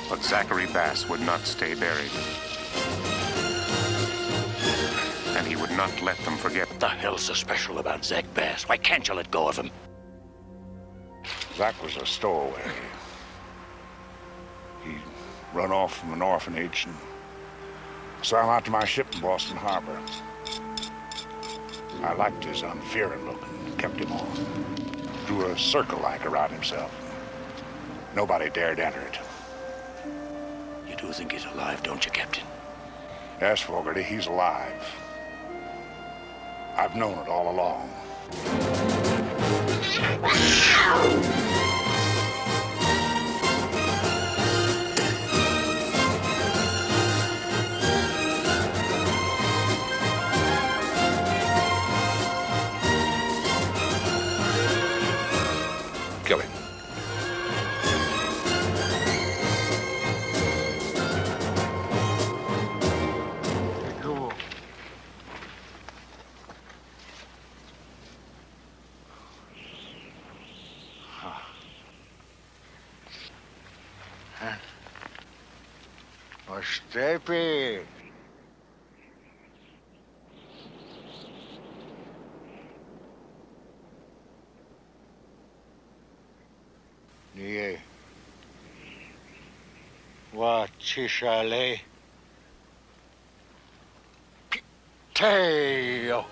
[0.10, 2.12] But Zachary Bass would not stay buried.
[5.38, 6.68] And he would not let them forget.
[6.68, 8.68] What the hell's so special about Zach Bass?
[8.68, 9.70] Why can't you let go of him?
[11.56, 12.72] Zach was a stowaway.
[14.84, 15.00] He'd
[15.54, 16.96] run off from an orphanage and
[18.24, 20.02] swam out to my ship in Boston Harbor.
[22.02, 25.06] I liked his unfearing look and kept him on.
[25.28, 26.92] Drew a circle like around himself.
[28.16, 29.20] Nobody dared enter it.
[30.90, 32.44] You do think he's alive, don't you, Captain?
[33.40, 34.84] Yes, Fogarty, he's alive.
[36.80, 37.90] I've known it all along.
[76.98, 77.86] Ostepy.
[87.36, 87.82] Nie.
[90.34, 91.80] Wachichale.
[95.14, 96.26] Teo.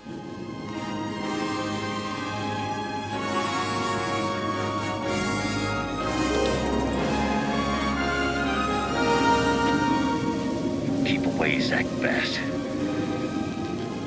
[11.60, 12.38] Zach Bass.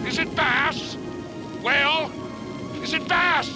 [0.07, 0.97] Is it Bass?
[1.63, 2.11] Well,
[2.81, 3.47] is it Bass?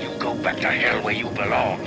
[0.00, 1.86] You go back to hell where you belong.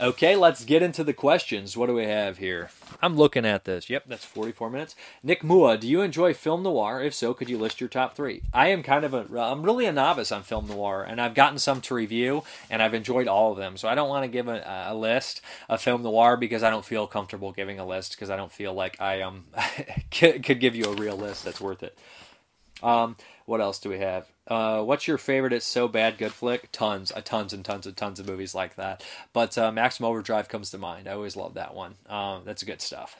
[0.00, 1.76] Okay, let's get into the questions.
[1.76, 2.70] What do we have here?
[3.02, 3.90] I'm looking at this.
[3.90, 4.94] Yep, that's 44 minutes.
[5.24, 7.02] Nick Mua, do you enjoy film noir?
[7.02, 8.42] If so, could you list your top three?
[8.54, 11.58] I am kind of a, I'm really a novice on film noir, and I've gotten
[11.58, 13.76] some to review, and I've enjoyed all of them.
[13.76, 16.84] So I don't want to give a, a list of film noir because I don't
[16.84, 19.46] feel comfortable giving a list because I don't feel like I um
[20.12, 21.98] could could give you a real list that's worth it.
[22.82, 24.26] Um, what else do we have?
[24.46, 25.52] Uh, what's your favorite?
[25.52, 26.70] It's so bad, good flick.
[26.72, 29.04] Tons, uh, tons and tons and tons of movies like that.
[29.32, 31.08] But uh, Maximum Overdrive comes to mind.
[31.08, 31.96] I always love that one.
[32.08, 33.16] Um, that's good stuff.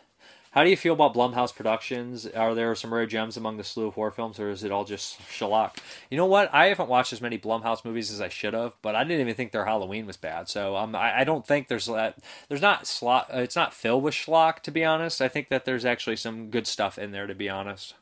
[0.53, 2.27] How do you feel about Blumhouse Productions?
[2.27, 4.87] Are there some rare gems among the slew of horror films, or is it all
[4.87, 5.77] just schlock?
[6.11, 6.53] You know what?
[6.55, 9.35] I haven't watched as many Blumhouse movies as I should have, but I didn't even
[9.35, 10.49] think their Halloween was bad.
[10.49, 12.19] So um, I, I don't think there's that.
[12.49, 13.29] There's not slot.
[13.31, 15.21] It's not filled with schlock, to be honest.
[15.21, 17.95] I think that there's actually some good stuff in there, to be honest.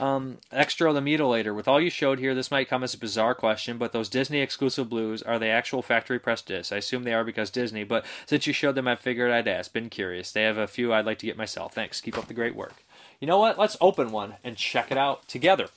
[0.00, 1.54] Um, Extra the Mutilator.
[1.54, 4.40] With all you showed here, this might come as a bizarre question, but those Disney
[4.40, 6.72] exclusive blues are they actual factory press discs?
[6.72, 9.72] I assume they are because Disney, but since you showed them, I figured I'd ask.
[9.72, 10.32] Been curious.
[10.32, 11.74] They have a few I'd like to get myself.
[11.74, 12.00] Thanks.
[12.00, 12.84] Keep up the great work.
[13.20, 13.58] You know what?
[13.58, 15.68] Let's open one and check it out together.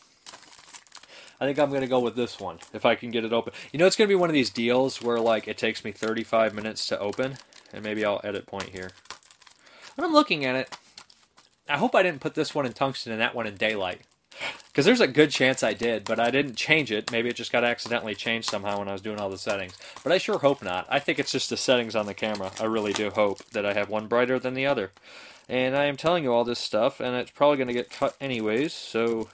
[1.40, 3.54] I think I'm going to go with this one if I can get it open.
[3.72, 5.92] You know, it's going to be one of these deals where like it takes me
[5.92, 7.38] 35 minutes to open,
[7.74, 8.92] and maybe I'll edit point here.
[9.98, 10.78] I'm looking at it,
[11.68, 14.02] I hope I didn't put this one in tungsten and that one in daylight.
[14.68, 17.12] Because there's a good chance I did, but I didn't change it.
[17.12, 19.78] Maybe it just got accidentally changed somehow when I was doing all the settings.
[20.04, 20.86] But I sure hope not.
[20.90, 22.52] I think it's just the settings on the camera.
[22.60, 24.92] I really do hope that I have one brighter than the other.
[25.48, 28.16] And I am telling you all this stuff, and it's probably going to get cut
[28.20, 29.30] anyways, so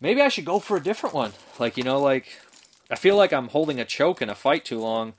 [0.00, 1.32] maybe I should go for a different one.
[1.58, 2.38] Like, you know, like,
[2.90, 5.14] I feel like I'm holding a choke in a fight too long,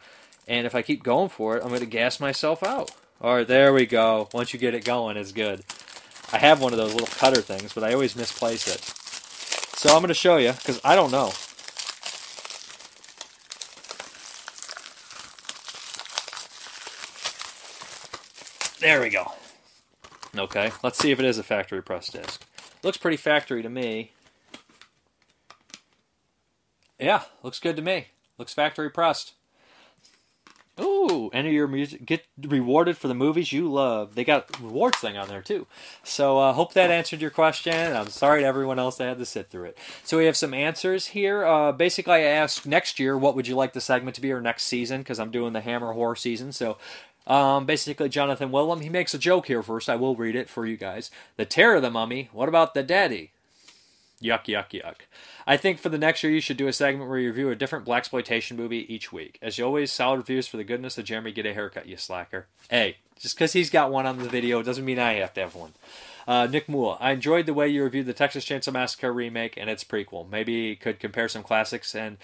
[0.48, 2.92] and if I keep going for it, I'm going to gas myself out.
[3.20, 4.30] Alright, there we go.
[4.34, 5.64] Once you get it going, it's good.
[6.32, 8.82] I have one of those little cutter things, but I always misplace it.
[9.78, 11.32] So I'm going to show you, because I don't know.
[18.80, 19.32] There we go.
[20.38, 22.46] Okay, let's see if it is a factory press disc.
[22.84, 24.12] Looks pretty factory to me.
[27.00, 28.08] Yeah, looks good to me.
[28.38, 29.34] Looks factory pressed.
[30.80, 32.06] Ooh, enter your music.
[32.06, 34.14] Get rewarded for the movies you love.
[34.14, 35.66] They got rewards thing on there too.
[36.04, 37.96] So uh, hope that answered your question.
[37.96, 39.78] I'm sorry to everyone else that had to sit through it.
[40.04, 41.46] So we have some answers here.
[41.46, 44.40] Uh, basically, I asked next year what would you like the segment to be or
[44.40, 46.52] next season because I'm doing the Hammer horror season.
[46.52, 46.78] So
[47.26, 49.90] um, basically, Jonathan Willem he makes a joke here first.
[49.90, 51.10] I will read it for you guys.
[51.38, 52.30] The terror of the mummy.
[52.32, 53.32] What about the daddy?
[54.22, 54.96] Yuck, yuck, yuck.
[55.46, 57.56] I think for the next year, you should do a segment where you review a
[57.56, 59.38] different black exploitation movie each week.
[59.44, 61.32] As you always, solid reviews for the goodness of Jeremy.
[61.32, 62.48] Get a haircut, you slacker.
[62.70, 65.56] Hey, just because he's got one on the video doesn't mean I have to have
[65.56, 65.74] one.
[66.28, 69.70] Uh, Nick Moore, I enjoyed the way you reviewed the Texas Chainsaw Massacre remake and
[69.70, 70.28] its prequel.
[70.30, 72.18] Maybe could compare some classics and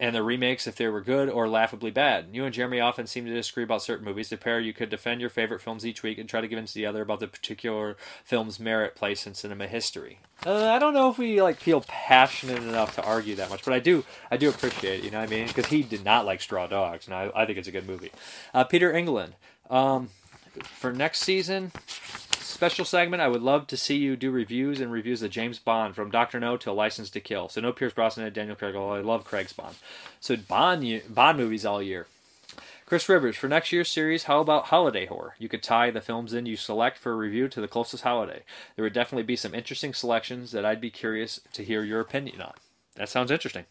[0.00, 2.26] and the remakes if they were good or laughably bad.
[2.32, 4.28] You and Jeremy often seem to disagree about certain movies.
[4.28, 6.86] The pair you could defend your favorite films each week and try to convince the
[6.86, 10.18] other about the particular film's merit place in cinema history.
[10.44, 13.74] Uh, I don't know if we like feel passionate enough to argue that much, but
[13.74, 14.04] I do.
[14.30, 15.04] I do appreciate it.
[15.04, 15.46] You know what I mean?
[15.46, 18.10] Because he did not like Straw Dogs, and I, I think it's a good movie.
[18.52, 19.34] Uh, Peter England.
[19.70, 20.10] Um,
[20.64, 21.72] for next season,
[22.62, 25.96] special segment, I would love to see you do reviews and reviews of James Bond
[25.96, 27.48] from Doctor No to License to Kill.
[27.48, 28.76] So no Pierce Brosnan and Daniel Craig.
[28.76, 29.74] Although I love Craig's Bond.
[30.20, 32.06] So Bond Bond movies all year.
[32.86, 35.34] Chris Rivers, for next year's series, how about holiday horror?
[35.40, 38.44] You could tie the films in you select for review to the closest holiday.
[38.76, 42.42] There would definitely be some interesting selections that I'd be curious to hear your opinion
[42.42, 42.54] on.
[42.94, 43.64] That sounds interesting.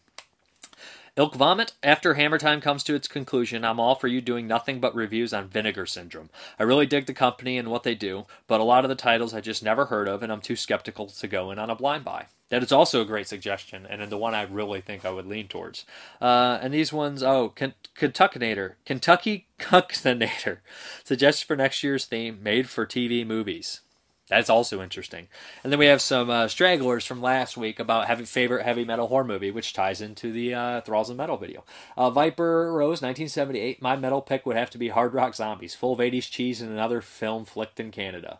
[1.14, 4.80] Ilk Vomit, after Hammer Time comes to its conclusion, I'm all for you doing nothing
[4.80, 6.30] but reviews on Vinegar Syndrome.
[6.58, 9.34] I really dig the company and what they do, but a lot of the titles
[9.34, 12.02] I just never heard of, and I'm too skeptical to go in on a blind
[12.02, 12.28] buy.
[12.48, 15.48] That is also a great suggestion, and the one I really think I would lean
[15.48, 15.84] towards.
[16.18, 20.60] Uh, and these ones, oh, Ken- Kentuckinator, Kentucky Cuckinator,
[21.04, 23.82] suggested for next year's theme, made for TV movies.
[24.28, 25.28] That's also interesting.
[25.62, 29.08] And then we have some uh, stragglers from last week about having favorite heavy metal
[29.08, 31.64] horror movie, which ties into the uh, Thralls of Metal video.
[31.96, 33.82] Uh, Viper Rose, 1978.
[33.82, 36.70] My metal pick would have to be Hard Rock Zombies, full of 80s cheese and
[36.70, 38.38] another film flicked in Canada.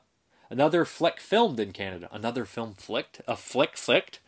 [0.53, 2.09] Another flick filmed in Canada.
[2.13, 3.23] Another film flicked?
[3.27, 4.21] A flick flicked?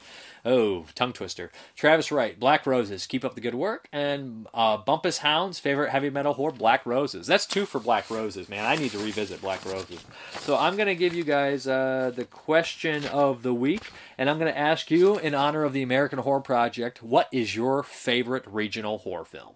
[0.47, 1.51] Oh, tongue twister.
[1.75, 3.89] Travis Wright, Black Roses, keep up the good work.
[3.93, 7.27] And uh, Bumpus Hounds, favorite heavy metal horror, Black Roses.
[7.27, 8.66] That's two for Black Roses, man.
[8.66, 10.05] I need to revisit Black Roses.
[10.41, 14.39] So I'm going to give you guys uh, the question of the week, and I'm
[14.39, 18.45] going to ask you, in honor of the American Horror Project, what is your favorite
[18.47, 19.55] regional horror film?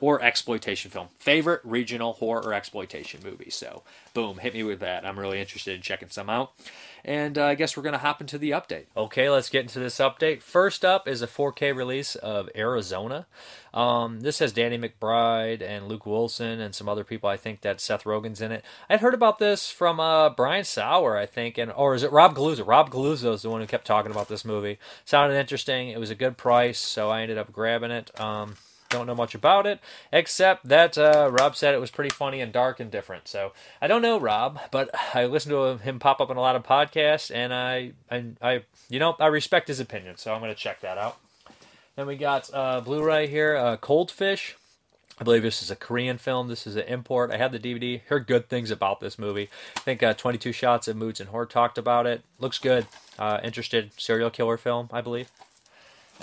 [0.00, 1.08] Or exploitation film.
[1.18, 3.48] Favorite regional horror or exploitation movie.
[3.48, 5.06] So, boom, hit me with that.
[5.06, 6.52] I'm really interested in checking some out.
[7.04, 8.86] And uh, I guess we're going to hop into the update.
[8.96, 10.40] Okay, let's get into this update.
[10.40, 13.26] First up is a 4K release of Arizona.
[13.74, 17.28] Um, this has Danny McBride and Luke Wilson and some other people.
[17.28, 18.64] I think that Seth Rogen's in it.
[18.88, 22.34] I'd heard about this from uh, Brian Sauer, I think, and or is it Rob
[22.34, 22.66] Galluzzo?
[22.66, 24.78] Rob Galluzzo is the one who kept talking about this movie.
[25.04, 25.90] Sounded interesting.
[25.90, 28.18] It was a good price, so I ended up grabbing it.
[28.18, 28.56] Um,
[28.94, 29.80] don't know much about it,
[30.12, 33.28] except that uh, Rob said it was pretty funny and dark and different.
[33.28, 33.52] So
[33.82, 36.62] I don't know Rob, but I listened to him pop up in a lot of
[36.62, 40.16] podcasts, and I, I, I you know, I respect his opinion.
[40.16, 41.18] So I'm going to check that out.
[41.96, 44.56] Then we got uh, Blu-ray here, uh, Cold Fish.
[45.18, 46.48] I believe this is a Korean film.
[46.48, 47.30] This is an import.
[47.30, 48.02] I had the DVD.
[48.08, 49.48] Heard good things about this movie.
[49.76, 52.22] I think uh, 22 Shots of Moods and Horror talked about it.
[52.40, 52.88] Looks good.
[53.16, 55.30] Uh, interested serial killer film, I believe.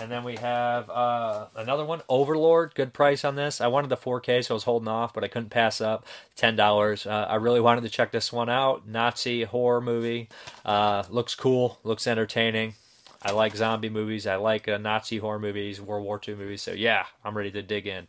[0.02, 2.74] And then we have uh, another one, Overlord.
[2.74, 3.62] Good price on this.
[3.62, 6.08] I wanted the 4K, so I was holding off, but I couldn't pass up.
[6.36, 7.06] Ten dollars.
[7.06, 8.88] Uh, I really wanted to check this one out.
[8.88, 10.28] Nazi horror movie.
[10.66, 11.78] Uh, looks cool.
[11.84, 12.74] Looks entertaining.
[13.22, 14.26] I like zombie movies.
[14.26, 16.64] I like uh, Nazi horror movies, World War II movies.
[16.64, 18.08] So yeah, I'm ready to dig in.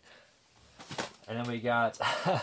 [1.28, 2.00] And then we got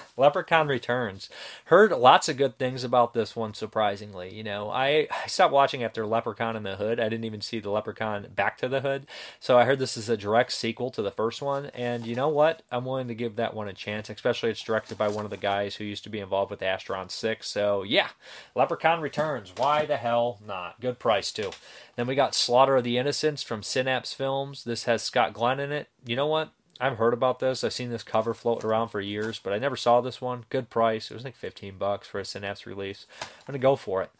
[0.17, 1.29] Leprechaun Returns.
[1.65, 4.33] Heard lots of good things about this one, surprisingly.
[4.33, 6.99] You know, I, I stopped watching after Leprechaun in the Hood.
[6.99, 9.05] I didn't even see the Leprechaun Back to the Hood.
[9.39, 11.67] So I heard this is a direct sequel to the first one.
[11.67, 12.63] And you know what?
[12.71, 15.37] I'm willing to give that one a chance, especially it's directed by one of the
[15.37, 17.47] guys who used to be involved with Astron 6.
[17.47, 18.09] So yeah,
[18.55, 19.53] Leprechaun Returns.
[19.55, 20.79] Why the hell not?
[20.79, 21.51] Good price, too.
[21.95, 24.63] Then we got Slaughter of the Innocents from Synapse Films.
[24.63, 25.89] This has Scott Glenn in it.
[26.05, 26.51] You know what?
[26.79, 27.63] I've heard about this.
[27.63, 30.45] I've seen this cover floating around for years, but I never saw this one.
[30.49, 31.11] Good price.
[31.11, 33.05] It was like 15 bucks for a Synapse release.
[33.47, 34.11] I'm to go for it.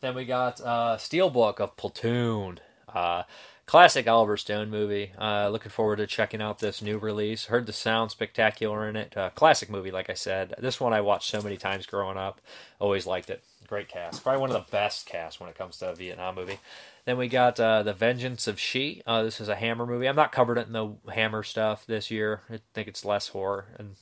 [0.00, 2.60] Then we got uh, Steelbook of Platoon.
[2.86, 3.22] Uh,
[3.64, 5.12] classic Oliver Stone movie.
[5.18, 7.46] Uh, looking forward to checking out this new release.
[7.46, 9.16] Heard the sound spectacular in it.
[9.16, 10.54] Uh, classic movie, like I said.
[10.58, 12.42] This one I watched so many times growing up.
[12.78, 13.42] Always liked it.
[13.66, 14.22] Great cast.
[14.22, 16.58] Probably one of the best casts when it comes to a Vietnam movie.
[17.04, 19.02] Then we got uh, The Vengeance of She.
[19.06, 20.08] Uh, this is a Hammer movie.
[20.08, 22.40] I'm not covered it in the Hammer stuff this year.
[22.50, 23.96] I think it's less horror and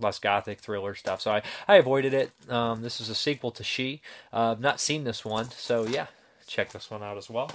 [0.00, 1.20] less gothic thriller stuff.
[1.20, 2.32] So I, I avoided it.
[2.48, 4.02] Um, this is a sequel to She.
[4.32, 5.50] Uh, I've not seen this one.
[5.50, 6.06] So yeah,
[6.46, 7.52] check this one out as well.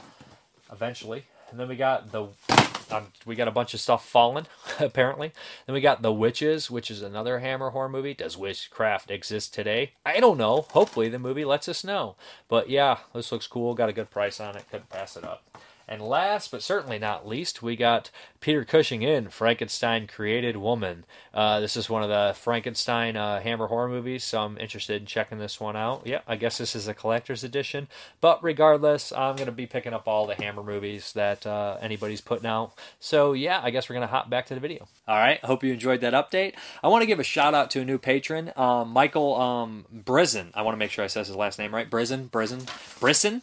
[0.71, 1.25] Eventually.
[1.51, 2.27] And then we got the
[2.91, 4.47] um, we got a bunch of stuff fallen,
[4.79, 5.31] apparently.
[5.65, 8.13] Then we got The Witches, which is another Hammer horror movie.
[8.13, 9.93] Does witchcraft exist today?
[10.05, 10.67] I don't know.
[10.71, 12.15] Hopefully, the movie lets us know.
[12.47, 13.73] But yeah, this looks cool.
[13.73, 14.65] Got a good price on it.
[14.69, 15.43] Couldn't pass it up.
[15.87, 18.09] And last but certainly not least, we got
[18.39, 21.05] Peter Cushing in Frankenstein Created Woman.
[21.33, 25.05] Uh, this is one of the Frankenstein uh, Hammer horror movies, so I'm interested in
[25.05, 26.03] checking this one out.
[26.05, 27.87] Yeah, I guess this is a collector's edition.
[28.21, 32.21] But regardless, I'm going to be picking up all the Hammer movies that uh, anybody's
[32.21, 32.73] putting out.
[32.99, 34.87] So yeah, I guess we're going to hop back to the video.
[35.07, 36.55] All right, hope you enjoyed that update.
[36.83, 39.85] I want to give a shout out to a new patron, um, Michael um.
[40.07, 41.89] I want to make sure I says his last name right.
[41.89, 42.67] Brizzen, Brizzen,
[42.99, 43.41] Brisson.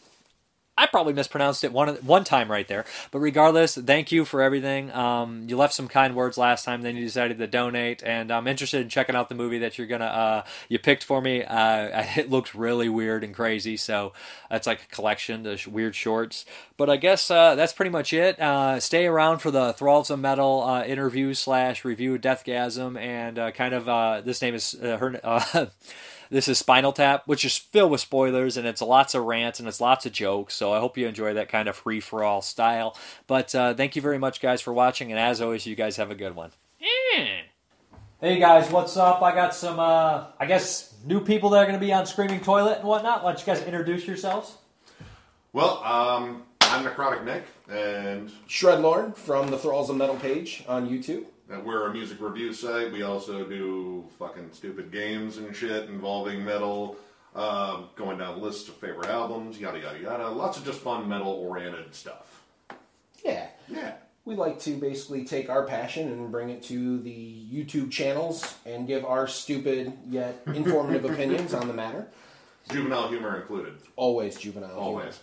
[0.77, 2.87] I probably mispronounced it one one time right there.
[3.11, 4.91] But regardless, thank you for everything.
[4.93, 8.47] Um, you left some kind words last time, then you decided to donate, and I'm
[8.47, 11.45] interested in checking out the movie that you're gonna uh, you picked for me.
[11.45, 14.15] Uh, it looked really weird and crazy, so
[14.51, 16.47] it's like a collection of weird shorts.
[16.79, 18.41] But I guess uh, that's pretty much it.
[18.41, 23.51] Uh, stay around for the Thralls of Metal uh, interview slash review Deathgasm, and uh,
[23.51, 25.21] kind of this name is her.
[26.33, 29.69] This is Spinal Tap, which is filled with spoilers and it's lots of rants and
[29.69, 30.55] it's lots of jokes.
[30.55, 32.97] So I hope you enjoy that kind of free for all style.
[33.27, 35.13] But uh, thank you very much, guys, for watching.
[35.13, 36.53] And as always, you guys have a good one.
[38.19, 39.21] Hey guys, what's up?
[39.21, 42.41] I got some, uh, I guess, new people that are going to be on Screaming
[42.41, 43.23] Toilet and whatnot.
[43.23, 44.57] Why don't you guys introduce yourselves?
[45.53, 51.27] Well, um, I'm Necrotic Nick, and Shredlord from the Thralls of Metal page on YouTube.
[51.53, 52.93] And we're a music review site.
[52.93, 56.97] We also do fucking stupid games and shit involving metal,
[57.35, 60.29] um, going down lists of favorite albums, yada yada yada.
[60.29, 62.43] Lots of just fun metal oriented stuff.
[63.25, 63.49] Yeah.
[63.69, 63.95] Yeah.
[64.25, 68.87] We like to basically take our passion and bring it to the YouTube channels and
[68.87, 72.09] give our stupid yet informative opinions on the matter.
[72.71, 73.75] Juvenile humor included.
[73.97, 74.79] Always juvenile.
[74.81, 75.19] humor.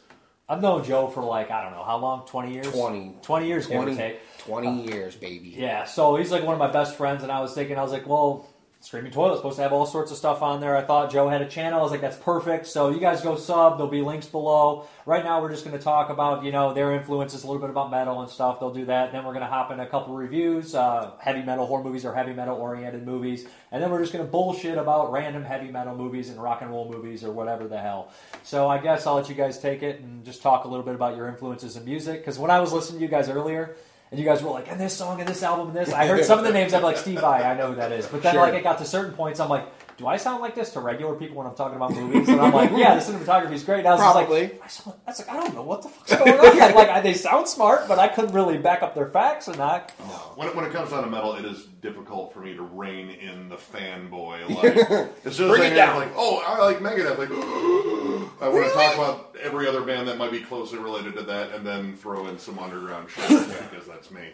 [0.50, 2.26] I've known Joe for like, I don't know, how long?
[2.26, 2.72] 20 years?
[2.72, 3.18] 20.
[3.22, 4.20] 20 years, give or 20, take.
[4.40, 5.54] 20 years, baby.
[5.56, 7.92] Yeah, so he's like one of my best friends, and I was thinking, I was
[7.92, 8.49] like, well,
[8.81, 10.77] Screaming Toilet's supposed to have all sorts of stuff on there.
[10.77, 11.80] I thought Joe had a channel.
[11.80, 12.65] I was like, that's perfect.
[12.65, 13.77] So you guys go sub.
[13.77, 14.88] There'll be links below.
[15.06, 17.69] Right now, we're just going to talk about, you know, their influences, a little bit
[17.69, 18.61] about metal and stuff.
[18.61, 19.11] They'll do that.
[19.11, 22.15] Then we're going to hop in a couple reviews, uh, heavy metal horror movies or
[22.15, 23.45] heavy metal oriented movies.
[23.73, 26.72] And then we're just going to bullshit about random heavy metal movies and rock and
[26.72, 28.14] roll movies or whatever the hell.
[28.43, 30.95] So I guess I'll let you guys take it and just talk a little bit
[30.95, 32.22] about your influences in music.
[32.22, 33.76] Because when I was listening to you guys earlier,
[34.11, 35.94] and you guys were like, and this song, and this album, and this.
[35.94, 36.73] I heard some of the names.
[36.73, 38.07] I'm like, Steve Vai, I know who that is.
[38.07, 38.41] But then, Sure.
[38.41, 39.65] like, it got to certain points, I'm like,
[40.00, 42.30] do I sound like this to regular people when I'm talking about movies?
[42.30, 43.80] And I'm like, yeah, the cinematography is great.
[43.80, 44.42] And I was Probably.
[44.44, 46.74] like, I, sound, that's like, I don't know what the fuck's going on.
[46.74, 49.92] like, I- they sound smart, but I couldn't really back up their facts and that.
[50.36, 53.10] When it, when it comes down to metal, it is difficult for me to rein
[53.10, 54.40] in the fanboy.
[54.50, 55.98] Like, as soon as Bring I it hear, down.
[55.98, 57.30] like, oh, I like Megadeth, like,
[58.42, 61.54] I want to talk about every other band that might be closely related to that,
[61.54, 63.28] and then throw in some underground shit
[63.70, 64.30] because that's me.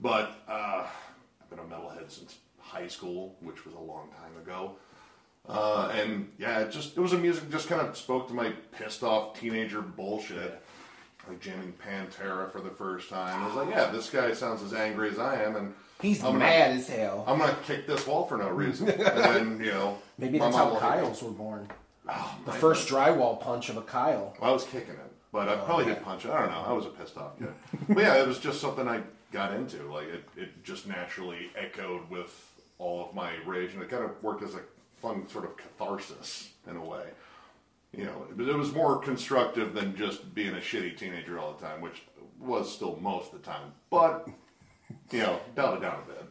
[0.00, 0.86] But uh,
[1.40, 4.76] I've been a metalhead since high school, which was a long time ago.
[5.48, 8.34] Uh, and yeah, it just it was a music that just kind of spoke to
[8.34, 10.60] my pissed off teenager bullshit.
[11.28, 13.42] Like jamming Pantera for the first time.
[13.44, 16.32] I was like, yeah, this guy sounds as angry as I am, and He's I'm
[16.32, 17.22] gonna- mad as hell.
[17.28, 20.74] I'm gonna kick this wall for no reason, and then you know Maybe that's how.
[20.76, 21.68] Kyles were born.
[22.06, 22.12] the
[22.46, 24.34] my first drywall punch of a Kyle.
[24.40, 26.32] Well, I was kicking it, but I probably did punch it.
[26.32, 26.64] I don't know.
[26.66, 27.52] I was a pissed off kid.
[27.88, 29.02] but yeah, it was just something I
[29.32, 29.80] got into.
[29.92, 34.10] Like it, it just naturally echoed with all of my rage, and it kind of
[34.24, 34.60] worked as a
[35.02, 37.04] fun sort of catharsis in a way.
[37.94, 41.66] You know, but it was more constructive than just being a shitty teenager all the
[41.66, 42.02] time, which
[42.40, 43.72] was still most of the time.
[43.90, 44.28] But
[45.10, 46.24] you know, dialed it down a bit.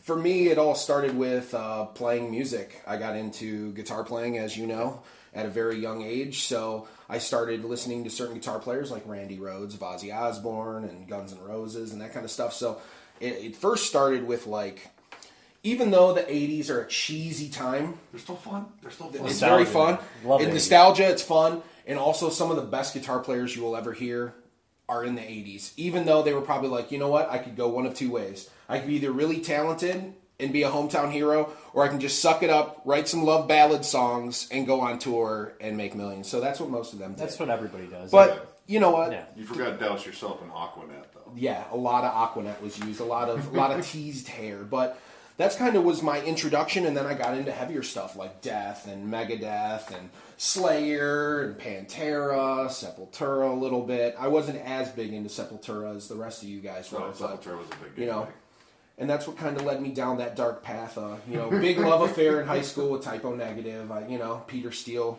[0.00, 2.80] For me, it all started with uh, playing music.
[2.86, 5.02] I got into guitar playing, as you know,
[5.34, 6.44] at a very young age.
[6.44, 11.32] So I started listening to certain guitar players like Randy Rhoads, Ozzy Osbourne, and Guns
[11.32, 12.52] N' Roses, and that kind of stuff.
[12.54, 12.80] So
[13.20, 14.88] it, it first started with like,
[15.66, 18.66] even though the '80s are a cheesy time, they're still fun.
[18.82, 19.26] They're still fun.
[19.26, 19.98] It's very fun.
[20.24, 20.54] Love In 80s.
[20.54, 24.34] nostalgia, it's fun, and also some of the best guitar players you will ever hear
[24.88, 25.72] are in the '80s.
[25.76, 28.10] Even though they were probably like, you know what, I could go one of two
[28.10, 28.48] ways.
[28.68, 32.20] I could be either really talented and be a hometown hero, or I can just
[32.20, 36.28] suck it up, write some love ballad songs, and go on tour and make millions.
[36.28, 37.22] So that's what most of them did.
[37.22, 38.10] That's what everybody does.
[38.10, 39.12] But you know what?
[39.12, 39.24] Yeah.
[39.34, 41.32] You forgot to douse yourself in Aquanet, though.
[41.34, 44.58] yeah, a lot of Aquanet was used, a lot of a lot of teased hair,
[44.58, 45.00] but
[45.36, 48.86] that's kind of was my introduction, and then I got into heavier stuff like Death
[48.86, 54.16] and Megadeth and Slayer and Pantera, Sepultura a little bit.
[54.18, 57.42] I wasn't as big into Sepultura as the rest of you guys were, No, but
[57.42, 58.12] Sepultura was a big you deal.
[58.14, 58.28] know.
[58.98, 60.96] And that's what kind of led me down that dark path.
[60.96, 63.90] Uh, you know, big love affair in high school with Type O Negative.
[63.92, 65.18] I, you know, Peter Steele.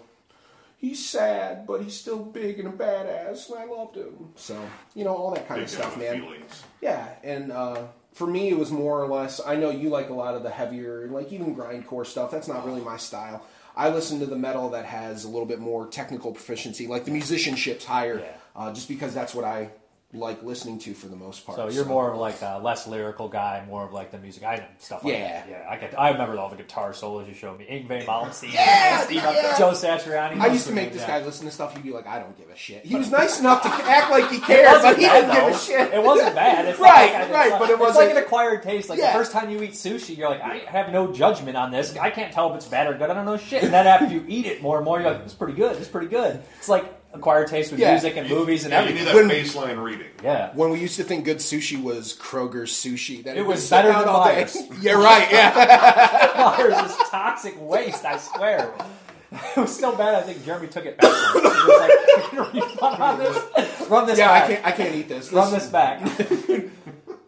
[0.79, 4.29] He's sad, but he's still big and a badass, and I loved him.
[4.35, 4.59] So,
[4.95, 6.21] you know, all that kind Big of stuff, man.
[6.21, 6.63] feelings.
[6.81, 7.83] Yeah, and uh,
[8.17, 9.39] for me, it was more or less.
[9.45, 12.31] I know you like a lot of the heavier, like even grindcore stuff.
[12.31, 13.45] That's not really my style.
[13.75, 17.11] I listen to the metal that has a little bit more technical proficiency, like the
[17.11, 18.25] musicianship's higher,
[18.55, 19.69] uh, just because that's what I
[20.17, 21.57] like listening to for the most part.
[21.57, 24.65] So you're more of like a less lyrical guy, more of like the music item
[24.79, 25.03] stuff.
[25.03, 25.27] Like Yeah.
[25.27, 25.47] that.
[25.49, 25.65] yeah.
[25.69, 25.99] I get.
[25.99, 27.65] I remember all the guitar solos you showed me.
[27.69, 29.57] Yngwie Malmsteen, Yeah, Steve, yeah.
[29.57, 30.39] Joe Satriani.
[30.41, 31.73] I used to make this guy listen to stuff.
[31.75, 34.29] He'd be like, "I don't give a shit." He was nice enough to act like
[34.31, 35.93] he cared, but he bad, didn't give a shit.
[35.93, 36.65] It wasn't bad.
[36.65, 38.89] It's right, like, right, it's but it wasn't like an acquired taste.
[38.89, 39.13] Like Yeah.
[39.13, 41.95] the first time you eat sushi, you're like, I have no judgment on this.
[41.97, 43.09] I can't tell if it's bad or good.
[43.09, 43.63] I don't know shit.
[43.63, 45.77] And then after you eat it more and more, you're like, it's pretty good.
[45.77, 46.41] It's pretty good.
[46.57, 47.91] It's like acquired taste with Yeah.
[47.91, 49.27] music and movies and Yeah, you everything.
[49.27, 50.07] need that baseline reading.
[50.23, 50.51] Yeah.
[50.53, 53.71] When we used to think good sushi was Kroger's sushi, that It would was sit
[53.75, 54.43] better out than all day.
[54.43, 54.57] Meijer's.
[54.81, 55.27] yeah, right.
[55.31, 55.51] Yeah.
[56.57, 58.05] Meijer's is toxic waste.
[58.05, 58.73] I swear.
[59.29, 60.15] It was so bad.
[60.15, 61.11] I think Jeremy took it back.
[61.11, 63.89] He was like, "Can you refund on this?
[63.89, 64.47] Run this Yeah, I back.
[64.49, 65.33] can't- I can't eat this.
[65.33, 65.99] Run This- this back.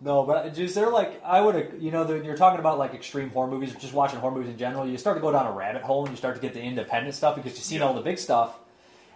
[0.01, 2.77] no, but uh, is there like I would have, you know the, you're talking about
[2.77, 4.87] like extreme horror movies, just watching horror movies in general.
[4.87, 7.15] You start to go down a rabbit hole and you start to get the independent
[7.15, 8.57] stuff because you've seen all the big stuff,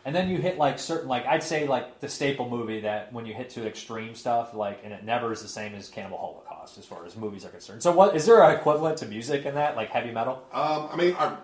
[0.05, 3.25] and then you hit like certain like I'd say like the staple movie that when
[3.25, 6.77] you hit to extreme stuff like and it never is the same as Cannibal Holocaust
[6.77, 7.81] as far as movies are concerned.
[7.83, 10.43] So what is there an equivalent to music in that like heavy metal?
[10.53, 11.35] Um, I mean, I,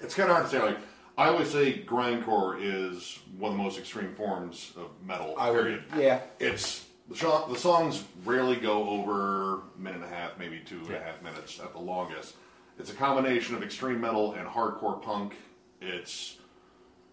[0.00, 0.62] it's kind of hard to say.
[0.62, 0.78] Like,
[1.18, 5.34] I always say grindcore is one of the most extreme forms of metal.
[5.38, 5.84] I would- period.
[5.96, 6.20] yeah.
[6.38, 10.80] It's the, sho- the songs rarely go over a minute and a half, maybe two
[10.80, 12.34] and a half minutes at the longest.
[12.78, 15.36] It's a combination of extreme metal and hardcore punk.
[15.80, 16.35] It's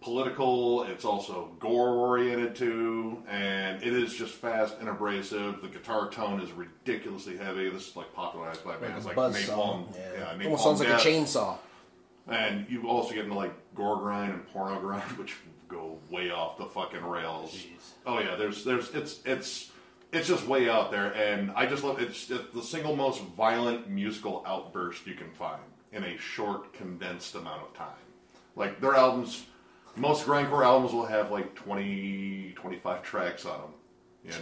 [0.04, 0.84] political.
[0.84, 5.62] It's also gore oriented too, and it is just fast and abrasive.
[5.62, 7.70] The guitar tone is ridiculously heavy.
[7.70, 9.86] This is like popularized by bands like buzz Napalm.
[9.96, 10.24] Yeah, Yeah.
[10.34, 11.56] Napalm Almost sounds like a chainsaw.
[12.28, 15.36] And you also get into like gore grind and porno grind, which
[15.68, 17.64] go way off the fucking rails.
[18.06, 19.70] Oh yeah, there's there's it's it's
[20.12, 23.88] it's just way out there, and I just love it's, it's the single most violent
[23.88, 25.60] musical outburst you can find
[25.92, 27.88] in a short, condensed amount of time.
[28.56, 29.46] Like their albums,
[29.96, 33.70] most grindcore albums will have like 20, 25 tracks on them.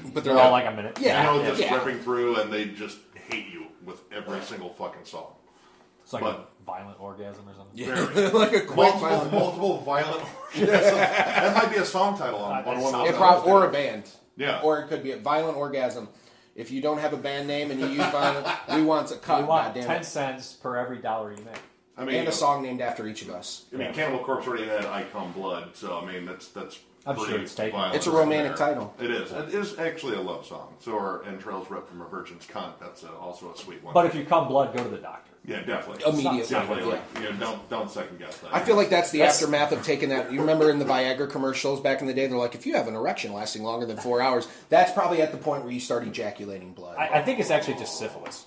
[0.05, 0.99] And But they're all like a minute.
[1.01, 1.75] Yeah, You know, just Yeah.
[1.77, 2.99] ripping through, and they just
[3.29, 5.33] hate you with every single fucking song.
[6.05, 7.77] It's like But- a violent orgasm or something.
[7.77, 8.31] Yeah.
[8.33, 10.23] Like a quick multiple, violent- multiple violent
[10.53, 10.81] orgasms.
[10.95, 13.43] that might be a song title on, on one of It those.
[13.45, 14.09] or a band.
[14.37, 14.61] Yeah.
[14.63, 16.09] Or it could be a violent orgasm.
[16.55, 19.41] If you don't have a band name and you use violent, we want a cut.
[19.41, 20.05] We want ten it.
[20.05, 21.57] cents per every dollar you make.
[21.97, 23.67] I mean, and a song named after each of us.
[23.73, 26.79] I mean, Cannibal Corpse already had I Cum Blood, so I mean, that's that's.
[27.05, 27.73] I'm sure pretty it's taken.
[27.73, 28.69] violent It's a romantic there.
[28.69, 28.95] title.
[29.01, 29.33] It is.
[29.33, 30.73] It is actually a love song.
[30.79, 32.75] So are Entrails Ripped from a Virgin's Cunt.
[32.79, 33.93] That's uh also a sweet one.
[33.93, 35.33] But if you come blood, go to the doctor.
[35.45, 36.85] yeah, definitely, Immediately, definitely.
[36.85, 36.91] yeah.
[36.91, 38.55] Like, you know, don't don't second guess that.
[38.55, 40.33] I feel like that's the That's- aftermath of taking that.
[40.33, 42.87] You remember in the Viagra commercials back in the day, they're like, if you have
[42.87, 46.07] an erection lasting longer than four hours, that's probably at the point where you start
[46.07, 46.97] ejaculating blood.
[46.99, 48.47] I, I think it's actually just syphilis.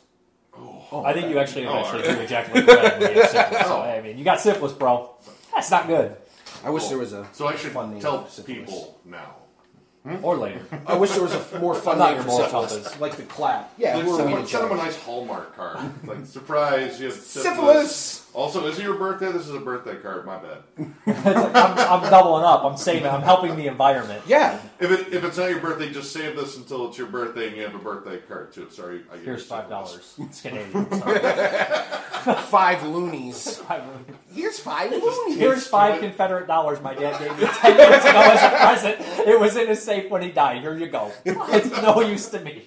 [1.02, 3.64] Oh, I think you actually Oh, eventually do ejaculate blood when you have syphilis.
[3.68, 3.82] So, Oh.
[3.82, 5.10] I mean, you got syphilis, bro.
[5.54, 6.16] That's not good.
[6.64, 7.28] I wish there was a.
[7.34, 8.60] So I should fun name tell for syphilis.
[8.72, 9.36] people now
[10.04, 10.24] hmm?
[10.24, 10.62] or later.
[10.88, 13.00] I wish there was a f- more fun not name your for moral syphilis, compass.
[13.02, 13.74] like the clap.
[13.78, 14.86] Yeah, Like, who are send, we him, to send him a judge?
[14.86, 16.08] nice Hallmark card.
[16.08, 17.44] like, surprise, you have syphilis.
[17.56, 18.25] Syphilis!
[18.36, 19.32] Also, is it your birthday?
[19.32, 20.26] This is a birthday card.
[20.26, 20.58] My bad.
[21.08, 22.66] I'm, I'm doubling up.
[22.66, 23.08] I'm saving.
[23.08, 24.24] I'm helping the environment.
[24.28, 24.60] Yeah.
[24.78, 27.56] If it if it's not your birthday, just save this until it's your birthday and
[27.56, 28.70] you have a birthday card too.
[28.70, 30.16] Sorry, I gave Here's you five syphilis.
[30.18, 30.30] dollars.
[30.30, 30.86] It's Canadian.
[32.50, 33.62] five loonies.
[34.34, 35.38] Here's five loonies.
[35.38, 39.28] Here's five Confederate dollars my dad gave me ten years ago as a present.
[39.30, 40.62] It was in his safe when he died.
[40.62, 41.10] Here you go.
[41.24, 42.66] It's no use to me.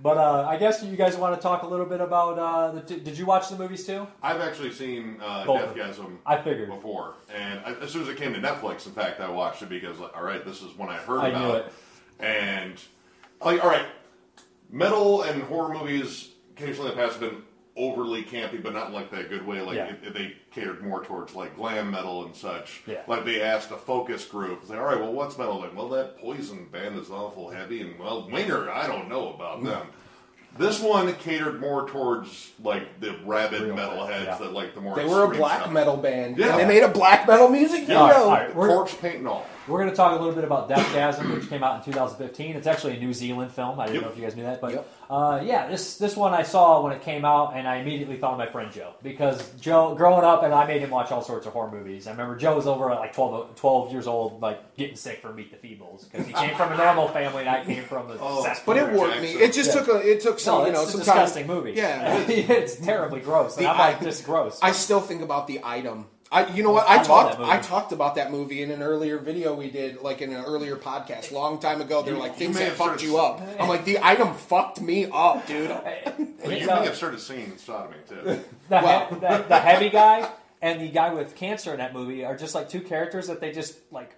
[0.00, 2.38] But uh, I guess you guys want to talk a little bit about.
[2.38, 4.06] Uh, the t- did you watch the movies too?
[4.22, 5.74] I've actually seen uh, Both.
[5.74, 6.68] Deathgasm I figured.
[6.68, 9.68] before, and I, as soon as it came to Netflix, in fact, I watched it
[9.68, 11.72] because, like, all right, this is when I heard I about knew it,
[12.20, 12.80] and
[13.44, 13.86] like, all right,
[14.70, 17.42] metal and horror movies occasionally in the past have been
[17.78, 19.60] overly campy, but not in like that good way.
[19.62, 19.92] Like Yeah.
[20.02, 22.82] it, they catered more towards like glam metal and such.
[22.86, 23.02] Yeah.
[23.06, 25.60] Like they asked a focus group, it's like, all right, well, what's metal?
[25.60, 29.62] Like, well, that Poison band is awful heavy, and well, Winger, I don't know about
[29.64, 29.86] them.
[30.56, 34.38] This one catered more towards like the rabid metalheads yeah.
[34.38, 35.72] that like the more They were a extreme black stuff.
[35.72, 36.36] metal band.
[36.36, 36.48] Yeah.
[36.50, 37.98] And they made a black metal music video.
[37.98, 39.46] All right, all right, we're- corpse paint and all.
[39.68, 42.56] We're going to talk a little bit about Deathgasm, which came out in 2015.
[42.56, 43.78] It's actually a New Zealand film.
[43.78, 46.42] I didn't know if you guys knew that, but uh, yeah, this this one I
[46.42, 49.94] saw when it came out, and I immediately thought of my friend Joe because Joe,
[49.94, 52.06] growing up, and I made him watch all sorts of horror movies.
[52.06, 55.36] I remember Joe was over at like 12, 12 years old, like getting sick from
[55.36, 58.16] Meet the Feebles because he came from a normal family, and I came from a
[58.20, 58.46] Oh.
[58.66, 59.28] But it worked me.
[59.32, 59.82] It just Yeah.
[59.82, 61.56] took a it took some No, you know it's a some disgusting time.
[61.56, 61.72] movie.
[61.72, 63.56] Yeah, it's terribly gross.
[63.56, 64.58] And The I'm like, i- this gross.
[64.62, 66.06] I still think about the item.
[66.30, 66.86] I, you know what?
[66.86, 67.40] I I, talked.
[67.40, 70.76] I talked about that movie in an earlier video we did, like in an earlier
[70.76, 72.02] podcast, long time ago.
[72.02, 73.40] They're like things that have fucked you up.
[73.58, 75.70] I'm like the item fucked me up, dude.
[75.70, 76.12] Well,
[76.52, 78.16] you may have started singing sodomy too.
[78.24, 80.30] the, Well- he- the, the heavy guy
[80.60, 83.52] and the guy with cancer in that movie are just like two characters that they
[83.52, 84.14] just like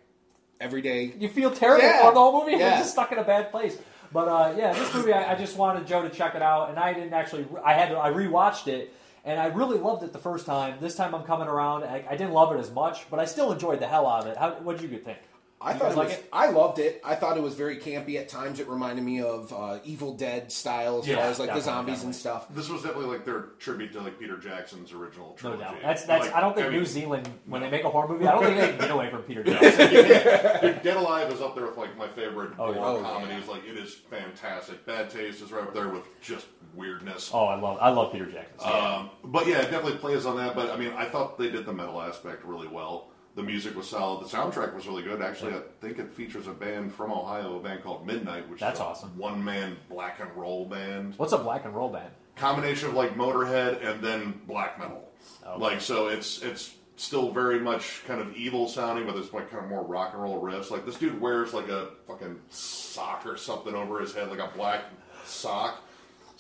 [0.61, 2.03] Every day, you feel terrible Yeah.
[2.03, 2.53] for the whole movie.
[2.59, 2.71] Yeah.
[2.71, 3.79] They're just stuck in a bad place.
[4.13, 6.79] But uh, yeah, this movie I, I just wanted Joe to check it out, and
[6.79, 7.47] I didn't actually.
[7.65, 8.93] I had to, I rewatched it,
[9.25, 10.79] and I really loved it the first time.
[10.81, 11.85] This time I'm coming around.
[11.85, 14.29] I, I didn't love it as much, but I still enjoyed the hell out of
[14.29, 14.37] it.
[14.37, 15.19] How, what did you think?
[15.63, 16.29] I thought it like was, it?
[16.33, 17.03] I loved it.
[17.05, 18.61] I thought it was very campy at times.
[18.61, 21.97] It reminded me of uh, Evil Dead style as Yeah, far as like the zombies
[21.97, 22.07] definitely.
[22.07, 22.47] and stuff.
[22.55, 25.77] This was definitely like their tribute to like Peter Jackson's original No doubt.
[25.83, 26.27] That's that's.
[26.27, 28.33] Like, I don't think I mean, New Zealand when they make a horror movie, I
[28.33, 29.91] don't think they can get away from Peter Jackson.
[30.63, 33.03] Dude, Dead Alive is up there with like my favorite Oh, horror Oh, yeah.
[33.11, 33.47] comedies.
[33.49, 34.87] Like it is fantastic.
[34.87, 37.31] Bad Taste is right up there with just weirdness.
[37.35, 38.73] oh, I love I love Peter Jackson.
[38.73, 40.55] Um, but yeah, it definitely plays on that.
[40.55, 43.09] But I mean, I thought they did the metal aspect really well.
[43.41, 44.27] The music was solid.
[44.27, 45.23] The soundtrack was really good.
[45.23, 48.75] Actually, I think it features a band from Ohio, a band called Midnight, which That's
[48.79, 49.17] is a awesome.
[49.17, 51.15] one-man black and roll band.
[51.17, 52.11] What's a black and roll band?
[52.37, 55.09] Combination of like Motorhead and then black metal.
[55.47, 55.59] Okay.
[55.59, 59.65] Like so, it's it's still very much kind of evil sounding, but there's like kind
[59.65, 60.71] of more rock and roll riffs.
[60.71, 64.51] Like this dude wears like a fucking sock or something over his head, like a
[64.55, 64.85] black
[65.25, 65.83] sock.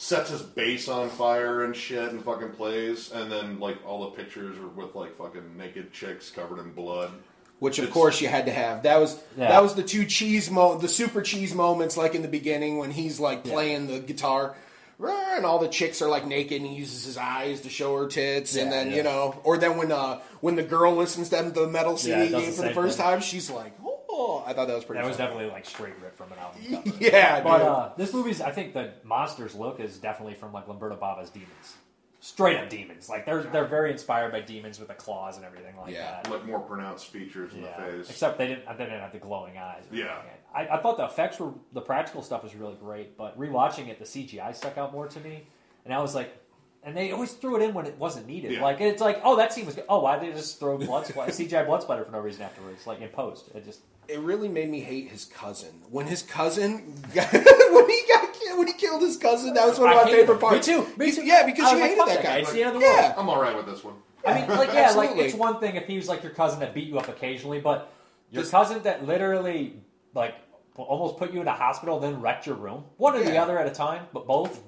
[0.02, 4.16] Sets his bass on fire and shit and fucking plays, and then like all the
[4.16, 7.10] pictures are with like fucking naked chicks covered in blood.
[7.58, 8.84] Which of It's- course you had to have.
[8.84, 9.48] That was Yeah.
[9.50, 12.92] that was the two cheese mo the super cheese moments like in the beginning when
[12.92, 13.52] he's like Yeah.
[13.52, 14.54] playing the guitar.
[15.02, 18.06] And all the chicks are like naked, and he uses his eyes to show her
[18.06, 18.96] tits, and then yeah.
[18.96, 22.40] you know, or then when uh when the girl listens to the metal CD Yeah,
[22.40, 23.06] game for the first thing.
[23.06, 23.72] time, she's like,
[24.20, 25.00] "Oh!" I thought that was pretty.
[25.02, 26.84] That was definitely like straight ripped from an album.
[26.90, 26.96] cover.
[27.04, 27.66] Yeah, but dude.
[27.66, 31.76] uh, this movie's I think the monsters look is definitely from like Lamberto Bava's Demons,
[32.20, 33.08] straight up demons.
[33.08, 36.30] Like they're they're very inspired by demons with the claws and everything like Yeah, that.
[36.30, 37.80] like more pronounced features in Yeah.
[37.86, 38.10] the face.
[38.10, 39.84] Except they didn't they didn't have the glowing eyes.
[39.92, 40.18] Yeah.
[40.54, 43.98] I, I thought the effects were the practical stuff was really great, but rewatching it,
[43.98, 45.46] the CGI stuck out more to me,
[45.84, 46.36] and I was like.
[46.82, 48.52] And they always threw it in when it wasn't needed.
[48.52, 48.62] Yeah.
[48.62, 49.84] Like it's like, oh, that scene was good.
[49.86, 52.86] Oh, why did they just throw blood splatter, CGI blood splatter for no reason afterwards?
[52.86, 53.80] Like in post, it just
[54.10, 55.70] it really made me hate his cousin.
[55.88, 59.78] When his cousin, got, when he got killed, when he killed his cousin, that was
[59.78, 60.34] one of I my favorite him.
[60.34, 60.66] Me parts.
[60.66, 60.86] too.
[60.96, 61.24] Me too.
[61.24, 62.30] Yeah, because I you was like, hated that that guy.
[62.30, 62.38] guy.
[62.38, 63.00] It's the end of the yeah.
[63.02, 63.14] world.
[63.18, 63.94] I'm all right with this one.
[64.26, 66.74] I mean, like, yeah, like it's one thing if he was like your cousin that
[66.74, 67.92] beat you up occasionally, but
[68.30, 69.76] your This- cousin that literally
[70.14, 70.34] like
[70.76, 73.66] almost put you in a hospital, then wrecked your room, one or the other at
[73.66, 74.60] a time, but both.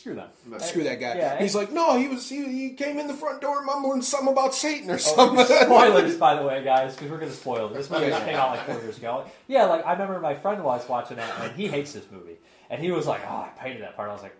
[0.00, 0.30] Screw them.
[0.60, 1.14] Screw that guy.
[1.16, 4.32] Yeah, He's like, no, he was he, he came in the front door mumbling something
[4.32, 5.44] about Satan or Oh, something.
[5.66, 7.74] spoilers, by the way, guys, because we're going to spoil it.
[7.74, 8.24] This movie Yeah.
[8.24, 9.24] came out like four years ago.
[9.46, 12.38] Yeah, like I remember my friend was watching that, and he hates this movie,
[12.70, 14.34] and he was like, "Oh, I hated that part." I was like,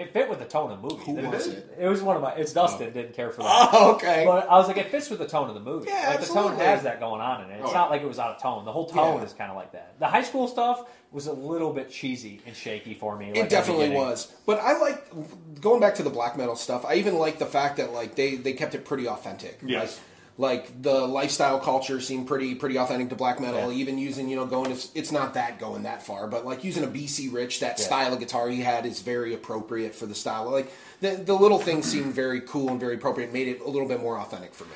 [0.00, 1.76] "It fit with the tone of the movie." Who It was it?
[1.78, 2.32] It was one of my.
[2.34, 2.88] It's Dustin.
[2.88, 2.90] Oh.
[2.90, 3.68] Didn't care for that.
[3.72, 4.24] Oh, okay.
[4.26, 5.88] But I was like, it fits with the tone of the movie.
[5.88, 7.60] Yeah, like, the tone has that going on in it.
[7.60, 8.64] It's Oh, not like it was out of tone.
[8.64, 9.24] The whole tone Yeah.
[9.24, 9.94] is kind of like that.
[9.98, 13.26] The high school stuff was a little bit cheesy and shaky for me.
[13.28, 16.84] like, It definitely was, but I like going back to the black metal stuff.
[16.84, 19.58] I even like the fact that like they they kept it pretty authentic.
[19.64, 19.96] Yes.
[19.96, 20.06] Like,
[20.40, 23.70] Like the lifestyle culture seemed pretty pretty authentic to black metal.
[23.70, 23.78] Yeah.
[23.78, 26.82] Even using you know going to, it's not that going that far, but like using
[26.82, 27.84] a BC Rich that Yeah.
[27.84, 30.50] style of guitar he had is very appropriate for the style.
[30.50, 30.72] Like
[31.02, 33.34] the the little things seemed very cool and very appropriate.
[33.34, 34.70] Made it a little bit more authentic for me.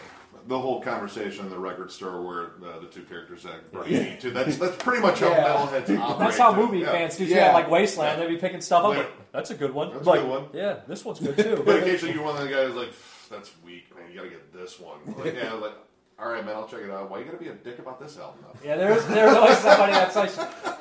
[0.47, 3.81] The whole conversation in the record store where uh, the two characters act Yeah.
[4.03, 4.31] Brady too.
[4.33, 5.45] That's that's pretty much how Yeah.
[5.47, 6.19] metalheads operate.
[6.19, 6.93] That's how movie Yeah.
[6.93, 7.27] fans do.
[7.27, 7.33] too.
[7.35, 7.55] Yeah.
[7.55, 8.89] Like Wasteland, they'd be picking stuff up.
[8.91, 9.95] Like- Like, that's a good one.
[9.95, 10.45] That's like, a good one.
[10.53, 11.63] Yeah, this one's good too.
[11.65, 12.91] But occasionally you're one of the guys like,
[13.35, 14.11] that's weak, man.
[14.11, 14.99] You gotta get this one.
[15.19, 15.75] Like, yeah, like,
[16.19, 17.11] all right, man, I'll check it out.
[17.11, 18.39] Why you gotta be a dick about this album?
[18.43, 18.59] Though?
[18.69, 20.31] Yeah, there's there's always somebody that's like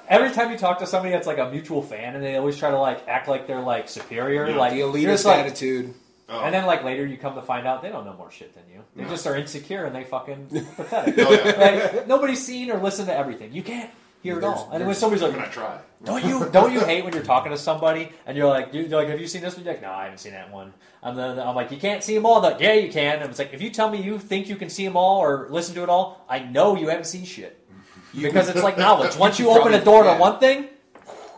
[0.07, 2.69] every time you talk to somebody that's like a mutual fan, and they always try
[2.71, 4.55] to like act like they're like superior, Yeah.
[4.57, 5.93] like The you're elitist just like- attitude.
[6.29, 6.39] Oh.
[6.39, 8.63] And then like later you come to find out they don't know more shit than
[8.73, 8.81] you.
[8.95, 9.09] They No.
[9.09, 11.15] just are insecure and they fucking pathetic.
[11.19, 11.91] Oh, yeah.
[11.93, 13.51] Like, nobody's seen or listened to everything.
[13.53, 13.91] You can't
[14.23, 14.69] hear it all.
[14.71, 15.79] And when somebody's like, "Can I'm try.
[16.03, 19.07] Don't you don't you hate when you're talking to somebody and you're like, you're like,
[19.07, 19.63] have you seen this one?
[19.65, 20.73] You're like, no, I haven't seen that one.
[21.01, 22.41] And then I'm like, you can't see them all.
[22.41, 23.19] They're like, yeah, you can.
[23.21, 25.47] And it's like, if you tell me you think you can see them all or
[25.49, 27.59] listen to it all, I know you haven't seen shit
[28.21, 29.15] because it's like knowledge.
[29.17, 30.15] Once you You open a door yeah.
[30.15, 30.69] to one thing,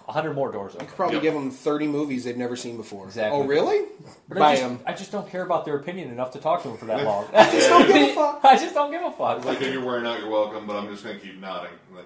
[0.07, 0.85] a hundred more doors open.
[0.85, 3.05] I could probably give them thirty movies they've never seen before.
[3.07, 3.39] Exactly.
[3.39, 3.87] Oh, really?
[4.29, 4.79] But I Buy just, 'em.
[4.85, 7.25] I just don't care about their opinion enough to talk to them for that long.
[7.33, 8.39] I just don't give a fuck.
[8.43, 9.37] I just don't give a fuck.
[9.37, 11.71] It's like if you're wearing out, you're welcome, but I'm just gonna keep nodding.
[11.95, 12.05] Like,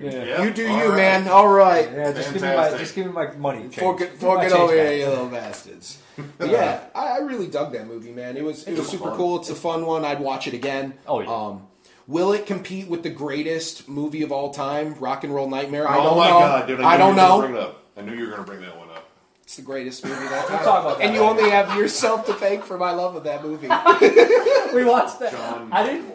[0.00, 0.42] Yeah.
[0.42, 0.96] You do all you, right.
[0.96, 1.28] man.
[1.28, 1.90] All right.
[1.92, 2.80] Yeah, just give me my Fantastic.
[2.80, 3.62] just give me my money.
[3.62, 3.76] change.
[3.78, 6.02] Fork it, Give me fork it over here, you little bastards.
[6.40, 8.36] Yeah, I, I really dug that movie, man.
[8.36, 9.16] It was it was was super fun.
[9.16, 9.40] cool.
[9.40, 10.04] It's a fun one.
[10.04, 10.94] I'd watch it again.
[11.06, 11.32] Oh, yeah.
[11.32, 11.66] Um,
[12.06, 15.88] will it compete with the greatest movie of all time, Rock and Roll Nightmare?
[15.88, 16.38] I oh don't my know.
[16.38, 16.80] god, dude!
[16.80, 17.40] I, knew don't you were gonna know.
[17.40, 17.84] Bring it up.
[17.96, 19.08] I knew you were gonna bring that one up.
[19.42, 20.50] It's the greatest movie of all time.
[20.50, 21.40] We'll talk about that and you later.
[21.40, 23.68] only have yourself to thank for my love of that movie.
[24.74, 25.30] we watched that.
[25.32, 26.12] John I didn't.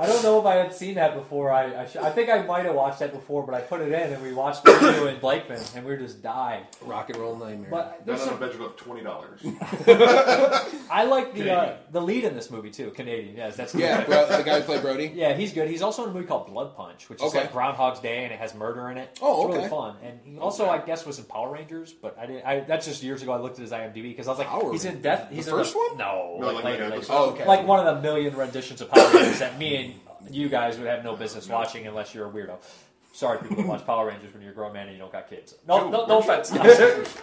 [0.00, 1.50] I don't know if I had seen that before.
[1.50, 3.92] I I, sh- I think I might have watched that before, but I put it
[3.92, 6.64] in and we watched it you and Blakeman, and we were just dying.
[6.82, 7.68] Rock and Roll Nightmare.
[7.70, 9.40] But Then there's on a some, bet you twenty dollars.
[10.90, 12.90] I like the uh, the lead in this movie too.
[12.90, 15.12] Canadian, yes, that's yeah, bro, the guy who played Brody.
[15.14, 15.68] Yeah, he's good.
[15.68, 17.40] He's also in a movie called Blood Punch, which is Okay.
[17.42, 19.18] like Groundhog's Day, and it has murder in it.
[19.22, 19.96] Oh, it's really fun.
[20.02, 22.44] And he also, I guess, was in Power Rangers, but I didn't.
[22.46, 23.32] I, that's just years ago.
[23.32, 25.02] I looked at his IMDb because I was like, Power he's in Rangers.
[25.02, 25.28] Death.
[25.30, 25.98] The He's first in one?
[25.98, 27.06] No, No, like, like later, an later.
[27.10, 27.46] Oh, okay.
[27.46, 29.85] Like one of the million renditions of Power Rangers that me and
[30.30, 32.56] you guys would have no business watching unless you're a weirdo.
[33.12, 35.28] Sorry, people that watch Power Rangers when you're a grown man and you don't got
[35.30, 35.54] kids.
[35.66, 36.52] No, no, no offense.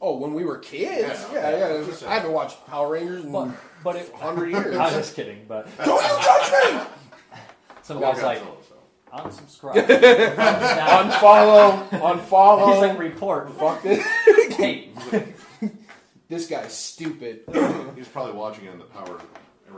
[0.00, 1.84] Oh, when we were kids, yeah, Yeah, yeah.
[1.84, 3.48] just I haven't watched Power Rangers in but
[3.82, 4.76] but it, hundred years.
[4.78, 6.80] I was just kidding, but Don't you touch me!
[7.82, 9.18] some guys God, like so- so.
[9.18, 9.86] unsubscribe.
[10.36, 12.72] Unfollow, unfollow.
[12.72, 13.50] He's like report.
[13.58, 14.06] Fuck this.
[14.54, 14.90] Hey,
[16.28, 17.40] This guy's stupid.
[17.96, 19.20] He's probably watching it in the Power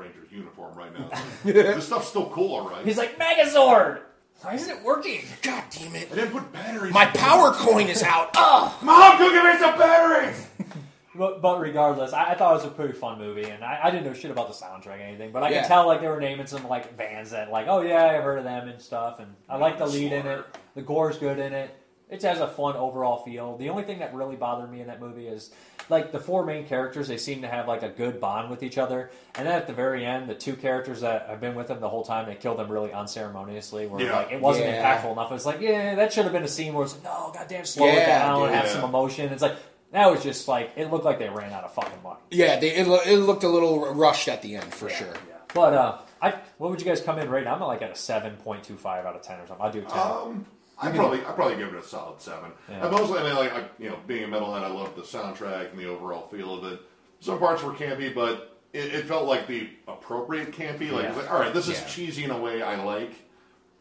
[0.00, 1.08] Rangers uniform right now.
[1.44, 2.84] this stuff's still cool, all right.
[2.84, 4.00] he's like Megazord.
[4.42, 5.20] Why isn't it working?
[5.42, 6.08] God damn it.
[6.10, 6.94] I didn't put batteries.
[6.94, 7.14] My in it.
[7.14, 8.30] power coin is out.
[8.34, 8.72] Ugh.
[8.82, 10.46] Mom, go give me some batteries.
[11.12, 13.90] But, but regardless, I, I thought it was a pretty fun movie, and I, I
[13.90, 15.32] didn't know shit about the soundtrack or anything.
[15.32, 15.62] But I Yeah.
[15.62, 18.38] could tell like they were naming some like bands that like, oh yeah, I've heard
[18.38, 19.18] of them and stuff.
[19.18, 20.44] And I like the lead in it.
[20.76, 21.76] The gore's good in it.
[22.10, 23.56] It has a fun overall feel.
[23.56, 25.50] The only thing that really bothered me in that movie is
[25.88, 27.06] like the four main characters.
[27.08, 29.10] They seem to have like a good bond with each other.
[29.36, 31.88] And then at the very end, the two characters that have been with them the
[31.88, 33.86] whole time, they killed them really unceremoniously.
[33.86, 34.16] Where Yeah.
[34.16, 34.82] like it wasn't Yeah.
[35.02, 35.30] impactful enough.
[35.32, 37.86] It's like yeah, that should have been a scene where it's like, no, goddamn, slow
[37.86, 38.54] it down, dude.
[38.54, 38.72] have Yeah.
[38.72, 39.32] some emotion.
[39.32, 39.56] It's like
[39.92, 42.18] that was just like it looked like they ran out of fucking money.
[42.30, 45.14] Yeah, they, it, lo- it looked a little rushed at the end for sure.
[45.54, 47.54] But uh, I what would you guys come in right now?
[47.54, 49.64] I'm at like at a seven point two five out of ten or something.
[49.64, 49.98] I'll do a ten.
[49.98, 50.46] Um,
[50.82, 52.52] I probably I probably give it a solid seven.
[52.68, 52.86] Yeah.
[52.86, 55.70] I mostly I mean like I, you know being a metalhead, I love the soundtrack
[55.70, 56.80] and the overall feel of it.
[57.20, 60.90] Some parts were campy, but it, it felt like the appropriate campy.
[60.90, 61.14] Like, Yeah.
[61.14, 61.86] like all right, this is Yeah.
[61.86, 63.12] cheesy in a way I like,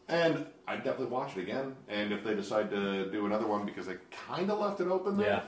[0.08, 1.74] and I would definitely watch it again.
[1.88, 3.96] And if they decide to do another one because they
[4.28, 5.42] kind of left it open there, Yeah.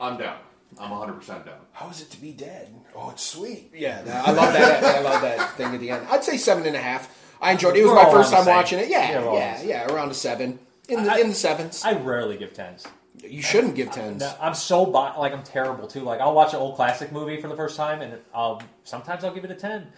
[0.00, 0.38] I'm down.
[0.80, 1.58] I'm 100 percent down.
[1.72, 2.74] How is it to be dead?
[2.96, 3.70] Oh, it's sweet.
[3.74, 4.82] Yeah, I love that.
[4.84, 6.06] I love that thing at the end.
[6.10, 7.14] I'd say seven and a half.
[7.42, 7.80] I enjoyed it.
[7.80, 8.54] It was We're my first time same.
[8.56, 8.88] watching it.
[8.88, 10.58] Yeah, Yeah, we're all on yeah, yeah, around a seven
[10.92, 11.82] in the I- in the sevens.
[11.84, 12.86] I rarely give tens.
[13.22, 14.20] you shouldn't give tens.
[14.20, 16.00] No, I'm so bi- like I'm terrible too.
[16.00, 19.34] Like I'll watch an old classic movie for the first time, and I'll sometimes I'll
[19.34, 19.88] give it a ten,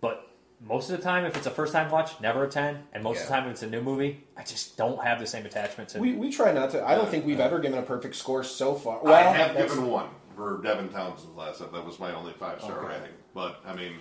[0.00, 2.82] but most of the time, if it's a first time watch, never a ten.
[2.94, 5.26] And most of the time, if it's a new movie, I just don't have the
[5.26, 5.98] same attachment to.
[6.00, 6.82] We, we try not to.
[6.84, 9.00] I don't think we've ever given a perfect score so far.
[9.02, 11.72] Well, I have that's- given one for Devin Townsend's last up.
[11.72, 12.88] That was my only five star Okay.
[12.94, 13.14] rating.
[13.34, 13.94] But I mean,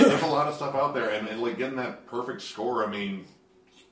[0.00, 2.84] there's a lot of stuff out there, and, and like getting that perfect score.
[2.86, 3.26] I mean,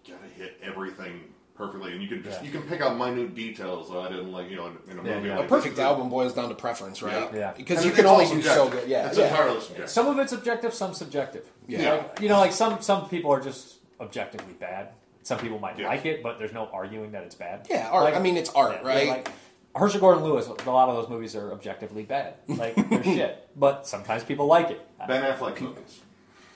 [0.04, 1.20] you gotta hit everything
[1.56, 2.46] perfectly, and you can just Yeah.
[2.46, 3.88] you can pick out minute details.
[3.88, 5.28] So I didn't like you know in, in a Yeah, movie.
[5.28, 5.38] yeah.
[5.40, 7.32] A perfect album boils down to preference, right?
[7.34, 7.52] Yeah.
[7.56, 8.88] Because I you can it's only do so good.
[8.88, 9.28] Yeah, it's yeah.
[9.28, 9.90] entirely subjective.
[9.90, 11.50] Some of it's objective, some subjective.
[11.66, 11.94] Yeah.
[11.94, 14.90] Like, you know, like some some people are just objectively bad.
[15.22, 15.88] Some people might Yeah.
[15.88, 17.66] like it, but there's no arguing that it's bad.
[17.68, 18.04] Yeah, art.
[18.04, 19.08] Like- I mean, it's art, Yeah, right?
[19.08, 19.30] Like
[19.74, 22.34] Herschell Gordon Lewis, a lot of those movies are objectively bad.
[22.48, 24.80] Like they're shit, but sometimes people like it.
[25.08, 26.00] Ben Affleck movies.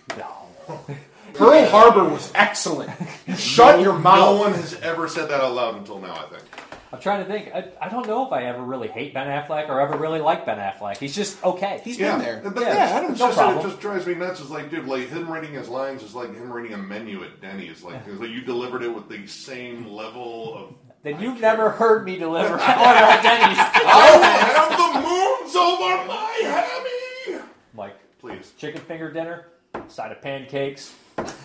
[1.35, 2.91] Pearl Harbor was excellent.
[3.37, 4.19] Shut No- your mouth.
[4.19, 6.15] No one has ever said that out loud until now.
[6.15, 6.45] I think.
[6.93, 7.55] I'm trying to think.
[7.55, 10.45] I, I don't know if I ever really hate Ben Affleck or ever really like
[10.45, 10.97] Ben Affleck.
[10.97, 11.81] He's just okay.
[11.85, 12.41] He's yeah, been there.
[12.43, 13.65] But Yeah, that's- I don't- it's no just, problem.
[13.65, 14.41] It just drives me nuts.
[14.41, 17.41] It's like, dude, like him reading his lines is like him reading a menu at
[17.41, 17.83] Denny's.
[17.85, 20.75] Like, it's like you delivered it with the same level of.
[21.03, 23.57] Then you've never heard me deliver an order at Denny's.
[23.59, 27.45] I have the moons over my hammy.
[27.75, 29.47] Like, please, chicken finger dinner,
[29.89, 30.93] side of pancakes,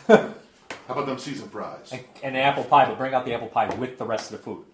[0.08, 1.92] How about them season fries?
[1.92, 2.86] and, and apple pie.
[2.86, 4.66] But bring out the apple pie with the rest of the food.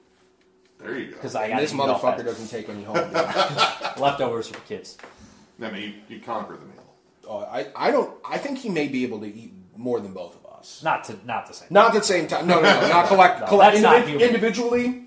[0.79, 1.13] There you go.
[1.13, 2.95] Because I got this motherfucker doesn't take any home.
[3.07, 4.01] dude.
[4.01, 4.97] leftovers for kids.
[5.61, 6.95] I mean, you, you conquer the meal.
[7.27, 8.13] Oh, I, I don't.
[8.27, 10.81] I think he may be able to eat more than both of us.
[10.83, 11.67] Not to not the same.
[11.69, 12.47] Not at the same time.
[12.47, 12.87] No, no, no.
[12.87, 13.39] Not collect.
[13.41, 14.27] No, collect that's not individ- human.
[14.27, 15.03] individually.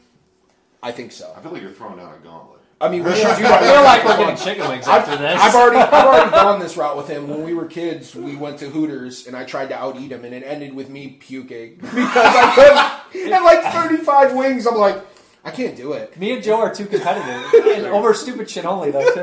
[0.82, 1.32] I think so.
[1.36, 2.53] I feel like you're throwing down a gauntlet.
[2.84, 5.16] I mean, we We're should like- do we're like we're getting chicken wings I've, after
[5.16, 5.40] this.
[5.40, 7.28] I've already, I've already gone this route with him.
[7.28, 10.24] When we were kids, we went to Hooters, and I tried to out eat him,
[10.24, 13.32] and it ended with me puking because I couldn't.
[13.32, 14.98] And like thirty-five wings, I'm like,
[15.44, 16.18] I can't do it.
[16.18, 19.22] Me and Joe are too competitive and over stupid shit only though too.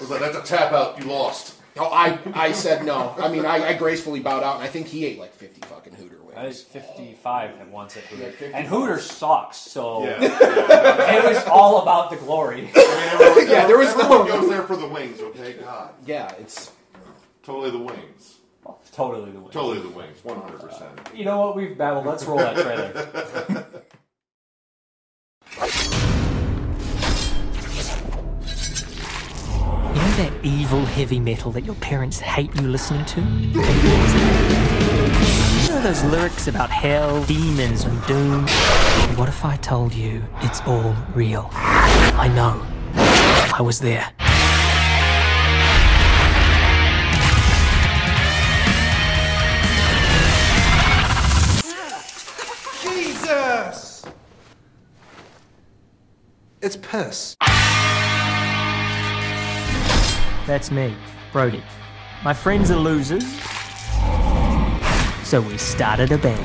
[0.00, 0.98] It's like, that's a tap out.
[0.98, 1.56] You lost.
[1.76, 3.14] Oh, I, I said no.
[3.18, 5.92] I mean, I, I gracefully bowed out, and I think he ate like fifty fucking
[5.92, 8.34] Hooter I was 55 at once at Hooters.
[8.36, 8.54] 55.
[8.54, 11.16] And Hooters sucks, so Yeah.
[11.16, 12.60] it was all about the glory.
[12.76, 14.40] yeah, there was Everyone no.
[14.40, 15.20] goes there for the wings.
[15.20, 16.70] Okay, God, Yeah, it's
[17.42, 18.36] totally the wings.
[18.92, 19.52] Totally the wings.
[19.52, 20.22] Totally the wings.
[20.22, 20.92] One hundred percent.
[21.14, 21.56] You know what?
[21.56, 22.06] We've battled.
[22.06, 23.66] Let's roll that trailer.
[29.94, 34.67] You know that evil heavy metal that your parents hate you listening to?
[35.78, 38.48] Know those lyrics about hell, demons, and doom?
[39.16, 41.50] What if I told you it's all real?
[41.52, 42.66] I know.
[42.96, 44.12] I was there.
[52.82, 54.04] Jesus!
[56.60, 57.36] It's piss.
[60.44, 60.96] That's me,
[61.30, 61.62] Brody.
[62.24, 63.22] My friends are losers.
[65.28, 66.42] So we started a band.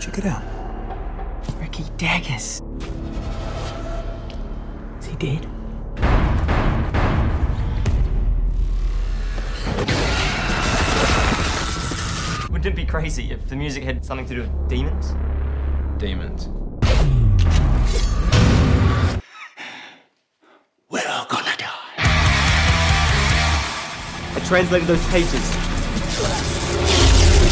[0.00, 0.44] Check it out.
[1.58, 2.62] Ricky Daggers.
[5.00, 5.44] Is he dead?
[12.48, 15.16] Wouldn't it be crazy if the music had something to do with demons?
[15.98, 16.48] Demons.
[24.46, 25.32] I translated those pages.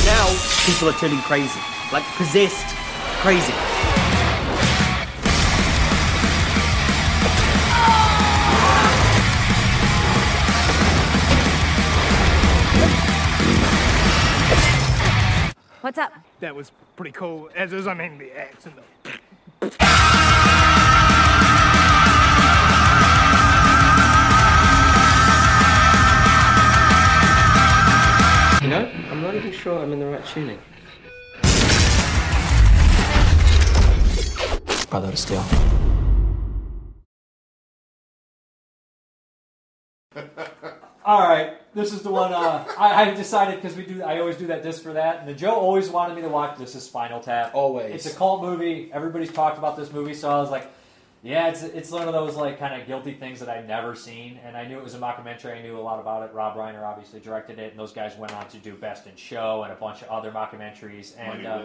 [0.07, 0.29] Now,
[0.65, 1.59] people are turning crazy.
[1.93, 2.65] Like possessed
[3.19, 3.53] crazy.
[15.81, 16.13] What's up?
[16.39, 18.77] That was pretty cool, as is, I mean, the accent.
[28.65, 30.59] You know, I'm not even sure I'm in the right tuning.
[34.89, 35.45] Brother to steal.
[41.05, 44.03] All right, this is the one uh, I, I decided because we do.
[44.03, 46.57] I always do that disc for that, and the Joe always wanted me to watch.
[46.57, 47.55] This is Spinal Tap.
[47.55, 47.95] Always.
[47.95, 48.89] It's a cult movie.
[48.95, 50.71] Everybody's talked about this movie, so I was like,
[51.25, 54.39] yeah, it's it's one of those like kind of guilty things that I'd never seen,
[54.45, 55.59] and I knew it was a mockumentary.
[55.59, 56.35] I knew a lot about it.
[56.35, 59.63] Rob Reiner obviously directed it, and those guys went on to do Best in Show
[59.63, 61.15] and a bunch of other mockumentaries.
[61.19, 61.63] And uh,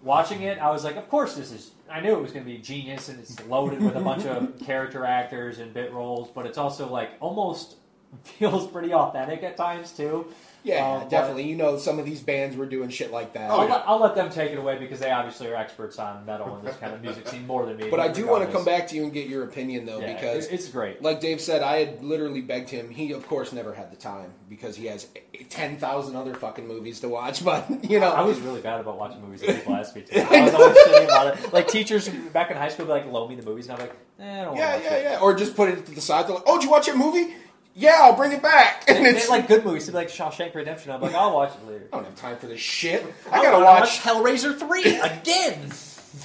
[0.00, 1.72] watching it, I was like, of course this is.
[1.90, 4.58] I knew it was going to be genius, and it's loaded with a bunch of
[4.64, 7.76] character actors and bit roles, but it's also like almost
[8.24, 10.26] feels pretty authentic at times too.
[10.66, 11.44] Yeah, Um, but- definitely.
[11.44, 13.50] You know, some of these bands were doing shit like that.
[13.50, 16.56] I'll, let, I'll let them take it away because they obviously are experts on metal
[16.56, 17.88] and this kind of music scene more than me.
[17.88, 20.14] But I do want to come back to you and get your opinion though, Yeah,
[20.14, 21.00] because it's great.
[21.00, 22.90] Like Dave said, I had literally begged him.
[22.90, 25.06] He, of course, never had the time because he has
[25.50, 27.44] ten thousand other fucking movies to watch.
[27.44, 30.20] But you know, I was really bad about watching movies that people asked me to.
[30.20, 31.52] I was always shitty about it.
[31.52, 33.86] Like teachers back in high school would be like, loan me the movies, and I'm
[33.86, 35.02] like, eh, I don't want yeah, to watch yeah, it.
[35.04, 35.18] yeah.
[35.20, 36.26] Or just put it to the side.
[36.26, 37.34] They're like, "Oh, did you watch your movie?
[37.76, 39.86] Yeah, I'll bring it back." And they it's like good movies.
[39.86, 40.90] They'd be like Shawshank Redemption.
[40.92, 41.88] I'm like, I'll watch it later.
[41.92, 43.04] I don't have time for this shit.
[43.30, 45.68] I I gotta wanna watch Hellraiser three again.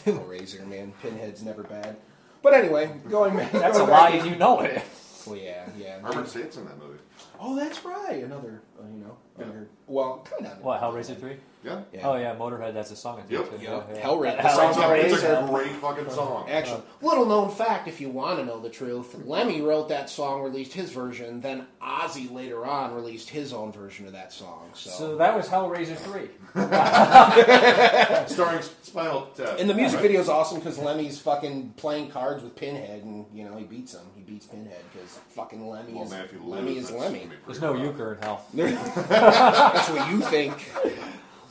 [0.06, 0.94] Hellraiser, man.
[1.02, 1.98] Pinhead's never bad.
[2.42, 3.52] But anyway, going back.
[3.52, 4.82] That's going a lie, and you know it.
[5.28, 6.00] Well, yeah, yeah.
[6.02, 6.98] Robert State's in that movie.
[7.40, 8.24] Oh, that's right.
[8.24, 9.68] Another, uh, you know, another.
[9.88, 10.64] Well, kind of.
[10.64, 11.38] What Hellraiser three?
[11.64, 11.82] Yeah.
[12.04, 12.74] Oh yeah, Motorhead.
[12.74, 13.20] That's a song.
[13.20, 13.50] I think, Yep.
[13.60, 13.64] too.
[13.64, 13.88] Yep.
[13.92, 14.02] Yeah, yeah.
[14.04, 15.04] Hellra- Uh, song's Hellraiser.
[15.04, 15.14] Hellraiser.
[15.14, 16.50] It's a great fucking song.
[16.50, 20.42] Actually, little known fact, if you want to know the truth, Lemmy wrote that song,
[20.42, 21.40] released his version.
[21.42, 24.70] Then Ozzy later on released his own version of that song.
[24.74, 26.30] So, So that was Hellraiser three.
[28.28, 29.60] Starring Spinal Tap.
[29.60, 30.02] and the music Right.
[30.04, 33.94] video is awesome because Lemmy's fucking playing cards with Pinhead, and you know he beats
[33.94, 34.02] him.
[34.16, 37.30] He beats Pinhead because fucking Lemmy Well, is man, Lemmy lose, is Lemmy.
[37.46, 38.46] There's no euchre in hell.
[38.54, 40.54] That's what you think.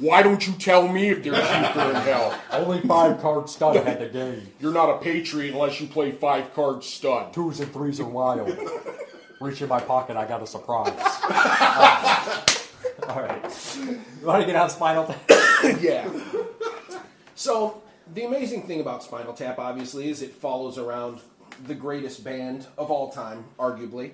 [0.01, 2.35] Why don't you tell me if there's euchre in hell?
[2.53, 4.49] Only five card stud had the game.
[4.59, 7.35] You're not a patriot unless you play five card stud.
[7.35, 8.59] Twos and threes are wild.
[9.41, 10.89] Reach in my pocket, I got a surprise.
[13.09, 13.77] All right.
[13.77, 15.21] You want to get on Spinal Tap?
[15.81, 16.11] yeah.
[17.35, 17.83] So
[18.15, 21.21] the amazing thing about Spinal Tap, obviously, is it follows around
[21.67, 24.13] the greatest band of all time, arguably,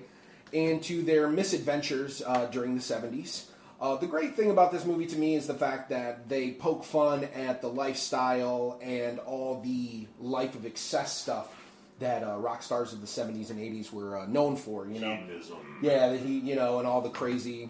[0.53, 3.45] and to their misadventures uh, during the '70s.
[3.79, 6.83] Uh, the great thing about this movie to me is the fact that they poke
[6.83, 11.53] fun at the lifestyle and all the life of excess stuff
[11.99, 15.15] that uh, rock stars of the 70s and 80s were uh, known for, you know.
[15.15, 15.57] Hedonism.
[15.81, 17.69] Yeah, the he, you know, and all the crazy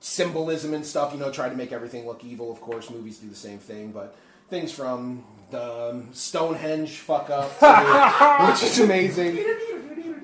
[0.00, 2.50] symbolism and stuff, you know, try to make everything look evil.
[2.50, 4.16] Of course, movies do the same thing, but
[4.48, 9.36] things from the um, Stonehenge fuck up, to the- which is amazing,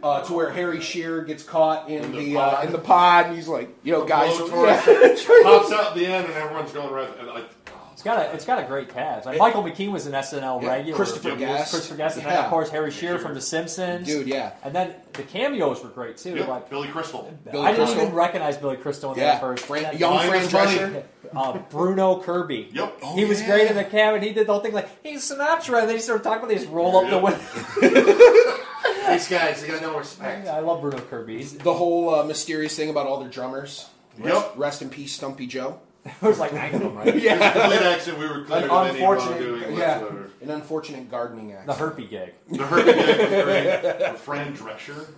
[0.03, 2.65] uh, to where Harry Shearer gets caught in, In the the, uh, pod.
[2.67, 5.43] in the pod, and he's like, you know, The guys, blowtorch yeah.
[5.43, 7.09] pops out at the end, and everyone's going right.
[7.19, 7.45] And like,
[7.93, 9.25] It's got a it's got a great cast.
[9.27, 10.97] Like Michael McKean was an SNL Yeah, regular.
[10.97, 11.39] Christopher Yep.
[11.39, 11.71] Guest.
[11.73, 14.07] Christopher Guest, and then of course Harry Shearer from The Simpsons.
[14.07, 14.53] Dude, yeah.
[14.63, 16.37] And then the cameos were great too.
[16.37, 17.33] Yep, Like Billy Crystal.
[17.51, 18.03] Billy I didn't Crystal.
[18.03, 19.33] even recognize Billy Crystal in Yeah.
[19.33, 19.65] that first.
[19.65, 20.49] Fran- that- young Mine Fran.
[20.49, 21.03] Drescher.
[21.35, 22.69] uh, Bruno Kirby.
[22.73, 23.03] Yep.
[23.15, 23.49] he was yeah.
[23.49, 24.23] great in the cabin.
[24.23, 25.81] He did the whole thing like he's Sinatra.
[25.81, 27.83] And then he started talking about these roll up the Yep.
[27.83, 28.57] window.
[29.11, 30.49] These guys, they got no respect.
[30.49, 31.43] I love Bruno Kirby.
[31.45, 33.89] The whole uh, mysterious thing about all their drummers.
[34.19, 34.27] Yep.
[34.27, 35.81] Rest, rest in peace, Stumpy Joe.
[36.21, 37.15] there's like nine of them, right?
[37.21, 37.53] Yeah.
[37.53, 38.19] Complete accent.
[38.19, 40.31] We were clear An of any unfortunate, wrongdoing yeah, whatsoever.
[40.41, 41.67] an unfortunate gardening act.
[41.67, 42.35] The herpy gig.
[42.49, 43.45] The Herbie Gag was
[44.05, 44.19] great.
[44.19, 45.09] Fran Drescher.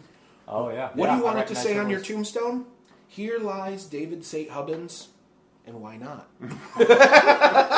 [0.48, 0.88] Oh yeah.
[0.94, 2.64] What Yeah, do you want it to say on your tombstone?
[3.06, 4.50] Here lies David St.
[4.50, 5.08] Hubbins,
[5.68, 6.28] and why not?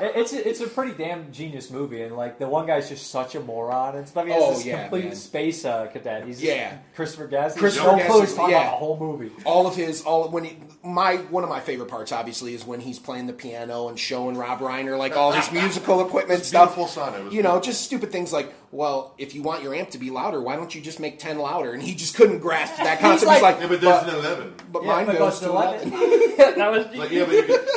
[0.00, 3.10] It- It's a, it's a pretty damn genius movie, and like the one guy's just
[3.10, 4.24] such a moron and stuff.
[4.24, 5.14] He has Oh, this yeah, complete man.
[5.14, 6.26] space uh, cadet.
[6.26, 6.78] He's Yeah.
[6.94, 7.56] Christopher Guest.
[7.56, 8.22] He's Christopher no Guest clue.
[8.22, 8.62] is- talking yeah.
[8.62, 9.30] about the whole movie.
[9.44, 12.80] All of his, all when he, my one of my favorite parts, obviously, is when
[12.80, 16.74] he's playing the piano and showing Rob Reiner like all his musical equipment It's stuff.
[16.74, 17.14] beautiful son.
[17.20, 17.60] It was You know, beautiful.
[17.72, 20.74] just stupid things like, well, if you want your amp to be louder, why don't
[20.74, 21.74] you just make ten louder?
[21.74, 23.30] And he just couldn't grasp that concept.
[23.32, 24.54] He's like, Yeah, but there's an 11.
[24.72, 25.90] but Yeah, mine but goes goes to to eleven.
[26.56, 27.68] that was like, yeah, but could.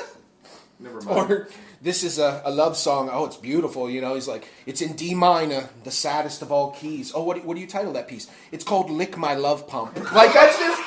[0.80, 1.32] Never mind.
[1.32, 1.48] Or
[1.82, 3.10] this is a, a love song.
[3.12, 3.90] Oh, it's beautiful.
[3.90, 7.12] You know, he's like, it's in D minor, the saddest of all keys.
[7.16, 8.28] Oh, what, do- what do you title that piece?
[8.52, 10.82] It's called "Lick My Love Pump." Like that's just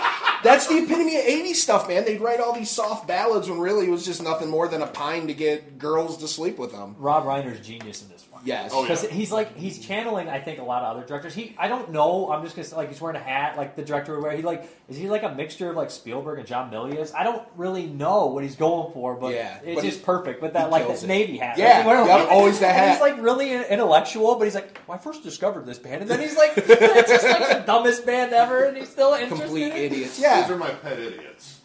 [0.44, 2.04] that's the epitome of '80s stuff, man.
[2.04, 4.86] They'd write all these soft ballads when really it was just nothing more than a
[4.86, 6.94] pine to get girls to sleep with them.
[6.98, 8.35] Rob Reiner's genius in this one.
[8.44, 8.70] Yes.
[8.74, 9.10] Oh, Because yeah.
[9.10, 11.34] he's like he's channeling, I think, a lot of other directors.
[11.34, 12.30] He, I don't know.
[12.32, 14.36] I'm just gonna say, like he's wearing a hat, like the director would wear.
[14.36, 17.12] He like is he like a mixture of like Spielberg and John Milius?
[17.14, 20.40] I don't really know what he's going for, but Yeah, it's but just he- perfect.
[20.40, 21.08] But that like kills that it.
[21.08, 22.90] navy hat, Yeah, Like, he wear- yep, always that hat.
[22.92, 26.20] He's like really intellectual, but he's like, well, I first discovered this band, and then
[26.20, 29.44] he's like, it's just like the dumbest band ever, and he's still interested.
[29.44, 29.92] Complete in it.
[29.92, 30.16] idiots.
[30.16, 31.55] These are my pet idiots.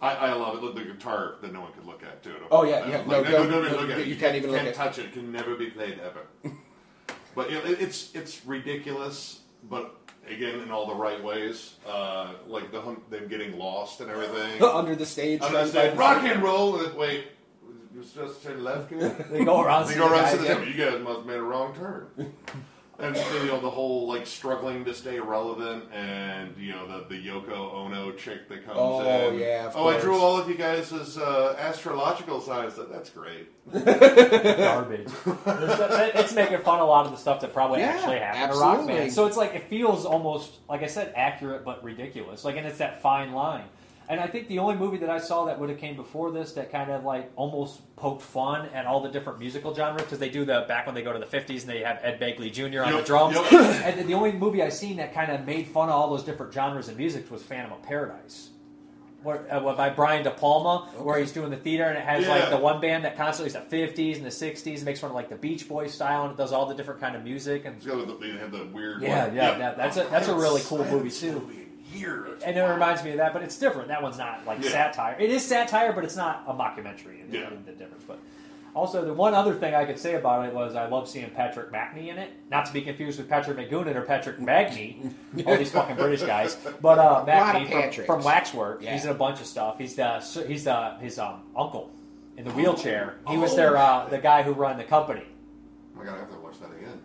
[0.00, 0.62] I, I love it.
[0.62, 2.34] Look, the guitar that no one could look at too.
[2.50, 3.04] Oh, yeah, yeah.
[3.04, 4.20] No, no, no, no, no, look at you it.
[4.20, 5.06] Can't even look can't touch it.
[5.06, 6.54] It can never be played ever.
[7.34, 9.40] but it, it's it's ridiculous.
[9.68, 9.96] But
[10.28, 11.74] again, in all the right ways.
[11.86, 12.80] Uh, like the
[13.10, 14.62] them getting lost and everything.
[14.62, 15.96] Under the stage, Under the stage.
[15.96, 16.80] rock and roll.
[16.96, 17.26] Wait,
[17.94, 18.90] you just turn left.
[19.30, 20.66] They go around They go around to the.
[20.66, 22.32] You guys must have made a wrong turn.
[23.00, 27.14] And you know the whole like struggling to stay relevant, and you know the the
[27.28, 29.38] Yoko Ono chick that comes Oh, in.
[29.38, 32.74] yeah, of oh, I drew all of you guys as uh, astrological signs.
[32.74, 33.46] That- That's great.
[33.72, 35.08] garbage.
[35.46, 38.58] It's making fun of a lot of the stuff that probably Yeah, actually happened to
[38.58, 38.94] rock absolutely.
[39.00, 39.14] bands.
[39.14, 42.44] So it's like it feels almost like I said, accurate but ridiculous.
[42.44, 43.64] Like, and it's that fine line.
[44.10, 46.52] And I think the only movie that I saw that would have came before this
[46.52, 50.30] that kind of like almost poked fun at all the different musical genres because they
[50.30, 52.84] do the back when they go to the fifties and they have Ed Begley Jr.
[52.84, 53.34] on the drums.
[53.34, 53.52] yep.
[53.52, 56.54] and the only movie I seen that kind of made fun of all those different
[56.54, 58.48] genres of music was Phantom of Paradise.
[59.24, 62.50] Where, uh, by Brian De Palma, where he's doing the theater and it has like
[62.50, 65.28] the one band that constantly is the fifties and the sixties, makes fun of like
[65.28, 67.84] the Beach Boys style and it does all the different kind of music and It's
[67.84, 69.02] got the, they have the weird.
[69.02, 69.36] yeah, one.
[69.36, 71.50] yeah, that, that's a that's a really cool movie too.
[71.92, 72.42] Years.
[72.42, 73.88] And it reminds me of that, but it's different.
[73.88, 74.70] That one's not like Yeah.
[74.70, 75.16] satire.
[75.18, 77.20] It is satire, but it's not a mockumentary.
[77.24, 77.50] In, Yeah.
[77.64, 78.18] the difference, but
[78.74, 81.72] also the one other thing I could say about it was I love seeing Patrick
[81.72, 82.30] Macnee in it.
[82.50, 85.00] Not to be confused with Patrick McGoohan or Patrick Magny,
[85.46, 86.56] all these fucking British guys.
[86.80, 88.92] But uh, lot Macnee from, from Waxwork, Yeah.
[88.92, 89.78] he's in a bunch of stuff.
[89.78, 91.90] He's the he's the his um, uncle
[92.36, 93.14] in the wheelchair.
[93.28, 95.24] He was their uh, the guy who run the company.
[95.96, 96.18] Oh my god,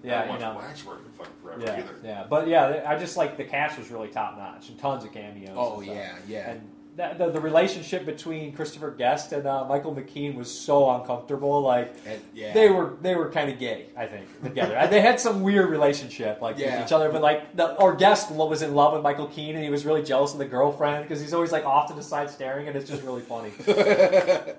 [0.03, 0.55] Yeah, I haven't you know.
[0.55, 1.95] Waxwork in fucking forever Yeah, either.
[2.03, 5.11] yeah, but yeah, I just like the cast was really top notch and tons of
[5.13, 5.55] cameos.
[5.55, 6.49] Oh, and yeah, yeah.
[6.51, 11.61] And that, the, the relationship between Christopher Guest and uh, Michael McKean was so uncomfortable.
[11.61, 11.95] Like
[12.35, 12.53] yeah.
[12.53, 14.87] they were they were kind of gay, I think, together.
[14.91, 16.77] They had some weird relationship like Yeah.
[16.77, 17.09] with each other.
[17.11, 20.03] But like the or Guest was in love with Michael McKean and he was really
[20.03, 22.87] jealous of the girlfriend because he's always like off to the side staring, and it's
[22.89, 23.51] just really funny.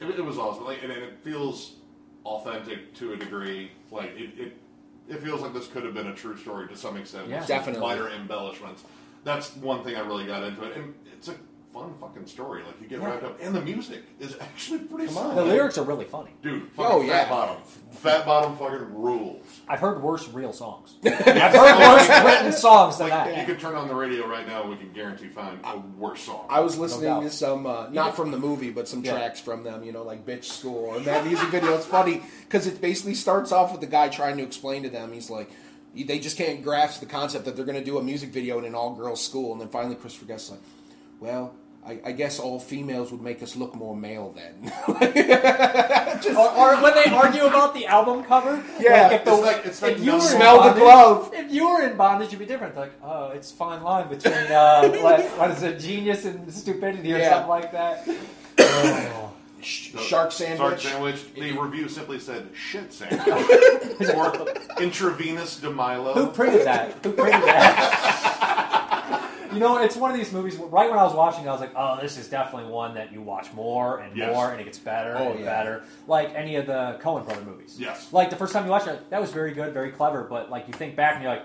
[0.00, 0.64] It, it was awesome.
[0.64, 1.72] Like, and it feels
[2.28, 3.70] authentic to a degree.
[3.90, 4.56] Like it, it,
[5.08, 7.28] it feels like this could have been a true story to some extent.
[7.28, 7.38] Yeah.
[7.38, 7.80] with some Definitely.
[7.80, 8.84] Minor embellishments.
[9.24, 11.34] That's one thing I really got into it, and it's a
[11.72, 12.62] fun fucking story.
[12.62, 13.06] Like you get Yeah.
[13.06, 15.06] wrapped up, and the music is actually pretty.
[15.08, 15.36] Come on.
[15.36, 16.30] The lyrics are really funny.
[16.42, 16.70] dude.
[16.78, 17.24] Oh, yeah.
[17.24, 19.44] Fat Bottom, Fat Bottom, fucking rules.
[19.68, 20.94] I've heard worse real songs.
[21.04, 21.14] I've
[21.52, 23.38] heard worse written songs than Like, that.
[23.38, 24.62] You could turn on the radio right now.
[24.62, 26.46] And we can guarantee find a worse song.
[26.48, 27.22] I was listening doubt.
[27.24, 29.12] to some, uh, not from the movie, but some Yeah.
[29.12, 30.94] tracks from them, you know, like Bitch School.
[30.94, 34.36] And that music video It's funny because it basically starts off with the guy trying
[34.38, 35.50] to explain to them, he's like,
[35.94, 38.64] they just can't grasp the concept that they're going to do a music video in
[38.64, 39.52] an all girls school.
[39.52, 40.60] And then finally, Christopher Guest's like,
[41.20, 41.54] well,
[41.86, 44.72] I, I guess all females would make us look more male then.
[44.88, 49.66] or, or when they argue about the album cover, Yeah, like if, the, it's like-
[49.66, 51.30] it's like if you were in smell the glove.
[51.32, 52.76] If you were in bondage, you'd be different.
[52.76, 57.14] Like, oh, it's a fine line between uh, what, what is it, genius and stupidity
[57.14, 57.30] or Yeah.
[57.30, 58.08] something like that.
[58.60, 59.32] Oh.
[59.60, 60.58] Shark sandwich.
[60.58, 61.34] Shark sandwich.
[61.34, 63.20] The review simply said shit sandwich
[64.14, 64.32] or
[64.78, 66.12] Intravenus de Milo.
[66.14, 66.92] Who printed that?
[67.04, 68.84] Who printed that?
[69.52, 70.56] You know, it's one of these movies.
[70.56, 73.12] Right when I was watching, it, I was like, "Oh, this is definitely one that
[73.12, 74.34] you watch more and Yes.
[74.34, 75.44] more, and it gets better Oh, and yeah.
[75.46, 77.76] better." Like any of the Coen Brother movies.
[77.78, 78.12] Yes.
[78.12, 80.24] Like the first time you watch it, that was very good, very clever.
[80.24, 81.44] But like you think back and you're like,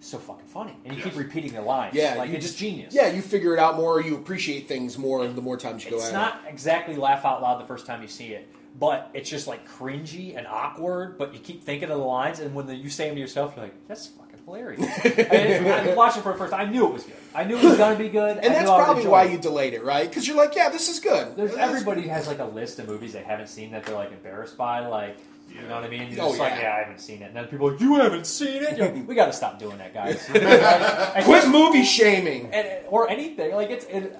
[0.00, 1.94] "So fucking funny," and you keep repeating the lines.
[1.94, 2.94] Yeah, like it's just genius.
[2.94, 5.96] Yeah, you figure it out more, you appreciate things more the more times you go
[5.98, 8.48] It's not exactly laugh out loud the first time you see it,
[8.78, 11.18] but it's just like cringy and awkward.
[11.18, 13.54] But you keep thinking of the lines, and when the, you say them to yourself,
[13.56, 16.68] you're like, "That's fucking hilarious." and I was watching for the first time.
[16.68, 17.16] I knew it was good.
[17.34, 18.38] I knew it was going to be good.
[18.38, 19.32] And I that's I probably why it.
[19.32, 20.08] you delayed it, right?
[20.08, 21.36] Because you're like, yeah, this is good.
[21.36, 24.56] There's everybody has like a list of movies they haven't seen that they're like embarrassed
[24.56, 25.16] by, like.
[25.52, 26.12] You know what I mean?
[26.12, 26.62] You're Oh, just like, yeah.
[26.62, 27.24] yeah, I haven't seen it.
[27.24, 28.78] And then people are like, you haven't seen it?
[28.78, 30.24] Like, we got to stop doing that, guys.
[31.24, 32.50] Quit movie shaming.
[32.52, 33.52] and, or anything.
[33.56, 34.16] Like it's it,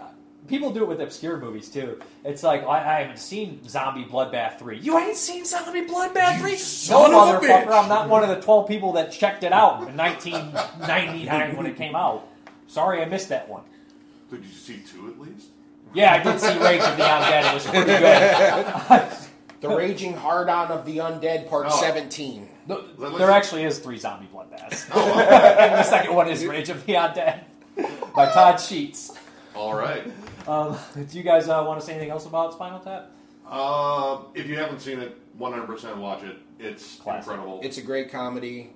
[0.49, 2.01] people do it with obscure movies too.
[2.25, 4.79] It's like I, I haven't seen Zombie Bloodbath three.
[4.79, 6.53] You ain't seen Zombie Bloodbath three?
[6.53, 7.71] No, son of motherfucker!
[7.83, 11.77] I'm not one of the twelve people that checked it out in 1999 when it
[11.77, 12.27] came out.
[12.67, 13.63] Sorry, I missed that one.
[14.31, 15.49] Did you see two at least?
[15.93, 17.51] Yeah, I did see Rage of the Undead.
[17.51, 19.19] It was pretty good.
[19.61, 21.81] The Raging Hard On of the Undead, Part Oh.
[21.83, 22.49] 17.
[23.19, 24.89] there actually is three zombie bloodbaths.
[24.93, 27.41] Oh, and the second one is Rage of the Undead
[28.15, 29.13] by Todd Sheets.
[29.55, 30.05] All right.
[30.51, 30.77] Um,
[31.09, 33.11] do you guys uh, want to say anything else about Spinal Tap?
[33.47, 36.37] Uh, if you haven't seen it, 100% watch it.
[36.59, 37.61] It's incredible.
[37.63, 38.71] It's a great comedy.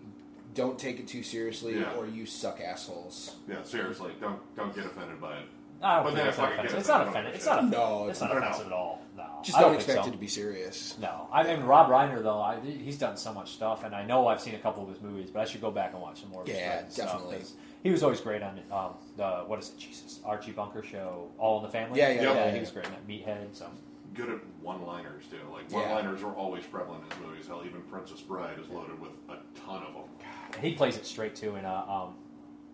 [0.55, 1.95] Don't take it too seriously, Yeah.
[1.97, 3.37] or you suck assholes.
[3.49, 5.47] yeah, seriously, don't don't get offended by it.
[5.83, 6.79] I don't But think then it's if I not could get offensive.
[6.79, 7.35] It's not offended, offensive.
[7.35, 7.57] I It's not.
[7.57, 8.73] don't No, it's not don't offensive know.
[8.73, 9.03] at all.
[9.17, 10.09] No, Just I don't think expect so.
[10.09, 10.97] it to be serious.
[11.01, 12.41] No, I mean Rob Reiner though.
[12.41, 15.01] I, he's done so much stuff, and I know I've seen a couple of his
[15.03, 16.43] movies, but I should go back and watch some more.
[16.43, 17.39] Of his Yeah, stuff, definitely.
[17.39, 17.53] 'cause
[17.85, 19.79] He was always great on um, the what is it?
[19.79, 22.01] Jesus, Archie Bunker show, All in the Family.
[22.01, 22.35] Yeah, yeah, yeah.
[22.35, 22.61] yeah, he yeah.
[22.61, 23.55] was great in that Meathead.
[23.55, 23.67] So
[24.15, 25.37] Good at one-liners too.
[25.53, 27.47] Like one-liners are always prevalent in his movies.
[27.47, 29.37] Hell, even Princess Bride is loaded with a
[29.67, 30.63] ton of them.
[30.63, 32.15] he plays it straight too in uh, um,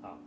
[0.05, 0.19] um,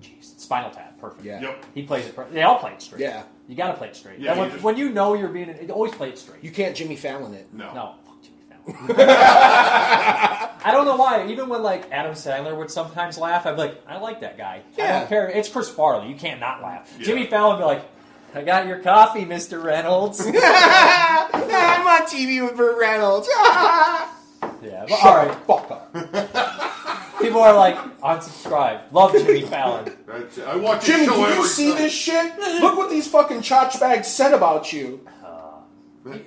[0.00, 1.24] jeez, Spinal Tap, perfect.
[1.24, 1.40] Yeah.
[1.40, 1.66] Yep.
[1.74, 2.16] He plays it.
[2.16, 3.00] Per- they all play it straight.
[3.00, 3.22] Yeah.
[3.46, 4.18] you got to play it straight.
[4.18, 6.42] Yeah, when, you just- when you know you're being, it always play it straight.
[6.42, 7.46] You can't Jimmy Fallon it.
[7.52, 7.72] No.
[7.74, 8.01] No, fuck Jimmy Fallon.
[10.64, 11.26] I don't know why.
[11.28, 14.62] Even when like Adam Sandler would sometimes laugh, I'd be like, I like that guy.
[14.78, 14.98] I Yeah.
[15.00, 15.28] don't care.
[15.28, 16.08] It's Chris Farley.
[16.08, 16.92] You can't not laugh.
[16.98, 17.04] Yeah.
[17.06, 17.82] Jimmy Fallon would be like,
[18.34, 20.20] I got your coffee, Mister Reynolds.
[20.26, 20.32] I'm
[21.86, 23.28] on TV with Burt Reynolds.
[24.60, 24.86] Yeah.
[24.88, 25.34] But all right.
[25.46, 25.92] Fuck up.
[27.20, 28.80] People are like, unsubscribe.
[28.92, 29.92] Love Jimmy Fallon.
[30.46, 31.82] I watch Jimmy, his show do you see Sunday.
[31.84, 32.38] this shit?
[32.60, 35.00] Look what these fucking chotch bags said about you.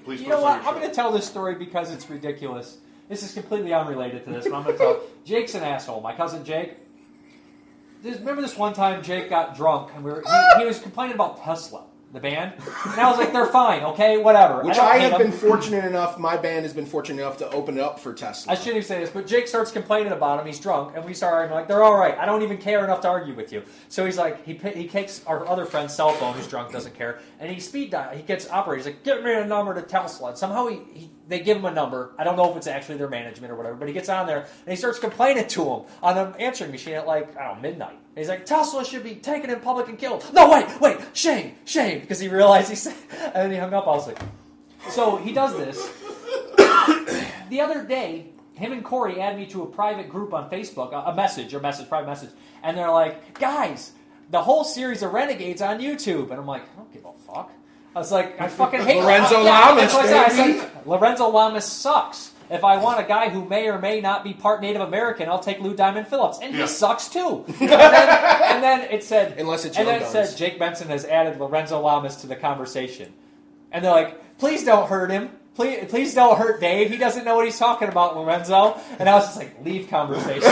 [0.03, 0.64] Please You know what?
[0.65, 2.77] I'm going to tell this story because it's ridiculous.
[3.10, 5.02] This is completely unrelated to this, but I'm going to tell.
[5.26, 6.02] Jake's an asshole.
[6.02, 6.76] My cousin Jake.
[8.02, 11.15] This, remember this one time Jake got drunk and we were, he, he was complaining
[11.15, 11.84] about Tesla,
[12.16, 12.54] the band,
[12.86, 16.18] and I was like, "They're fine, okay, whatever." Which don't I, have been fortunate enough,
[16.18, 18.54] my band has been fortunate enough to open it up for Tesla.
[18.54, 20.48] I shouldn't even say this, but Jake starts complaining about him.
[20.48, 22.18] He's drunk, and we start arguing like, "They're all right.
[22.18, 25.24] I don't even care enough to argue with you." So he's like, he he takes
[25.26, 28.16] our other friend's cell phone, who's drunk, doesn't care, and he speed dial.
[28.16, 28.86] He gets operated.
[28.86, 31.65] He's like, "Get me a number to Tesla." And somehow he, he they give him
[31.65, 32.14] a number.
[32.18, 34.41] I don't know if it's actually their management or whatever, but he gets on there
[34.41, 37.61] and he starts complaining to him on the answering machine at like I don't know
[37.61, 37.91] midnight.
[37.91, 41.56] And he's like, "Tesla should be taken in public and killed." No, wait, wait, shame,
[41.65, 43.88] shame, because he realized he said, and then he hung up.
[43.88, 44.19] I was like.
[44.89, 45.77] So he does this.
[47.49, 51.10] the other day, him and Corey add me to a private group on Facebook, a,
[51.11, 52.30] a message, a message, private message,
[52.64, 53.93] and they're like, "Guys,
[54.30, 57.52] the whole series of Renegades on YouTube," and I'm like, "I don't give a fuck."
[57.95, 60.26] I was like, "I fucking hate Lorenzo Yeah, Lamas, that's what I.
[60.26, 62.31] I said, Lorenzo Lamas sucks.
[62.49, 65.39] If I want a guy who may or may not be part Native American, I'll
[65.39, 66.61] take Lou Diamond Phillips, and Yeah.
[66.63, 67.43] he sucks too.
[67.59, 68.09] and, then,
[68.43, 70.11] and then it said, Unless it's and then it Guns.
[70.30, 73.13] said Jake Benson has added Lorenzo Lamas to the conversation,
[73.72, 75.31] and they're like, "Please don't hurt him.
[75.55, 76.91] Please, please don't hurt Dave.
[76.91, 80.43] He doesn't know what he's talking about, Lorenzo." And I was just like, "Leave conversation."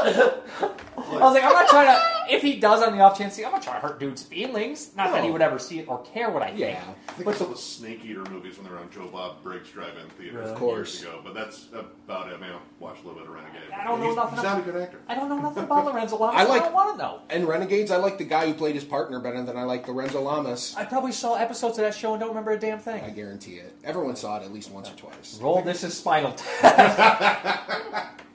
[0.00, 2.17] I was like, I'm not trying to.
[2.28, 4.90] If he does on the off chance, I'm not trying to hurt dude's feelings.
[4.96, 6.58] Not that he would ever see it or care what I think.
[6.60, 6.82] Yeah.
[7.08, 9.70] I think I saw the Snake Eater movies when they were on Joe Bob Briggs
[9.70, 11.02] Drive-In Theater Of years course.
[11.02, 12.34] ago, but that's about it.
[12.34, 13.62] I mean, I watched a little bit of Renegade.
[13.74, 14.98] I don't know he's, nothing He's not a about- good actor.
[15.08, 16.36] I don't know nothing about Lorenzo Lamas.
[16.40, 17.20] I I, like- don't want to know.
[17.30, 20.20] And Renegades, I like the guy who played his partner better than I like Lorenzo
[20.22, 20.74] Lamas.
[20.76, 23.02] I probably saw episodes of that show and don't remember a damn thing.
[23.04, 23.74] I guarantee it.
[23.84, 25.38] Everyone saw it at least once or twice.
[25.40, 27.80] Roll this is Spinal Tap.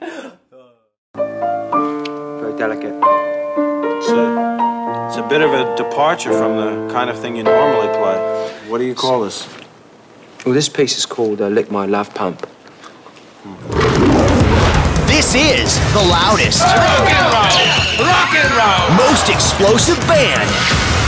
[1.14, 3.43] Very delicate.
[4.06, 7.88] It's a, it's a bit of a departure from the kind of thing you normally
[7.96, 8.20] play.
[8.68, 9.48] What do you call this?
[10.44, 12.46] Well, this piece is called uh, Lick My Love Pump.
[15.08, 20.50] This is the loudest, rock and roll, rock and roll, most explosive band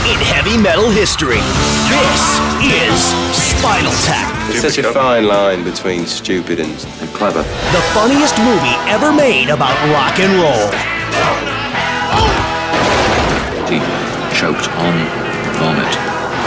[0.09, 1.45] in heavy metal history.
[1.93, 2.17] This
[2.65, 2.97] is
[3.29, 7.43] Spinal Tap, It's such a fine line between stupid and, and clever.
[7.43, 11.56] the funniest movie ever made about rock and roll.
[13.67, 13.79] He
[14.31, 14.95] choked on
[15.59, 15.91] vomit.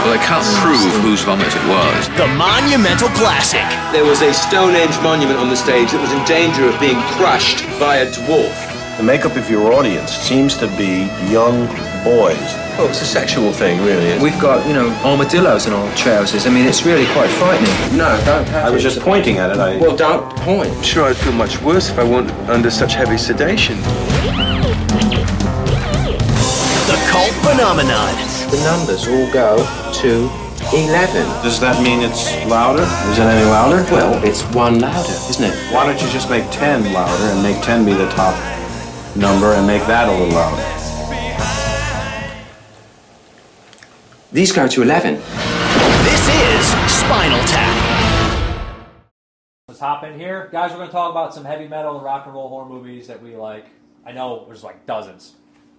[0.01, 1.01] Well, they can't mm, prove mm.
[1.01, 2.09] whose vomit it was.
[2.17, 3.61] The monumental classic.
[3.93, 7.61] There was a Stonehenge monument on the stage that was in danger of being crushed
[7.79, 8.97] by a dwarf.
[8.97, 11.67] The makeup of your audience seems to be young
[12.03, 12.41] boys.
[12.81, 14.17] Oh, it's a sexual thing, really.
[14.17, 16.47] We've got, you know, armadillos in our trousers.
[16.47, 17.69] I mean, it's really quite frightening.
[17.95, 19.57] No, don't touch I was just pointing at it.
[19.57, 19.77] I...
[19.77, 20.71] Well, don't point.
[20.71, 23.77] I'm sure I'd feel much worse if I weren't under such heavy sedation.
[27.11, 28.15] The phenomenon.
[28.49, 29.57] The numbers all go
[30.01, 30.29] to
[30.73, 31.27] 11.
[31.43, 32.83] Does that mean it's louder?
[33.11, 33.83] Is it any louder?
[33.91, 35.53] Well, it's one louder, isn't it?
[35.73, 38.33] Why don't you just make 10 louder and make 10 be the top
[39.17, 40.63] number and make that a little louder?
[44.31, 45.15] These go to 11.
[45.15, 48.87] This is Spinal Tap.
[49.67, 50.71] Let's hop in here, guys.
[50.71, 53.21] We're going to talk about some heavy metal and rock and roll horror movies that
[53.21, 53.65] we like.
[54.05, 55.33] I know there's like dozens.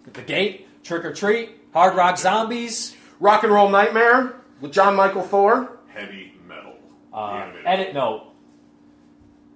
[0.05, 5.25] The Gate, Trick or Treat, Hard Rock Zombies, Rock and Roll Nightmare with Jon Mikl
[5.27, 5.79] Thor.
[5.89, 6.75] Heavy metal.
[7.13, 8.29] uh, edit note.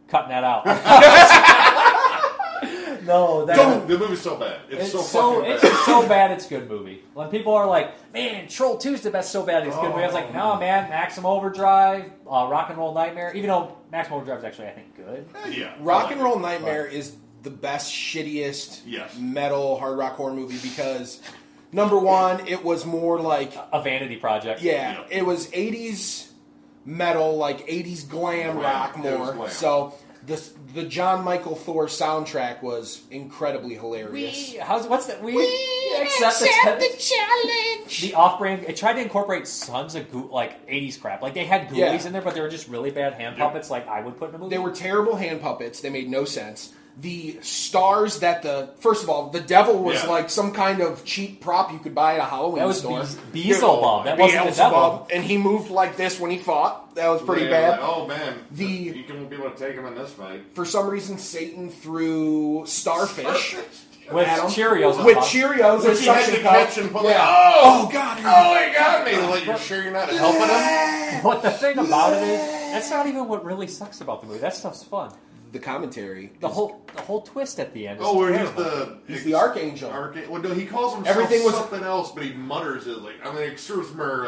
[0.08, 0.64] Cutting that out.
[3.04, 3.88] no, that Don't.
[3.88, 4.60] The movie's so bad.
[4.70, 7.02] It's, It's so, so, fucking it's so bad it's good movie.
[7.14, 10.06] When people are like, "Man, Troll 2's the best so bad it's good movie," I
[10.06, 10.54] was like, Oh.
[10.54, 14.68] "No, man, Maximum Overdrive, uh, Rock and Roll Nightmare." Even though Maximum Overdrive is actually,
[14.68, 15.26] I think, good.
[15.50, 15.74] yeah.
[15.80, 17.16] Rock and Roll Nightmare is
[17.46, 19.16] the best, shittiest Yes.
[19.18, 21.20] metal hard rock horror movie because
[21.72, 24.60] number one, it was more like A vanity project.
[24.62, 26.28] yeah, it was '80s
[26.84, 28.64] metal, like '80s glam, Glam.
[28.64, 29.32] rock more.
[29.32, 29.50] glam.
[29.50, 29.94] So
[30.26, 30.42] the
[30.74, 34.52] the Jon Mikl Thor soundtrack was incredibly hilarious.
[34.52, 35.22] We, how's what's that?
[35.22, 35.34] We,
[36.00, 36.40] accept,
[36.80, 38.00] the, challenge.
[38.02, 38.64] The off-brand.
[38.64, 41.22] It tried to incorporate tons of goo, like '80s crap.
[41.22, 42.06] Like they had ghoulies Yeah.
[42.08, 43.70] in there, but they were just really bad hand puppets.
[43.70, 44.50] Like I would put in a movie.
[44.56, 45.80] They were terrible hand puppets.
[45.80, 46.72] They made no sense.
[46.98, 50.08] The stars that the first of all, the devil was Yeah.
[50.10, 53.00] like some kind of cheap prop you could buy at a Halloween That was store.
[53.00, 54.04] Beelz- Beelzebub.
[54.06, 55.06] That wasn't the devil.
[55.12, 56.94] And he moved like this when he fought.
[56.94, 57.70] That was pretty Yeah, bad.
[57.72, 60.40] like, oh man, The you can be able to take him in this fight.
[60.54, 63.56] for some reason Satan threw starfish.
[64.10, 64.46] With at him.
[64.46, 65.16] Cheerios With.
[65.18, 67.18] Cheerios Which and he had suction to catch and put Yeah.
[67.18, 68.18] like, oh god.
[68.24, 69.16] oh, he got me.
[69.18, 71.22] Like, you're sure you're not helping him?
[71.24, 72.40] But the thing about it is,
[72.72, 74.38] that's not even what really sucks about the movie.
[74.38, 75.10] That stuff's fun.
[75.56, 76.32] The commentary.
[76.40, 77.98] The whole the whole twist at the end.
[77.98, 78.62] Is Oh, where he's terrible.
[78.64, 79.90] the He's the archangel.
[79.90, 83.14] Arca- well, no, he calls himself Everything was- something else, but he mutters it like
[83.24, 84.26] I'm an exorcismer.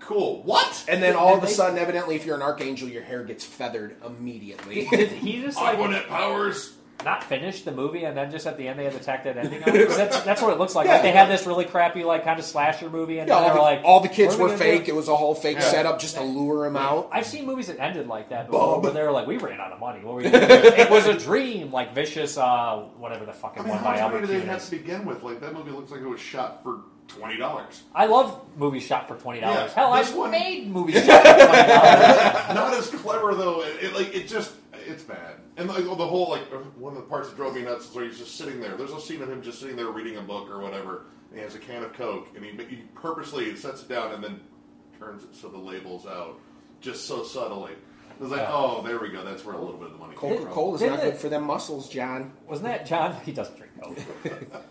[0.00, 0.42] Cool.
[0.42, 0.84] What?
[0.88, 3.96] And then all of a sudden, evidently, if you're an archangel, your hair gets feathered
[4.04, 4.86] immediately.
[4.90, 6.74] Did, did he just like Aquanet powers.
[7.04, 9.36] Not finish the movie and then just at the end they had to tack that
[9.36, 9.70] ending on?
[9.72, 10.88] 'Cause that's that's what it looks like.
[10.88, 13.48] Like they had this really crappy like kind of slasher movie and Yeah, then all
[13.48, 14.84] they the, were like all the kids "What are were we gonna fake.
[14.86, 15.64] do?" It was a whole fake Yeah.
[15.70, 17.08] setup just to lure him out.
[17.12, 19.72] I've seen movies that ended like that before, where they were like, "We ran out
[19.72, 20.00] of money.
[20.04, 23.64] What were we gonna it was a dream." Like vicious, uh, whatever the fucking I
[23.64, 25.22] mean, one how by much money Albert do they Kuhn have to begin with?
[25.22, 27.82] Like that movie looks like it was shot for twenty dollars.
[27.94, 29.70] I love movies shot for twenty dollars.
[29.76, 32.48] Yeah, Hell, this I've one- made movies shot for twenty dollars.
[32.54, 33.62] Not as clever though.
[33.62, 34.52] It, it, like it just
[34.90, 35.36] it's bad.
[35.56, 36.42] And like the whole like
[36.76, 38.76] one of the parts that drove me nuts is where he's just sitting there.
[38.76, 41.04] There's a scene of him just sitting there reading a book or whatever.
[41.30, 44.22] And he has a can of Coke, and he, he purposely sets it down and
[44.24, 44.40] then
[44.98, 46.40] turns it so the label's out,
[46.80, 47.72] just so subtly.
[47.72, 48.50] It was like, Yeah.
[48.52, 49.24] oh, there we go.
[49.24, 50.52] That's where a little bit of the money came Coca from.
[50.52, 52.32] Cola is Didn't not good it- for them muscles, John.
[52.48, 53.14] Wasn't that John?
[53.24, 53.98] He doesn't drink Coke.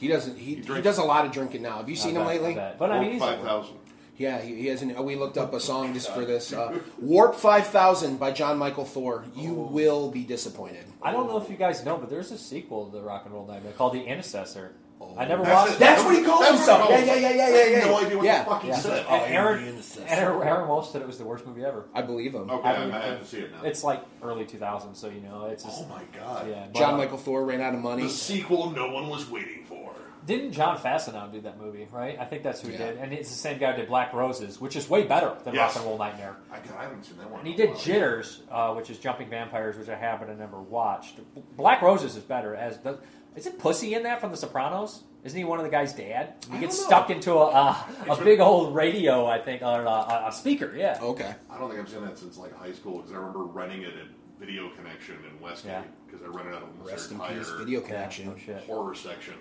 [0.00, 0.36] He doesn't.
[0.36, 1.78] He, he, drinks- does a lot of drinking now.
[1.78, 2.72] Have you seen I him bet, I lately?
[2.78, 3.76] But I mean, he's five thousand.
[4.16, 5.02] Yeah, he, he hasn't.
[5.02, 6.52] We looked up a song just for this.
[6.52, 9.24] Uh, Warp Five Thousand by Jon Mikl Thor.
[9.34, 10.84] You will be disappointed.
[11.02, 13.34] I don't know if you guys know, but there's a sequel to the Rock and
[13.34, 14.72] Roll Nightmare called The Intercessor.
[15.18, 15.74] I never That's watched it.
[15.74, 15.78] it.
[15.80, 16.88] That's what he called himself.
[16.88, 18.38] he Yeah, yeah, yeah, yeah, I yeah, had no idea what yeah.
[18.44, 18.78] the fuck he Yeah.
[18.78, 19.06] said.
[19.06, 21.84] And Aaron, Aaron, Aaron Walsh said it was the worst movie ever.
[21.94, 22.48] I believe him.
[22.48, 23.62] Okay, I might have to see it now.
[23.64, 25.64] It's like early 2000s, so you know it's.
[25.64, 26.48] Just, Oh my god.
[26.48, 28.04] Yeah, but, John uh, Michael Thor ran out of money.
[28.04, 29.92] The sequel no one was waiting for.
[30.26, 31.86] Didn't John Fasano do that movie?
[31.92, 32.78] Right, I think that's who Yeah.
[32.78, 35.54] did, and it's the same guy who did Black Roses, which is way better than
[35.54, 35.68] Yes.
[35.74, 36.36] Rock and Roll Nightmare.
[36.50, 37.40] I, I haven't seen that one.
[37.40, 37.78] And he did while.
[37.78, 41.20] Jitters, uh, which is Jumping Vampires, which I have but I never watched.
[41.56, 42.54] Black Roses is better.
[42.54, 42.98] As the,
[43.36, 45.02] is it Pussy in that from The Sopranos?
[45.24, 46.34] Isn't he one of the guy's dad?
[46.52, 46.86] He gets know.
[46.86, 50.74] stuck into a, a, a big old radio, I think, or a, a, a speaker.
[50.76, 50.98] Yeah.
[51.00, 51.34] Okay.
[51.50, 53.94] I don't think I've seen that since like high school because I remember renting it
[53.94, 54.06] at
[54.38, 55.82] Video Connection in Westgate Yeah.
[56.06, 58.26] because I rented out almost Rest their in peace, Video Connection.
[58.28, 58.64] no shit.
[58.64, 59.34] horror section.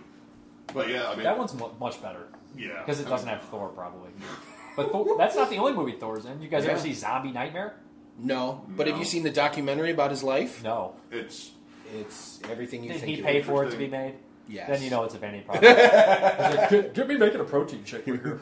[0.73, 2.27] But yeah, I mean That one's mu much better.
[2.57, 2.79] Yeah.
[2.79, 4.09] Because it doesn't have Thor, probably.
[4.75, 6.41] But Thor, that's not the only movie Thor's in.
[6.41, 6.71] You guys Yeah.
[6.71, 7.75] ever see Zombie Nightmare?
[8.17, 8.99] No, but have No.
[8.99, 10.63] you seen the documentary about his life?
[10.63, 10.95] No.
[11.11, 11.51] It's
[11.95, 13.15] It's everything you Did think.
[13.15, 14.15] he it pay for it to be made?
[14.47, 14.67] Yes.
[14.67, 15.63] Then you know it's a Vanity project.
[15.79, 18.07] He's like, get, get me making a protein shake.
[18.07, 18.39] you know,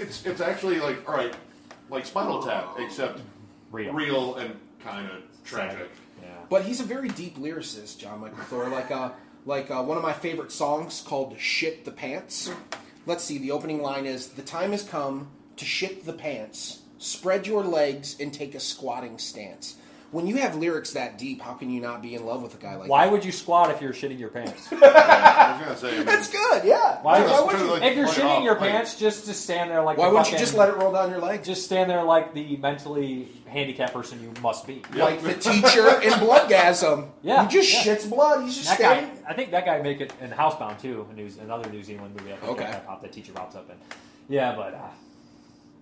[0.00, 1.34] it's it's actually like all right,
[1.90, 3.20] like Spinal Tap, except
[3.70, 3.92] Real.
[3.92, 5.90] real and kind of tragic.
[6.22, 6.28] Yeah.
[6.48, 8.68] But he's a very deep lyricist, Jon Mikl Thor.
[8.68, 9.10] Like uh,
[9.44, 12.50] like uh, one of my favorite songs called "Shit the Pants."
[13.06, 13.38] Let's see.
[13.38, 16.82] The opening line is: "The time has come to shit the pants.
[16.98, 19.76] Spread your legs and take a squatting stance."
[20.12, 22.58] When you have lyrics that deep, how can you not be in love with a
[22.58, 23.12] guy like Why that?
[23.12, 24.68] would you squat if you're shitting your pants?
[24.72, 26.64] I was gonna say, I mean, That's good.
[26.64, 27.00] Yeah.
[27.00, 27.64] Why, Why, would would you?
[27.64, 27.70] you?
[27.72, 29.96] like, if you're shitting off, your like- pants, just just stand there like.
[29.96, 31.42] Why the wouldn't you just let it roll down your leg?
[31.42, 34.82] Just stand there like the mentally handicapped person you must be.
[34.94, 37.08] Like the teacher in Bloodgasm.
[37.22, 37.94] Yeah, He just yeah.
[37.96, 38.44] shits blood.
[38.44, 39.10] He's just That guy.
[39.26, 42.34] I think that guy make it in Housebound too, a New, another New Zealand movie.
[42.34, 42.64] I think Okay.
[42.70, 43.76] that, pop, that teacher pops up in.
[44.28, 44.78] Yeah, but uh,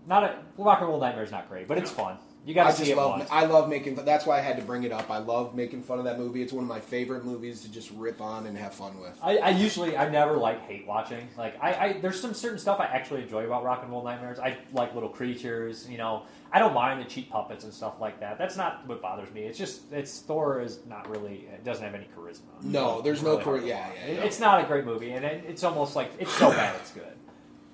[0.07, 2.17] not a Rock and Roll Nightmare is not great, but it's fun.
[2.47, 3.19] You got I to see just it love.
[3.19, 3.29] once.
[3.31, 3.97] I love making.
[3.97, 5.11] That's why I had to bring it up.
[5.11, 6.41] I love making fun of that movie.
[6.41, 9.19] It's one of my favorite movies to just rip on and have fun with.
[9.23, 11.29] I, I usually I never like hate watching.
[11.37, 14.39] Like I, I there's some certain stuff I actually enjoy about Rock and Roll Nightmares.
[14.39, 16.23] I like little creatures, you know.
[16.53, 18.39] I don't mind the cheap puppets and stuff like that.
[18.39, 19.43] That's not what bothers me.
[19.43, 22.41] It's just it's Thor is not really it doesn't have any charisma.
[22.63, 24.21] No, there's It's no really hard yeah, yeah, yeah.
[24.23, 27.05] It's not a great movie, and it, it's almost like it's so bad it's good.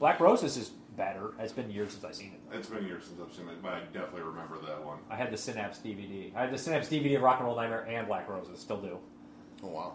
[0.00, 1.32] Black Roses is better.
[1.38, 2.56] It's been years since I've seen it.
[2.56, 4.98] It's been years since I've seen it, but I definitely remember that one.
[5.10, 6.34] I had the Synapse DVD.
[6.34, 8.58] I had the Synapse DVD of Rock and Roll Nightmare and Black Roses.
[8.58, 8.98] Still do.
[9.62, 9.92] Oh wow.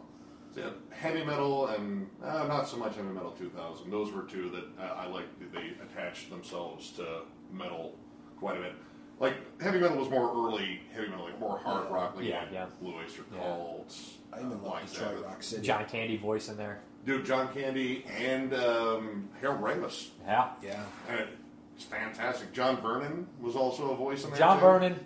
[0.55, 3.89] Yeah, heavy metal and uh, not so much heavy metal 2000.
[3.89, 5.29] Those were two that uh, I liked.
[5.53, 7.21] They attached themselves to
[7.53, 7.95] metal
[8.37, 8.73] quite a bit.
[9.19, 12.15] Like heavy metal was more early heavy metal, like more hard rock.
[12.17, 12.65] Like Yeah, yeah.
[12.81, 13.39] Blue Oyster Yeah.
[13.43, 13.95] Cult.
[14.33, 15.25] I even love like Detroit that.
[15.25, 15.61] Rock City.
[15.65, 16.81] John Candy voice in there.
[17.05, 20.09] Dude, John Candy and um, Harold Ramis.
[20.25, 20.49] Yeah.
[20.63, 20.83] Yeah.
[21.09, 21.27] And
[21.75, 22.53] it's fantastic.
[22.53, 24.39] John Vernon was also a voice in there.
[24.39, 24.61] John too.
[24.65, 24.99] Vernon.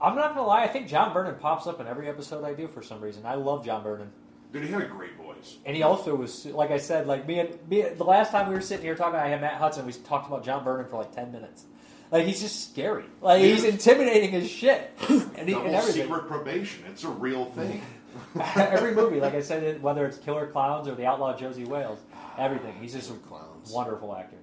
[0.00, 0.64] I'm not gonna lie.
[0.64, 3.24] I think John Vernon pops up in every episode I do for some reason.
[3.24, 4.10] I love John Vernon,
[4.52, 5.58] Dude, he had a great voice.
[5.64, 7.82] and he also was like I said, like me and me.
[7.82, 9.86] The last time we were sitting here talking, I had Matt Hudson.
[9.86, 11.64] We talked about John Vernon for like ten minutes.
[12.10, 13.04] Like he's just scary.
[13.20, 14.90] Like he's intimidating as shit.
[15.08, 16.02] And, he, Double and everything.
[16.02, 16.84] secret probation.
[16.88, 17.80] It's a real thing.
[18.56, 21.98] every movie, like I said, whether it's Killer Clowns or The Outlaw Josie Wales,
[22.38, 22.74] everything.
[22.80, 23.70] He's just a Clowns.
[23.72, 24.36] wonderful actor.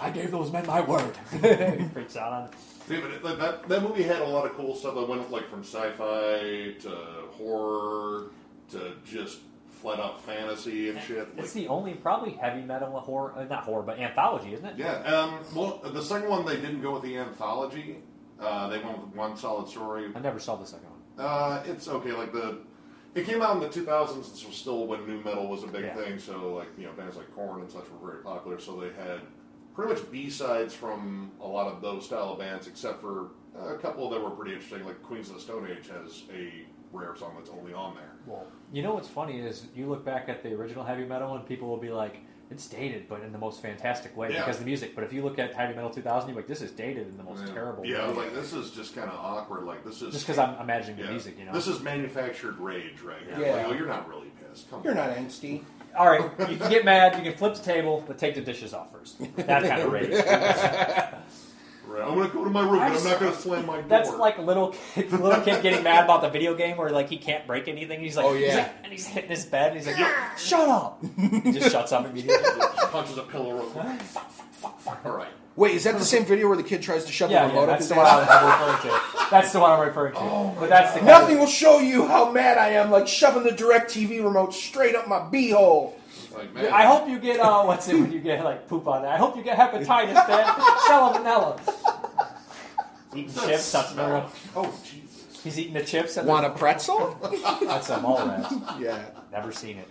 [0.00, 1.16] I gave those men my word.
[1.32, 2.50] he freaks out on.
[2.88, 5.30] Yeah, but it- like, that that movie had a lot of cool stuff that went
[5.32, 6.96] like from sci-fi to
[7.32, 8.30] horror
[8.70, 9.38] to just
[9.70, 11.34] flat out fantasy and shit.
[11.36, 14.74] Like, It's the only probably heavy metal horror, uh, not horror, but anthology, isn't it?
[14.78, 15.02] yeah.
[15.02, 17.96] Um, well, the second one they didn't go with the anthology.
[18.40, 20.10] Uh, they went with one solid story.
[20.14, 21.26] I never saw the second one.
[21.26, 22.12] Uh, it's okay.
[22.12, 22.58] Like the,
[23.14, 24.30] it came out in the 2000s.
[24.32, 25.94] This was still when new metal was a big Yeah.
[25.94, 26.18] thing.
[26.18, 28.58] So like you know bands like Korn and such were very popular.
[28.58, 29.20] So they had
[29.74, 33.28] pretty much B sides from a lot of those style of bands, except for
[33.58, 34.84] a couple that were pretty interesting.
[34.84, 38.12] Like Queens of the Stone Age has a rare song that's only on there.
[38.26, 41.44] Well, you know what's funny is you look back at the original heavy metal and
[41.46, 42.18] people will be like,
[42.50, 44.40] it's dated, but in the most fantastic way Yeah.
[44.40, 44.94] because the music.
[44.94, 47.22] But if you look at heavy metal 2000, you're like, this is dated in the
[47.24, 48.08] most terrible Yeah, way.
[48.08, 49.64] was like, this is just kind of awkward.
[49.64, 51.10] Like this is just because I'm imagining the Yeah.
[51.10, 51.52] music, you know?
[51.52, 53.18] This is manufactured rage, right?
[53.26, 53.46] here.
[53.46, 53.56] Yeah.
[53.56, 54.70] Like, oh, you're not really pissed.
[54.70, 55.08] Come You're on.
[55.08, 55.62] not angsty.
[55.96, 58.74] All right, you can get mad, you can flip the table, but take the dishes
[58.74, 59.16] off first.
[59.36, 60.10] That kind of rage.
[61.94, 62.02] Right.
[62.08, 63.84] I'm gonna go to my room, but I'm not gonna slam my door.
[63.88, 67.08] That's like a little kid, little kid getting mad about the video game where like
[67.08, 68.00] he can't break anything.
[68.00, 68.56] He's like, Oh, he's yeah.
[68.56, 69.68] like- and he's hitting his bed.
[69.68, 71.04] And he's like, Yo, shut up!
[71.44, 72.50] he just shuts up immediately.
[72.90, 73.84] punches a pillow real quick.
[73.84, 75.00] Fuck, fuck, fuck, fuck.
[75.06, 75.28] All right.
[75.56, 77.60] Wait, is that the same video where the kid tries to shove Yeah, the yeah,
[77.60, 79.00] remote up that's his the one I'm referring to.
[79.30, 80.18] That's the one I'm referring to.
[80.20, 83.44] Oh but that's the kind Nothing will show you how mad I am, like shoving
[83.44, 85.92] the direct TV remote straight up my beehole.
[86.36, 89.12] I hope you get uh, what's it when you get like poop on that?
[89.12, 90.44] I hope you get hepatitis, man.
[90.88, 91.60] Salmonella.
[93.14, 94.24] Eating chips, touching the road.
[94.56, 95.40] Oh Jesus!
[95.44, 96.16] He's eating the chips.
[96.16, 97.16] at Want the- a pretzel?
[97.62, 98.52] That's a mall rat.
[98.80, 99.04] Yeah.
[99.30, 99.88] Never seen it.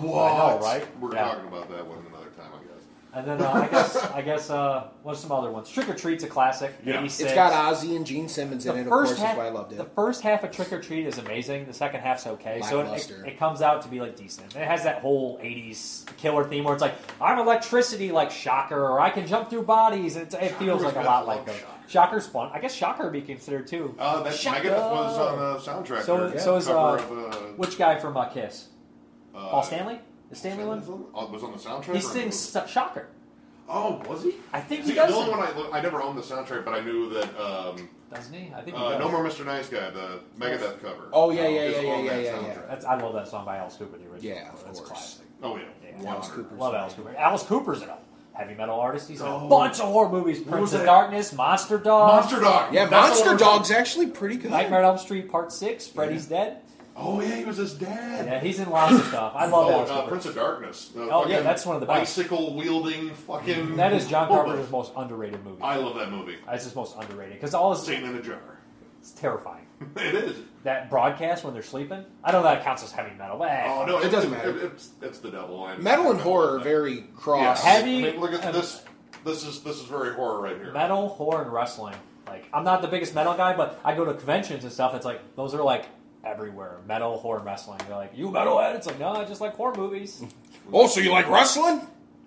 [0.00, 0.32] What?
[0.32, 1.00] I know, right?
[1.00, 1.28] We're Yeah.
[1.28, 2.15] talking about that one another time, I guess.
[3.16, 5.70] And then uh, I guess I guess uh, what's some other ones?
[5.70, 6.74] Trick or Treat's a classic.
[6.84, 6.98] Yeah.
[6.98, 7.20] 86.
[7.20, 9.48] It's got Ozzy and Gene Simmons in The it, of course, half, that's why I
[9.48, 9.78] loved it.
[9.78, 11.64] The first half of Trick or Treat is amazing.
[11.64, 12.60] The second half's okay.
[12.68, 14.54] So it, it, it comes out to be like decent.
[14.54, 18.86] And it has that whole '80s killer theme where it's like I'm electricity, like Shocker,
[18.86, 20.16] or I can jump through bodies.
[20.16, 21.56] And it, it feels like a lot like those.
[21.88, 22.50] Shocker's fun.
[22.52, 23.94] I guess Shocker would be considered too.
[23.98, 24.68] Uh, that Shocker!
[24.68, 26.02] Megadeth was on the soundtrack.
[26.02, 26.38] So, there.
[26.38, 28.68] so is uh, of, uh, which guy from uh, Kiss?
[29.34, 30.00] uh, Paul Stanley.
[30.30, 30.78] Is Stanley one?
[31.14, 31.84] uh, was on the soundtrack.
[31.92, 33.08] He or- sings Shocker.
[33.68, 34.34] Oh, was he?
[34.52, 35.10] I think See, he does.
[35.10, 35.56] The only it.
[35.56, 37.40] one I, I never owned the soundtrack, but I knew that.
[37.40, 38.52] Um, Doesn't he?
[38.54, 39.00] I think he uh, does.
[39.00, 39.44] No More Mr.
[39.44, 41.08] Nice Guy, the Megadeth cover.
[41.12, 42.46] Oh, yeah, yeah, is yeah, yeah, on yeah, that yeah, soundtrack.
[42.46, 42.62] yeah.
[42.68, 44.36] That's, I love that song by Alice Cooper, the original.
[44.36, 44.90] Yeah, of That's course.
[44.90, 45.26] classic.
[45.42, 45.64] Oh yeah,
[46.00, 47.16] Yeah, Alice Cooper's Love Alice Cooper.
[47.16, 47.98] Alice Cooper's in a
[48.34, 49.08] heavy metal artist.
[49.08, 49.48] He's in a Oh.
[49.48, 50.40] bunch of horror movies.
[50.40, 50.86] Prince was of that?
[50.86, 52.08] Darkness, Monster Dog.
[52.08, 52.72] Monster Dog.
[52.72, 52.90] Yeah, That's
[53.20, 54.52] the Monster one- Dog's actually pretty good.
[54.52, 56.58] Nightmare on Elm Street Part 6, Freddy's Dead.
[56.98, 58.26] Oh yeah, he was his dad.
[58.26, 59.34] Yeah, he's in lots of stuff.
[59.36, 60.88] I love oh, Alice uh, Prince of Darkness.
[60.88, 62.16] The Oh, yeah, that's one of the best.
[62.16, 63.76] Bicycle wielding fucking.
[63.76, 65.62] That is John Oh, Carpenter's most underrated movie.
[65.62, 66.36] I love that movie.
[66.46, 68.40] That's his most underrated because all his Satan in a jar.
[68.98, 69.66] it's terrifying.
[69.96, 70.36] it is.
[70.64, 72.02] That broadcast when they're sleeping.
[72.24, 73.36] I don't know that counts as heavy metal.
[73.38, 74.58] But eh, Oh no, It doesn't matter.
[74.66, 75.62] it's, it's the devil.
[75.64, 77.62] I Metal and horror are very cross.
[77.62, 77.62] Yes.
[77.62, 78.82] Heavy I mean, look at this.
[79.24, 80.72] This is this is very horror right here.
[80.72, 81.94] metal, horror, and wrestling.
[82.26, 84.94] Like I'm not the biggest metal guy, but I go to conventions and stuff.
[84.94, 85.84] It's like those are like
[86.26, 86.80] everywhere.
[86.86, 87.80] Metal, horror, wrestling.
[87.86, 88.74] They're like you metalhead.
[88.74, 90.22] It's like no, I just like horror movies.
[90.72, 91.80] Oh, so you like wrestling?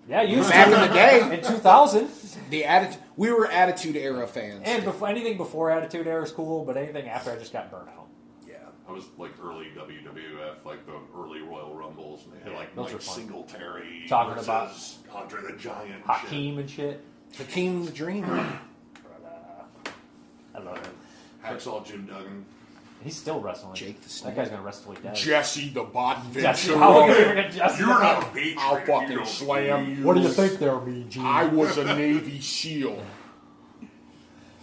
[0.08, 1.38] Yeah, you Back in the day.
[1.38, 2.08] in 2000.
[2.48, 2.98] The attitude.
[3.16, 4.62] We were Attitude Era fans.
[4.64, 7.88] And before, anything before Attitude Era is cool, but anything after, I just got burnt
[7.90, 8.08] out.
[8.48, 8.54] yeah.
[8.88, 12.92] I was like early WWF, like the early Royal Rumbles, and they had like those
[12.92, 13.02] Mike.
[13.02, 14.72] Singletary Talking about
[15.14, 16.06] Andre the Giant, and shit.
[16.06, 17.04] Hakeem and shit.
[17.36, 18.24] Hakeem the Dream.
[18.24, 18.52] Uh,
[20.54, 20.94] I love him.
[21.44, 22.44] Hacksaw Jim Duggan.
[23.02, 23.74] He's still wrestling.
[23.74, 24.34] Jake the Snake.
[24.34, 24.36] that Snake.
[24.36, 25.20] guy's gonna wrestle till he dies.
[25.22, 26.78] Jesse the Body Jesse, Ventura.
[26.78, 27.78] how can we forget Jesse?
[27.78, 28.56] You're not a patriot.
[28.58, 30.04] I'll you fucking don't slam you.
[30.04, 31.24] What do you think there, me, Gene?
[31.24, 33.02] I was a Navy SEAL.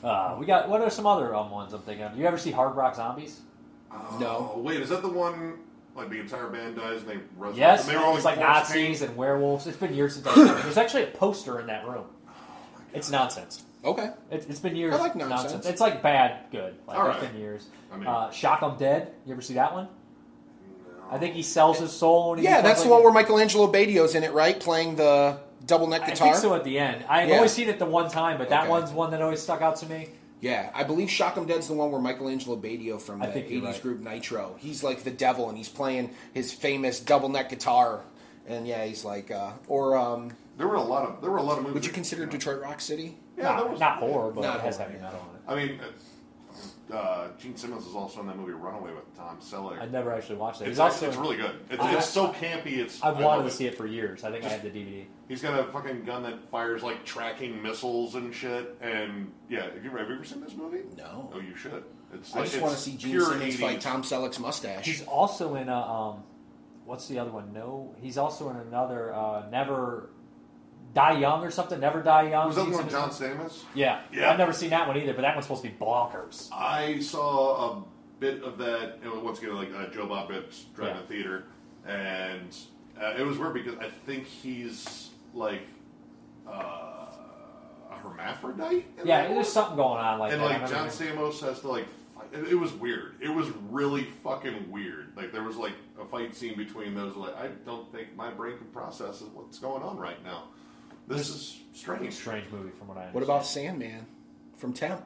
[0.03, 0.69] Uh, we got.
[0.69, 2.13] What are some other um, ones I'm thinking of?
[2.13, 3.41] Do you ever see Hard Rock Zombies?
[4.19, 4.53] No.
[4.55, 5.59] Oh, wait, is that the one?
[5.95, 7.57] Like the entire band dies and they wrestle?
[7.57, 9.09] Yes, and they were all it's like corpse Nazis paint?
[9.09, 9.65] and werewolves.
[9.65, 10.63] It's been years since I've seen it.
[10.63, 12.05] There's actually a poster in that room.
[12.93, 13.63] It's nonsense.
[13.87, 14.09] Okay.
[14.31, 14.93] It, it's been years.
[14.93, 15.65] I like nonsense.
[15.65, 16.75] It's like bad, good.
[16.87, 17.31] Like All it's right.
[17.31, 17.65] been years.
[17.91, 19.13] I mean- uh, Shock 'em Dead.
[19.25, 19.87] You ever see that one?
[21.09, 22.33] I think he sells his soul.
[22.33, 24.33] And he Yeah, becomes that's the like one a- where Michael Angelo Batio's in it,
[24.33, 24.59] right?
[24.59, 26.27] Playing the double neck I guitar.
[26.27, 27.05] think so at the end.
[27.07, 27.35] I've Yeah.
[27.37, 28.69] only seen it the one time, but that Okay.
[28.69, 30.09] one's one that always stuck out to me.
[30.41, 33.31] Yeah, I believe Shock 'em Dead's the one where Michael Angelo Batio from I the
[33.31, 33.81] think you're 80s right.
[33.81, 34.55] group Nitro.
[34.59, 38.01] He's like the devil and he's playing his famous double neck guitar.
[38.47, 41.41] And yeah, he's like uh or um There were a lot of there were a
[41.43, 41.73] lot of movies.
[41.73, 43.17] would you that- consider Detroit Rock City?
[43.37, 45.05] Yeah, not, was- not horror, but Not it has horror, heavy yeah.
[45.05, 45.41] metal in it.
[45.47, 45.79] I mean,
[46.91, 49.79] uh, Gene Simmons is also in that movie Runaway with Tom Selleck.
[49.81, 50.65] I never actually watched it.
[50.65, 51.51] It's, He's also it's really good.
[51.69, 52.77] It's, I- it's so campy.
[52.77, 54.23] It's I've I wanted love to see it for years.
[54.23, 55.05] I think I had the DVD.
[55.27, 58.75] He's got a fucking gun that fires like tracking missiles and shit.
[58.81, 60.83] And yeah, have you, have you ever seen this movie?
[60.97, 61.29] No.
[61.33, 61.83] Oh, you should.
[62.13, 63.59] It's I just it's want to see Gene pure Simmons 80s.
[63.59, 64.85] fight Tom Selleck's mustache.
[64.85, 66.23] He's also in a um,
[66.85, 67.51] what's the other one?
[67.51, 70.09] No, he's also in another uh, Never
[70.93, 71.79] Die Young or something.
[71.79, 72.47] Never Die Young.
[72.47, 73.63] Was that one with John Stamos?
[73.75, 74.31] Yeah, Yeah.
[74.31, 76.49] I've never seen that one either, but that one's supposed to be bonkers.
[76.51, 77.83] I saw a
[78.19, 78.99] bit of that.
[79.03, 81.01] You know, once again, like uh, Joe Bob Briggs driving Yeah.
[81.01, 81.43] the theater,
[81.85, 82.55] and
[82.99, 85.61] uh, it was weird because I think he's like
[86.47, 86.51] uh,
[87.91, 88.85] a hermaphrodite.
[89.03, 90.51] Yeah, there's something going on like and that.
[90.51, 91.87] I like John Stamos has to like.
[92.15, 92.27] Fight.
[92.33, 93.15] It, it was weird.
[93.21, 95.13] It was really fucking weird.
[95.15, 97.15] Like there was like a fight scene between those.
[97.15, 100.45] Like I don't think my brain can process what's going on right now.
[101.07, 102.13] This is strange.
[102.13, 103.07] Strange movie from what I.
[103.11, 104.05] What about Sandman
[104.57, 105.03] from Temp?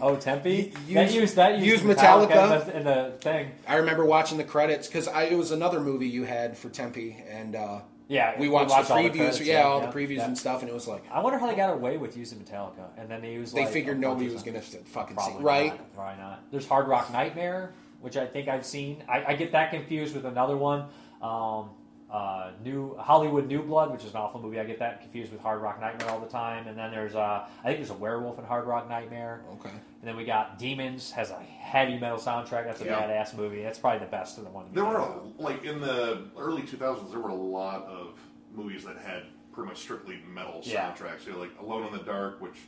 [0.00, 0.72] Oh, Tempe.
[0.88, 2.66] You- that used that used, used Metallica.
[2.66, 3.50] in the, in the thing.
[3.68, 7.54] I remember watching the credits because it was another movie you had for Tempe, and
[7.54, 9.16] uh, Yeah, we we watched, watched the all the previews.
[9.16, 10.24] credits, yeah, yeah, all yeah, the previews yeah.
[10.26, 12.86] and stuff, and it was like I wonder how they got away with using Metallica,
[12.96, 13.54] and then they used.
[13.54, 15.66] they like, figured a nobody was going to fucking Probably see, right?
[15.72, 16.50] Not, probably not.
[16.50, 19.04] There's Hard Rock Nightmare, which I think I've seen.
[19.06, 20.86] I, I get that confused with another one.
[21.20, 21.70] Um,
[22.14, 24.60] uh, New Hollywood New Blood, which is an awful movie.
[24.60, 26.68] I get that confused with Hard Rock Nightmare all the time.
[26.68, 29.42] And then there's uh, I think there's a werewolf in Hard Rock Nightmare.
[29.54, 29.68] Okay.
[29.70, 32.66] And then we got Demons has a heavy metal soundtrack.
[32.66, 33.00] That's a Yeah.
[33.02, 33.62] badass movie.
[33.62, 34.66] That's probably the best of the one.
[34.72, 37.10] There were a, like in the early 2000s.
[37.10, 38.14] There were a lot of
[38.54, 40.92] movies that had pretty much strictly metal Yeah.
[40.92, 41.26] soundtracks.
[41.26, 42.58] You know, like Alone in the Dark, which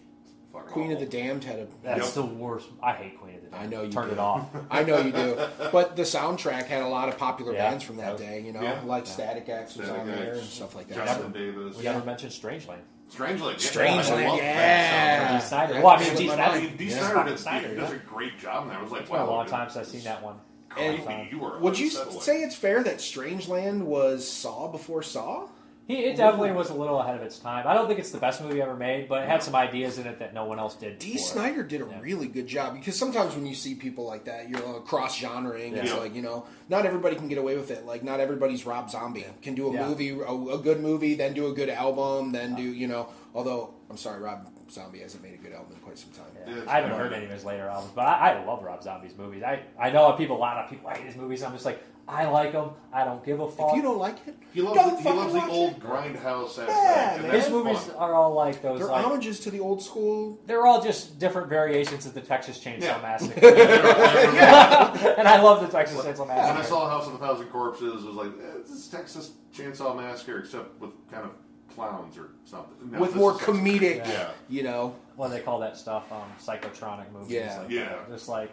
[0.60, 1.66] fucking Queen of the Damned had a.
[1.82, 2.68] That's the worst.
[2.82, 3.62] I hate Queen of the Damned.
[3.62, 4.12] I know you Turn do.
[4.12, 4.46] it off.
[4.70, 5.38] I know you do.
[5.72, 7.70] But the soundtrack had a lot of popular Yeah.
[7.70, 8.40] bands from that That was- day.
[8.42, 8.80] You know, Yeah.
[8.84, 9.12] like Yeah.
[9.12, 10.94] Static X was Static on there X, and stuff like that.
[10.96, 11.76] Jonathan So- Davis.
[11.78, 12.80] We never mentioned Strangeland.
[13.10, 13.52] Strangeland.
[13.52, 13.70] yeah.
[13.70, 15.28] Strangeland, I love yeah.
[15.32, 15.74] that Dee Snider.
[15.74, 16.60] Well, I mean, slipped Dee my Snider.
[16.60, 16.78] mind.
[16.78, 16.90] Dee Yeah.
[16.98, 17.96] Snider Fucking does, Snider, does yeah.
[17.96, 18.78] a great job in that.
[18.78, 19.26] I was like, It's been wow.
[19.26, 19.50] a long dude.
[19.52, 20.36] time since I've seen that one.
[20.76, 22.20] And You were would you unsettling.
[22.20, 25.46] say it's fair that Strangeland was Saw before Saw?
[25.86, 27.64] He, it definitely was a little ahead of its time.
[27.64, 30.06] I don't think it's the best movie ever made, but it had some ideas in
[30.08, 30.98] it that no one else did.
[30.98, 31.28] Dee before.
[31.28, 34.58] Snider did a really good job because sometimes when you see people like that, you're
[34.66, 35.74] uh, cross genreing.
[35.76, 35.98] It's Yeah.
[35.98, 37.86] like you know, not everybody can get away with it.
[37.86, 39.86] Like not everybody's Rob Zombie can do a Yeah.
[39.86, 43.08] movie, a, a good movie, then do a good album, then do you know.
[43.32, 46.66] Although I'm sorry, Rob Zombie hasn't made a good album in quite some time.
[46.66, 49.44] I haven't heard any of his later albums, but I, I love Rob Zombie's movies.
[49.44, 51.44] I, I know people, a lot of people hate his movies.
[51.44, 52.70] I'm just like, I like them.
[52.92, 53.70] I don't give a fuck.
[53.70, 55.72] If you don't like it, He loves, don't the, he fucking loves the watch old
[55.72, 55.80] it.
[55.80, 56.68] grindhouse aspect.
[56.70, 57.32] Yeah, and man.
[57.32, 57.96] that's his movies fun.
[57.96, 58.78] are all like those.
[58.78, 60.38] They're like, homages to the old school.
[60.46, 63.02] they're all just different variations of the Texas Chainsaw Yeah.
[63.02, 63.40] Massacre.
[65.18, 66.54] and I love the Texas Chainsaw Massacre.
[66.54, 69.32] When I saw House of a Thousand Corpses, it was like, eh, this is Texas
[69.54, 71.32] Chainsaw Massacre, except with kind of
[71.74, 72.90] clowns or something.
[72.92, 74.30] No, with this more is comedic, Yeah.
[74.48, 74.94] you know.
[75.16, 76.10] What do they call that stuff?
[76.12, 77.30] Um, psychotronic movies.
[77.32, 77.58] Yeah.
[77.62, 77.84] like Yeah.
[77.88, 78.10] that.
[78.10, 78.50] Just like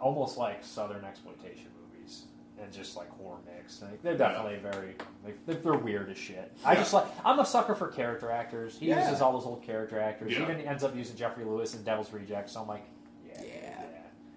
[0.00, 1.64] almost like southern exploitation movies
[2.62, 3.80] and just like horror mix.
[3.82, 6.52] Like, they're definitely very like they're, they're weird as shit.
[6.64, 6.78] I Yeah.
[6.80, 8.78] just like I'm a sucker for character actors.
[8.78, 9.04] He Yeah.
[9.06, 10.32] uses all those old character actors.
[10.32, 10.42] Yeah.
[10.42, 12.52] Even ends up using Geoffrey Lewis in Devil's Rejects.
[12.52, 12.84] So I'm like,
[13.26, 13.84] yeah, yeah.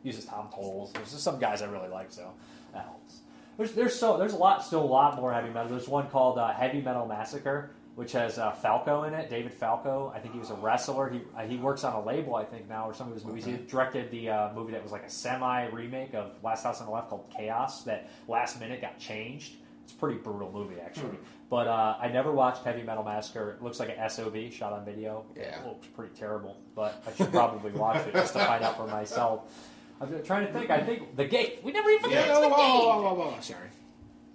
[0.03, 0.91] Uses Tom Towles.
[0.93, 2.31] There's just some guys I really like, so
[2.73, 3.19] that helps.
[3.57, 5.69] There's there's so there's a lot still a lot more heavy metal.
[5.69, 9.29] There's one called uh, Heavy Metal Massacre, which has uh, Falco in it.
[9.29, 10.11] David Falco.
[10.15, 11.09] I think he was a wrestler.
[11.09, 13.45] He uh, he works on a label I think now or some of his movies.
[13.45, 16.87] He directed the uh, movie that was like a semi remake of Last House on
[16.87, 17.83] the Left called Chaos.
[17.83, 19.55] That last minute got changed.
[19.83, 21.17] It's a pretty brutal movie actually.
[21.49, 23.51] But uh, I never watched Heavy Metal Massacre.
[23.51, 25.25] It looks like an SOV shot on video.
[25.35, 25.59] Yeah.
[25.59, 26.57] It looks pretty terrible.
[26.75, 29.53] But I should probably watch it just to find out for myself.
[29.99, 30.69] I'm trying to think.
[30.71, 31.59] I think the gate.
[31.63, 32.85] We never even Yeah, mentioned the whoa, gate.
[32.87, 33.67] whoa, whoa, whoa, sorry.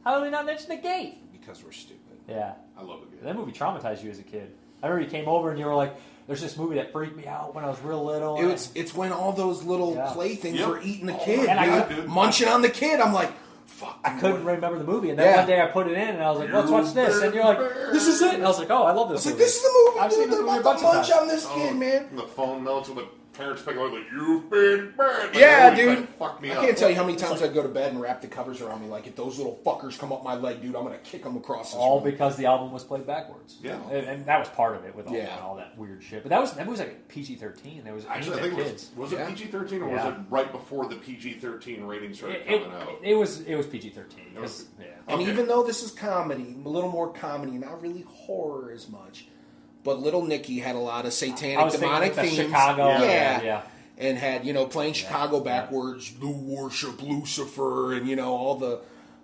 [0.05, 1.33] How did we not mention the gate?
[1.33, 2.18] Because we're stupid.
[2.28, 2.52] Yeah.
[2.79, 3.23] I love it.
[3.25, 4.53] That movie traumatized you as a kid.
[4.83, 5.95] I remember you came over and you were like,
[6.27, 8.95] "There's this movie that freaked me out when I was real little." It was, it's
[8.95, 10.11] when all those little Yeah.
[10.13, 10.69] playthings Yep.
[10.69, 11.97] were eating the Oh, kid, and I dude.
[11.99, 13.01] could- munching on the kid.
[13.01, 13.31] I'm like,
[13.65, 13.99] fuck.
[14.05, 15.37] I couldn't what- remember the movie, and then Yeah.
[15.39, 17.45] one day I put it in, and I was like, "Let's watch this," and you're
[17.45, 17.59] like,
[17.93, 19.45] "This is it," and I was like, "Oh, I love I this." was like, movie.
[19.45, 20.01] this is the movie.
[20.01, 20.31] I've seen dude.
[20.31, 21.21] this They're movie a about bunch to of munch times.
[21.23, 22.09] on this kid, oh, man.
[22.17, 23.07] The phone melts and the
[23.37, 25.27] parents pick up like, you've been bad.
[25.27, 25.99] Like, Yeah, dude.
[26.01, 26.65] like, fucked me I up.
[26.65, 28.81] can't tell you how many times I'd go to bed and wrap the covers around
[28.83, 28.89] me.
[28.89, 31.71] Like, if those little fuckers come up my leg, dude, I'm gonna kick them across
[31.73, 32.11] this all room.
[32.11, 33.59] because the album was played backwards.
[33.63, 33.79] Yeah.
[33.91, 35.39] and, and that was part of it with all, Yeah.
[35.43, 36.23] all that weird shit.
[36.23, 37.85] But that was that was like PG-13.
[37.85, 38.91] There was Actually, I aimed think at it was, kids.
[38.97, 40.05] was it PG-13 or Yeah.
[40.09, 42.89] was it right before the PG-13 rating started It, it, coming out?
[43.03, 44.35] it was it was PG-13.
[44.35, 44.87] It was, was- yeah.
[45.09, 49.29] And even though this is comedy, a little more comedy, not really horror as much,
[49.87, 52.37] but Little Nicky had a lot of satanic, I was thinking demonic the themes.
[52.37, 53.03] Chicago, yeah.
[53.05, 53.63] yeah, yeah.
[53.97, 58.81] And had, you know, playing Chicago backwards, the worship Lucifer, and, you know, all the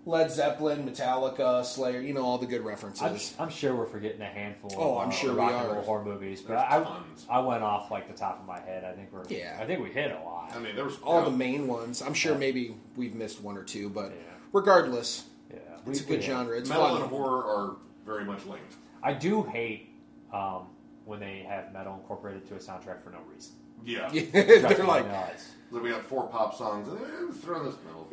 [0.07, 3.35] Led Zeppelin, Metallica, Slayer, you know, all the good references.
[3.39, 4.73] I'm, I'm sure we're forgetting a handful.
[4.77, 5.75] Oh, of, I'm uh, sure we rock and are.
[5.75, 7.27] roll horror movies, but There's I, tons.
[7.29, 8.85] I went off like the top of my head.
[8.85, 9.59] I think we're Yeah.
[9.61, 10.53] I think we hit a lot.
[10.55, 11.25] I mean, there was all yeah.
[11.27, 12.01] the main ones.
[12.01, 12.39] I'm sure Yeah.
[12.39, 14.33] maybe we've missed one or two, but Yeah.
[14.53, 16.57] regardless, Yeah, it's a good we- genre.
[16.57, 17.03] It's metal fun.
[17.03, 17.77] and horror are
[18.07, 18.75] very much linked.
[19.03, 19.92] I do hate
[20.33, 20.67] um,
[21.05, 23.53] when they have metal incorporated to a soundtrack for no reason.
[23.85, 24.11] Yeah.
[24.13, 25.51] Yeah, they're me like, nuts.
[25.73, 26.89] So we got four pop songs.
[26.89, 28.07] and eh, throw this metal.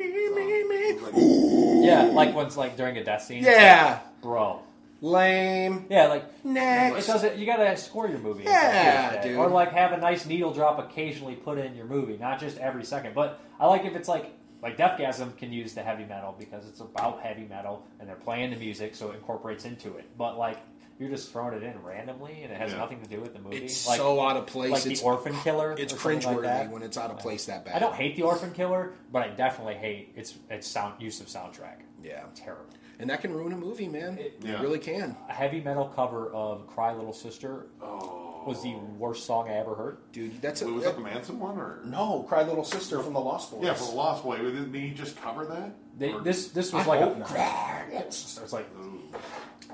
[1.12, 1.82] song.
[1.84, 3.44] Yeah, like when it's like during a death scene.
[3.44, 4.00] Yeah.
[4.02, 4.62] like, bro.
[5.02, 5.86] lame.
[5.90, 7.06] Yeah, like it Next.
[7.06, 7.36] doesn't.
[7.36, 8.44] You gotta score your movie.
[8.44, 9.36] Yeah, dude.
[9.36, 12.84] Or like have a nice needle drop occasionally put in your movie, not just every
[12.84, 13.14] second.
[13.14, 14.32] But I like if it's like
[14.62, 18.50] like Deathgasm can use the heavy metal because it's about heavy metal and they're playing
[18.50, 20.06] the music, so it incorporates into it.
[20.16, 20.58] But like
[21.00, 22.78] you're just throwing it in randomly and it has Yeah.
[22.78, 23.56] nothing to do with the movie.
[23.56, 24.70] It's like, so out of place.
[24.70, 25.74] Like it's the Orphan Killer.
[25.78, 27.22] It's or something cringeworthy like when it's out of uh-huh.
[27.22, 27.74] place that bad.
[27.74, 31.26] I don't hate the Orphan Killer, but I definitely hate its its sound use of
[31.28, 31.80] soundtrack.
[32.02, 32.24] Yeah.
[32.34, 32.66] Terrible.
[32.98, 34.18] And that can ruin a movie, man.
[34.18, 34.60] It, Yeah.
[34.60, 35.16] really can.
[35.30, 38.42] A heavy metal cover of "Cry Little Sister" Oh.
[38.46, 40.12] was the worst song I ever heard.
[40.12, 41.80] Dude, that's a, was that the Manson one or?
[41.86, 43.64] No, Cry Little Sister from the Lost Boys.
[43.64, 44.40] Yeah, from the Lost Boys.
[44.40, 45.72] Didn't he just cover that?
[46.00, 47.28] They, this this was I like hope a, not.
[47.28, 48.42] Cry Little Sister.
[48.42, 48.66] It's like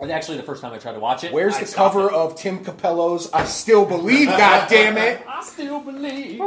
[0.03, 1.33] and actually the first time I tried to watch it.
[1.33, 2.13] Where's I the cover it.
[2.13, 5.25] of Tim Cappello's I Still Believe, God damn it?
[5.29, 6.39] I still believe.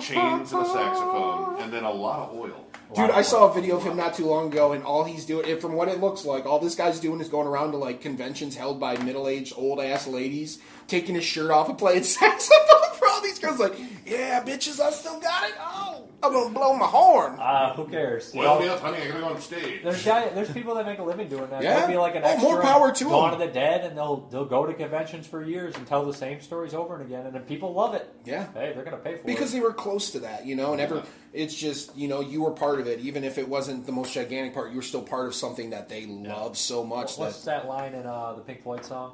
[0.00, 2.66] Chains and a saxophone, and then a lot of oil.
[2.94, 5.48] Dude, I saw a video of him not too long ago, and all he's doing,
[5.48, 8.00] and from what it looks like, all this guy's doing is going around to like
[8.00, 13.22] conventions held by middle-aged, old-ass ladies, taking his shirt off and playing saxophone for all
[13.22, 13.58] these girls.
[13.58, 13.74] Like,
[14.06, 15.54] yeah, bitches, I still got it.
[15.60, 17.36] Oh, I'm gonna blow my horn.
[17.38, 18.32] Uh, who cares?
[18.34, 18.98] You Well, know, me up, honey.
[18.98, 19.82] I gotta go on stage.
[19.82, 21.62] There's guy, there's people that make a living doing that.
[21.62, 21.78] Yeah?
[21.80, 23.40] They'll be like an Oh, extra more power to Dawn them.
[23.40, 26.40] of the Dead, and they'll they'll go to conventions for years and tell the same
[26.40, 28.12] stories over and again, and then people love it.
[28.24, 28.46] Yeah.
[28.52, 29.26] Hey, they're gonna pay for because it.
[29.26, 32.42] Because they were close to that, you know, and ever it's just you know you
[32.42, 35.02] were part of it, even if it wasn't the most gigantic part, you were still
[35.02, 37.16] part of something that they love so much.
[37.16, 39.12] What's that that line in uh, the Pink Floyd song?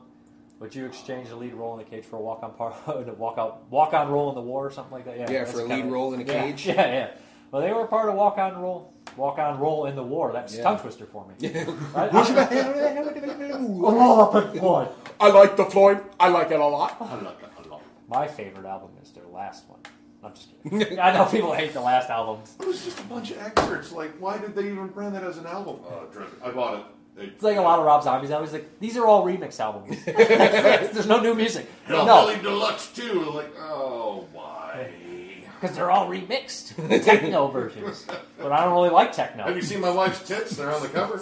[0.59, 3.12] Would you exchange the lead role in the cage for a walk on par, a
[3.12, 5.18] walk out, walk on role in the war or something like that?
[5.18, 6.67] Yeah, Yeah, for a kinda- lead role in a yeah, cage?
[6.67, 7.10] Yeah, yeah.
[7.51, 10.33] Well, they were part of walk on role, walk on role in the war.
[10.33, 10.62] That's Yeah.
[10.65, 11.35] tongue twister for me.
[11.39, 11.65] Yeah.
[11.94, 12.10] Right?
[13.52, 14.89] Oh, Pink Floyd.
[15.20, 16.01] I like the Floyd.
[16.18, 17.01] I like it a lot.
[18.09, 19.81] My favorite album is their last one.
[20.23, 20.99] I'm just kidding.
[21.01, 22.55] I know people hate the last albums.
[22.60, 23.93] It was just a bunch of excerpts.
[23.93, 25.81] Like, why did they even brand that as an album?
[25.89, 26.05] Uh,
[26.44, 26.85] I bought it.
[27.19, 28.53] It's like a lot of Rob Zombie's albums.
[28.53, 29.97] Like these are all remix albums.
[30.05, 31.67] There's no new music.
[31.89, 33.31] No, No, Billy Deluxe too.
[33.31, 34.91] Like, oh, why?
[35.61, 38.07] because they're all remixed techno versions.
[38.39, 39.45] But I don't really like techno.
[39.45, 40.57] Have you seen my wife's tits?
[40.57, 41.20] They're on the cover.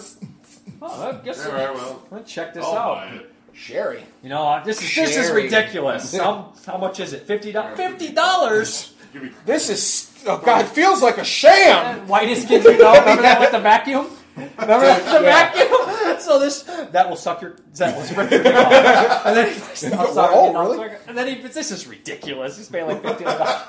[0.82, 2.94] Oh, I guess All right, well, let's check this I'll out.
[2.96, 3.30] buy it.
[3.52, 4.02] Sherry.
[4.22, 5.44] You know, uh, this is this is Sherry.
[5.44, 6.16] ridiculous.
[6.16, 7.22] how, how much is it?
[7.22, 7.76] Fifty dollars.
[7.76, 8.94] Fifty dollars.
[9.46, 12.08] This is oh god, it feels like a sham.
[12.08, 12.98] Whitest kid you know.
[12.98, 14.08] Remember that with the vacuum?
[14.36, 15.52] Remember that the Yeah.
[15.52, 15.90] vacuum?
[16.20, 19.26] So this that will suck your that will rip your dick off.
[19.26, 20.96] And then he, I'm Oh, you know, really?
[21.08, 22.56] And then he, this is ridiculous.
[22.56, 23.60] He's paying like fifty dollars.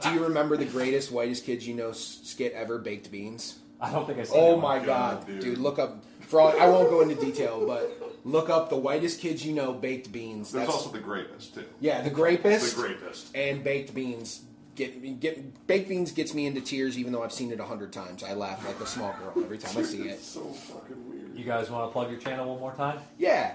[0.00, 3.58] Do you remember the greatest whitest kids you know skit ever, Baked Beans?
[3.80, 4.24] I don't think I.
[4.32, 4.86] Oh that my one.
[4.86, 5.58] god, dude.
[5.58, 6.02] Look up.
[6.20, 7.90] For all, I won't go into detail, but
[8.24, 10.52] look up the whitest kids you know, Baked Beans.
[10.52, 11.64] There's That's- also the Grapist too.
[11.80, 12.76] Yeah, the Grapist.
[12.76, 13.34] The Grapist.
[13.36, 14.42] And baked beans
[14.88, 17.92] get get baked beans gets me into tears even though I've seen it a hundred
[17.92, 18.22] times.
[18.22, 20.20] I laugh like a small girl every time I see it.
[20.22, 21.36] so fucking weird.
[21.36, 22.98] You guys want to plug your channel one more time?
[23.18, 23.54] Yeah.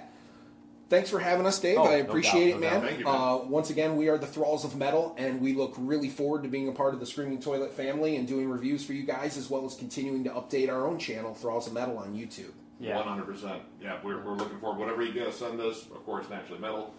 [0.87, 1.79] Thanks for having us, Dave.
[1.79, 2.81] Oh, I no appreciate doubt, it, no man.
[2.81, 3.15] Thank you, man.
[3.15, 6.49] Uh, once again, we are the Thralls of Metal, and we look really forward to
[6.49, 9.49] being a part of the Screaming Toilet family and doing reviews for you guys, as
[9.49, 12.51] well as continuing to update our own channel, Thralls of Metal, on YouTube.
[12.79, 12.97] Yeah.
[12.97, 13.61] One hundred percent.
[13.81, 14.79] Yeah, we're, we're looking forward.
[14.79, 15.83] Whatever you get, send us.
[15.83, 16.93] Of course, naturally metal.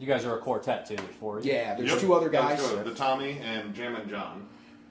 [0.00, 0.96] You guys are a quartet too.
[0.96, 1.38] There's four.
[1.38, 1.52] of you.
[1.52, 2.00] Yeah, there's Yep.
[2.00, 2.60] two other guys.
[2.72, 2.88] let's.
[2.88, 4.48] The Tommy and Jam and John.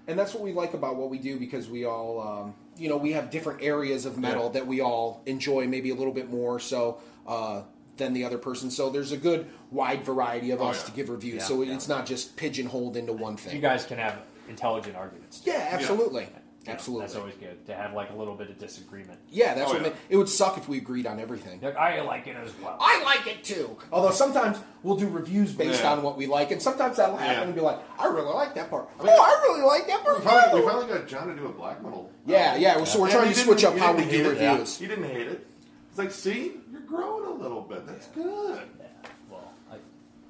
[0.07, 2.95] and that's what we like about what we do because we all um, you know
[2.97, 6.59] we have different areas of metal that we all enjoy maybe a little bit more
[6.59, 7.61] so uh,
[7.97, 10.89] than the other person so there's a good wide variety of Oh, us yeah.
[10.89, 11.73] to give reviews Yeah, so yeah.
[11.75, 14.15] it's not just pigeonholed into one thing You guys can have
[14.47, 15.41] intelligent arguments.
[15.45, 16.27] yeah absolutely
[16.65, 19.17] Yeah, absolutely That's always good to have like a little bit of disagreement.
[19.29, 19.89] yeah that's Oh, what yeah.
[19.89, 22.77] ma- it would suck if we agreed on everything Like, I like it as well.
[22.81, 23.77] I like it too.
[23.93, 25.93] Although sometimes we'll do reviews based Yeah.
[25.93, 27.43] on what we like, and sometimes that'll happen Yeah.
[27.43, 28.89] and be like, I really like that part.
[28.99, 30.19] oh, I really like that part.
[30.19, 32.09] We finally, too." we finally got John to do a black metal.
[32.27, 34.29] Uh, yeah, yeah, so we're And trying to switch up how we do hate it.
[34.29, 34.77] reviews.
[34.77, 35.47] He didn't hate it.
[35.89, 37.87] It's like, see, you're growing a little bit.
[37.87, 38.59] That's good.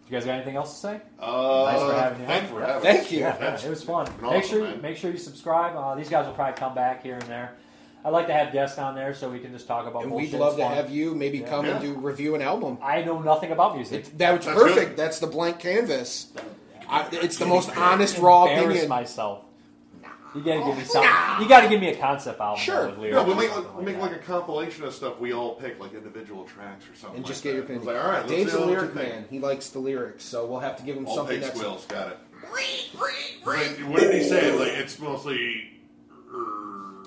[0.10, 1.02] You guys got anything else to say?
[1.20, 2.26] Uh, Nice for having you.
[2.26, 2.56] thanks on.
[2.56, 2.68] for Yeah.
[2.74, 3.20] having Thank you.
[3.20, 4.08] Yeah, Yeah, it was fun.
[4.20, 4.82] been make sure man.
[4.82, 5.76] make sure you subscribe.
[5.76, 7.52] Uh, these guys will probably come back here and there.
[8.04, 10.02] I'd like to have guests on there so we can just talk about.
[10.04, 10.32] And bullshit.
[10.32, 10.76] we'd love It's to fun.
[10.78, 11.50] have you maybe Yeah.
[11.50, 12.80] come and do review an album.
[12.82, 14.08] I know nothing about music.
[14.08, 14.90] It, that's, That's perfect.
[14.92, 14.98] good.
[14.98, 16.32] That's the blank canvas.
[16.90, 18.90] I, it's the most honest, raw Embarrass opinion.
[18.90, 19.44] myself.
[20.36, 21.42] You gotta give me something.
[21.42, 22.60] You gotta give me a concept album.
[22.62, 22.88] Sure.
[22.90, 25.34] With lyrics No, we'll or make, something we'll make like a compilation of stuff we
[25.34, 27.18] all pick, like individual tracks or something.
[27.18, 27.74] And just like get your that.
[27.74, 27.86] opinion.
[27.96, 29.10] Like, all right, let's Dave's see a what you lyric think.
[29.10, 29.26] man.
[29.30, 31.58] He likes the lyrics, so we'll have to give him All something pig that's.
[31.58, 32.18] squeals, got it.
[33.46, 34.52] Like, what did he say?
[34.58, 35.72] Like it's mostly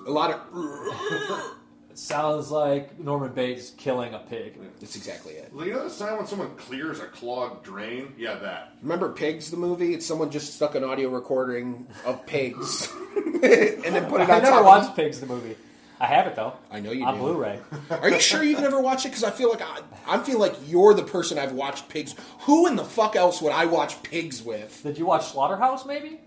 [0.07, 1.42] A lot of.
[1.92, 4.58] It sounds like Norman Bates killing a pig.
[4.80, 5.52] That's exactly it.
[5.52, 8.14] Well, you know the sound when someone clears a clogged drain?
[8.16, 8.76] Yeah, that.
[8.80, 9.92] Remember Pigs, the movie?
[9.92, 14.30] It's someone just stuck an audio recording of pigs and then put it on.
[14.30, 15.54] I never top watched of Pigs the movie.
[16.00, 16.54] I have it though.
[16.70, 17.20] I know you on do.
[17.20, 17.60] Blu-ray.
[17.90, 19.10] Are you sure you've never watched it?
[19.10, 22.14] Because I feel like I, I feel like you're the person I've watched Pigs.
[22.46, 24.82] Who in the fuck else would I watch Pigs with?
[24.82, 25.84] Did you watch Slaughterhouse?
[25.84, 26.22] Maybe.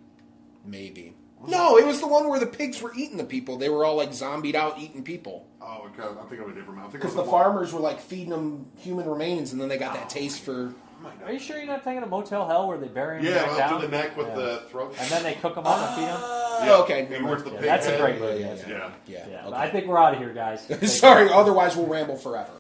[0.63, 1.15] Maybe.
[1.47, 3.57] No, it was the one where the pigs were eating the people.
[3.57, 5.47] They were all like zombied out eating people.
[5.67, 6.07] Oh, okay.
[6.07, 6.79] I'm thinking of a different.
[6.79, 9.93] I'm Because of the farmers were like feeding them human remains, and then they got
[9.95, 10.73] that taste for.
[11.03, 13.43] Oh, Are you sure you're not thinking of Motel Hell where they bury him Yeah,
[13.45, 13.81] back up down?
[13.81, 14.35] to the neck with Yeah.
[14.35, 14.95] the throat.
[14.99, 16.17] and then they cook them up and feed them?
[16.21, 17.07] Oh, okay.
[17.15, 17.99] And where's the Yeah, pig that's a head?
[17.99, 18.39] great movie.
[18.41, 18.89] Yeah, yeah, Yeah.
[19.07, 19.27] yeah.
[19.29, 19.49] Yeah, okay.
[19.49, 20.65] but I think we're out of here, guys.
[20.99, 22.51] Sorry, otherwise we'll ramble forever.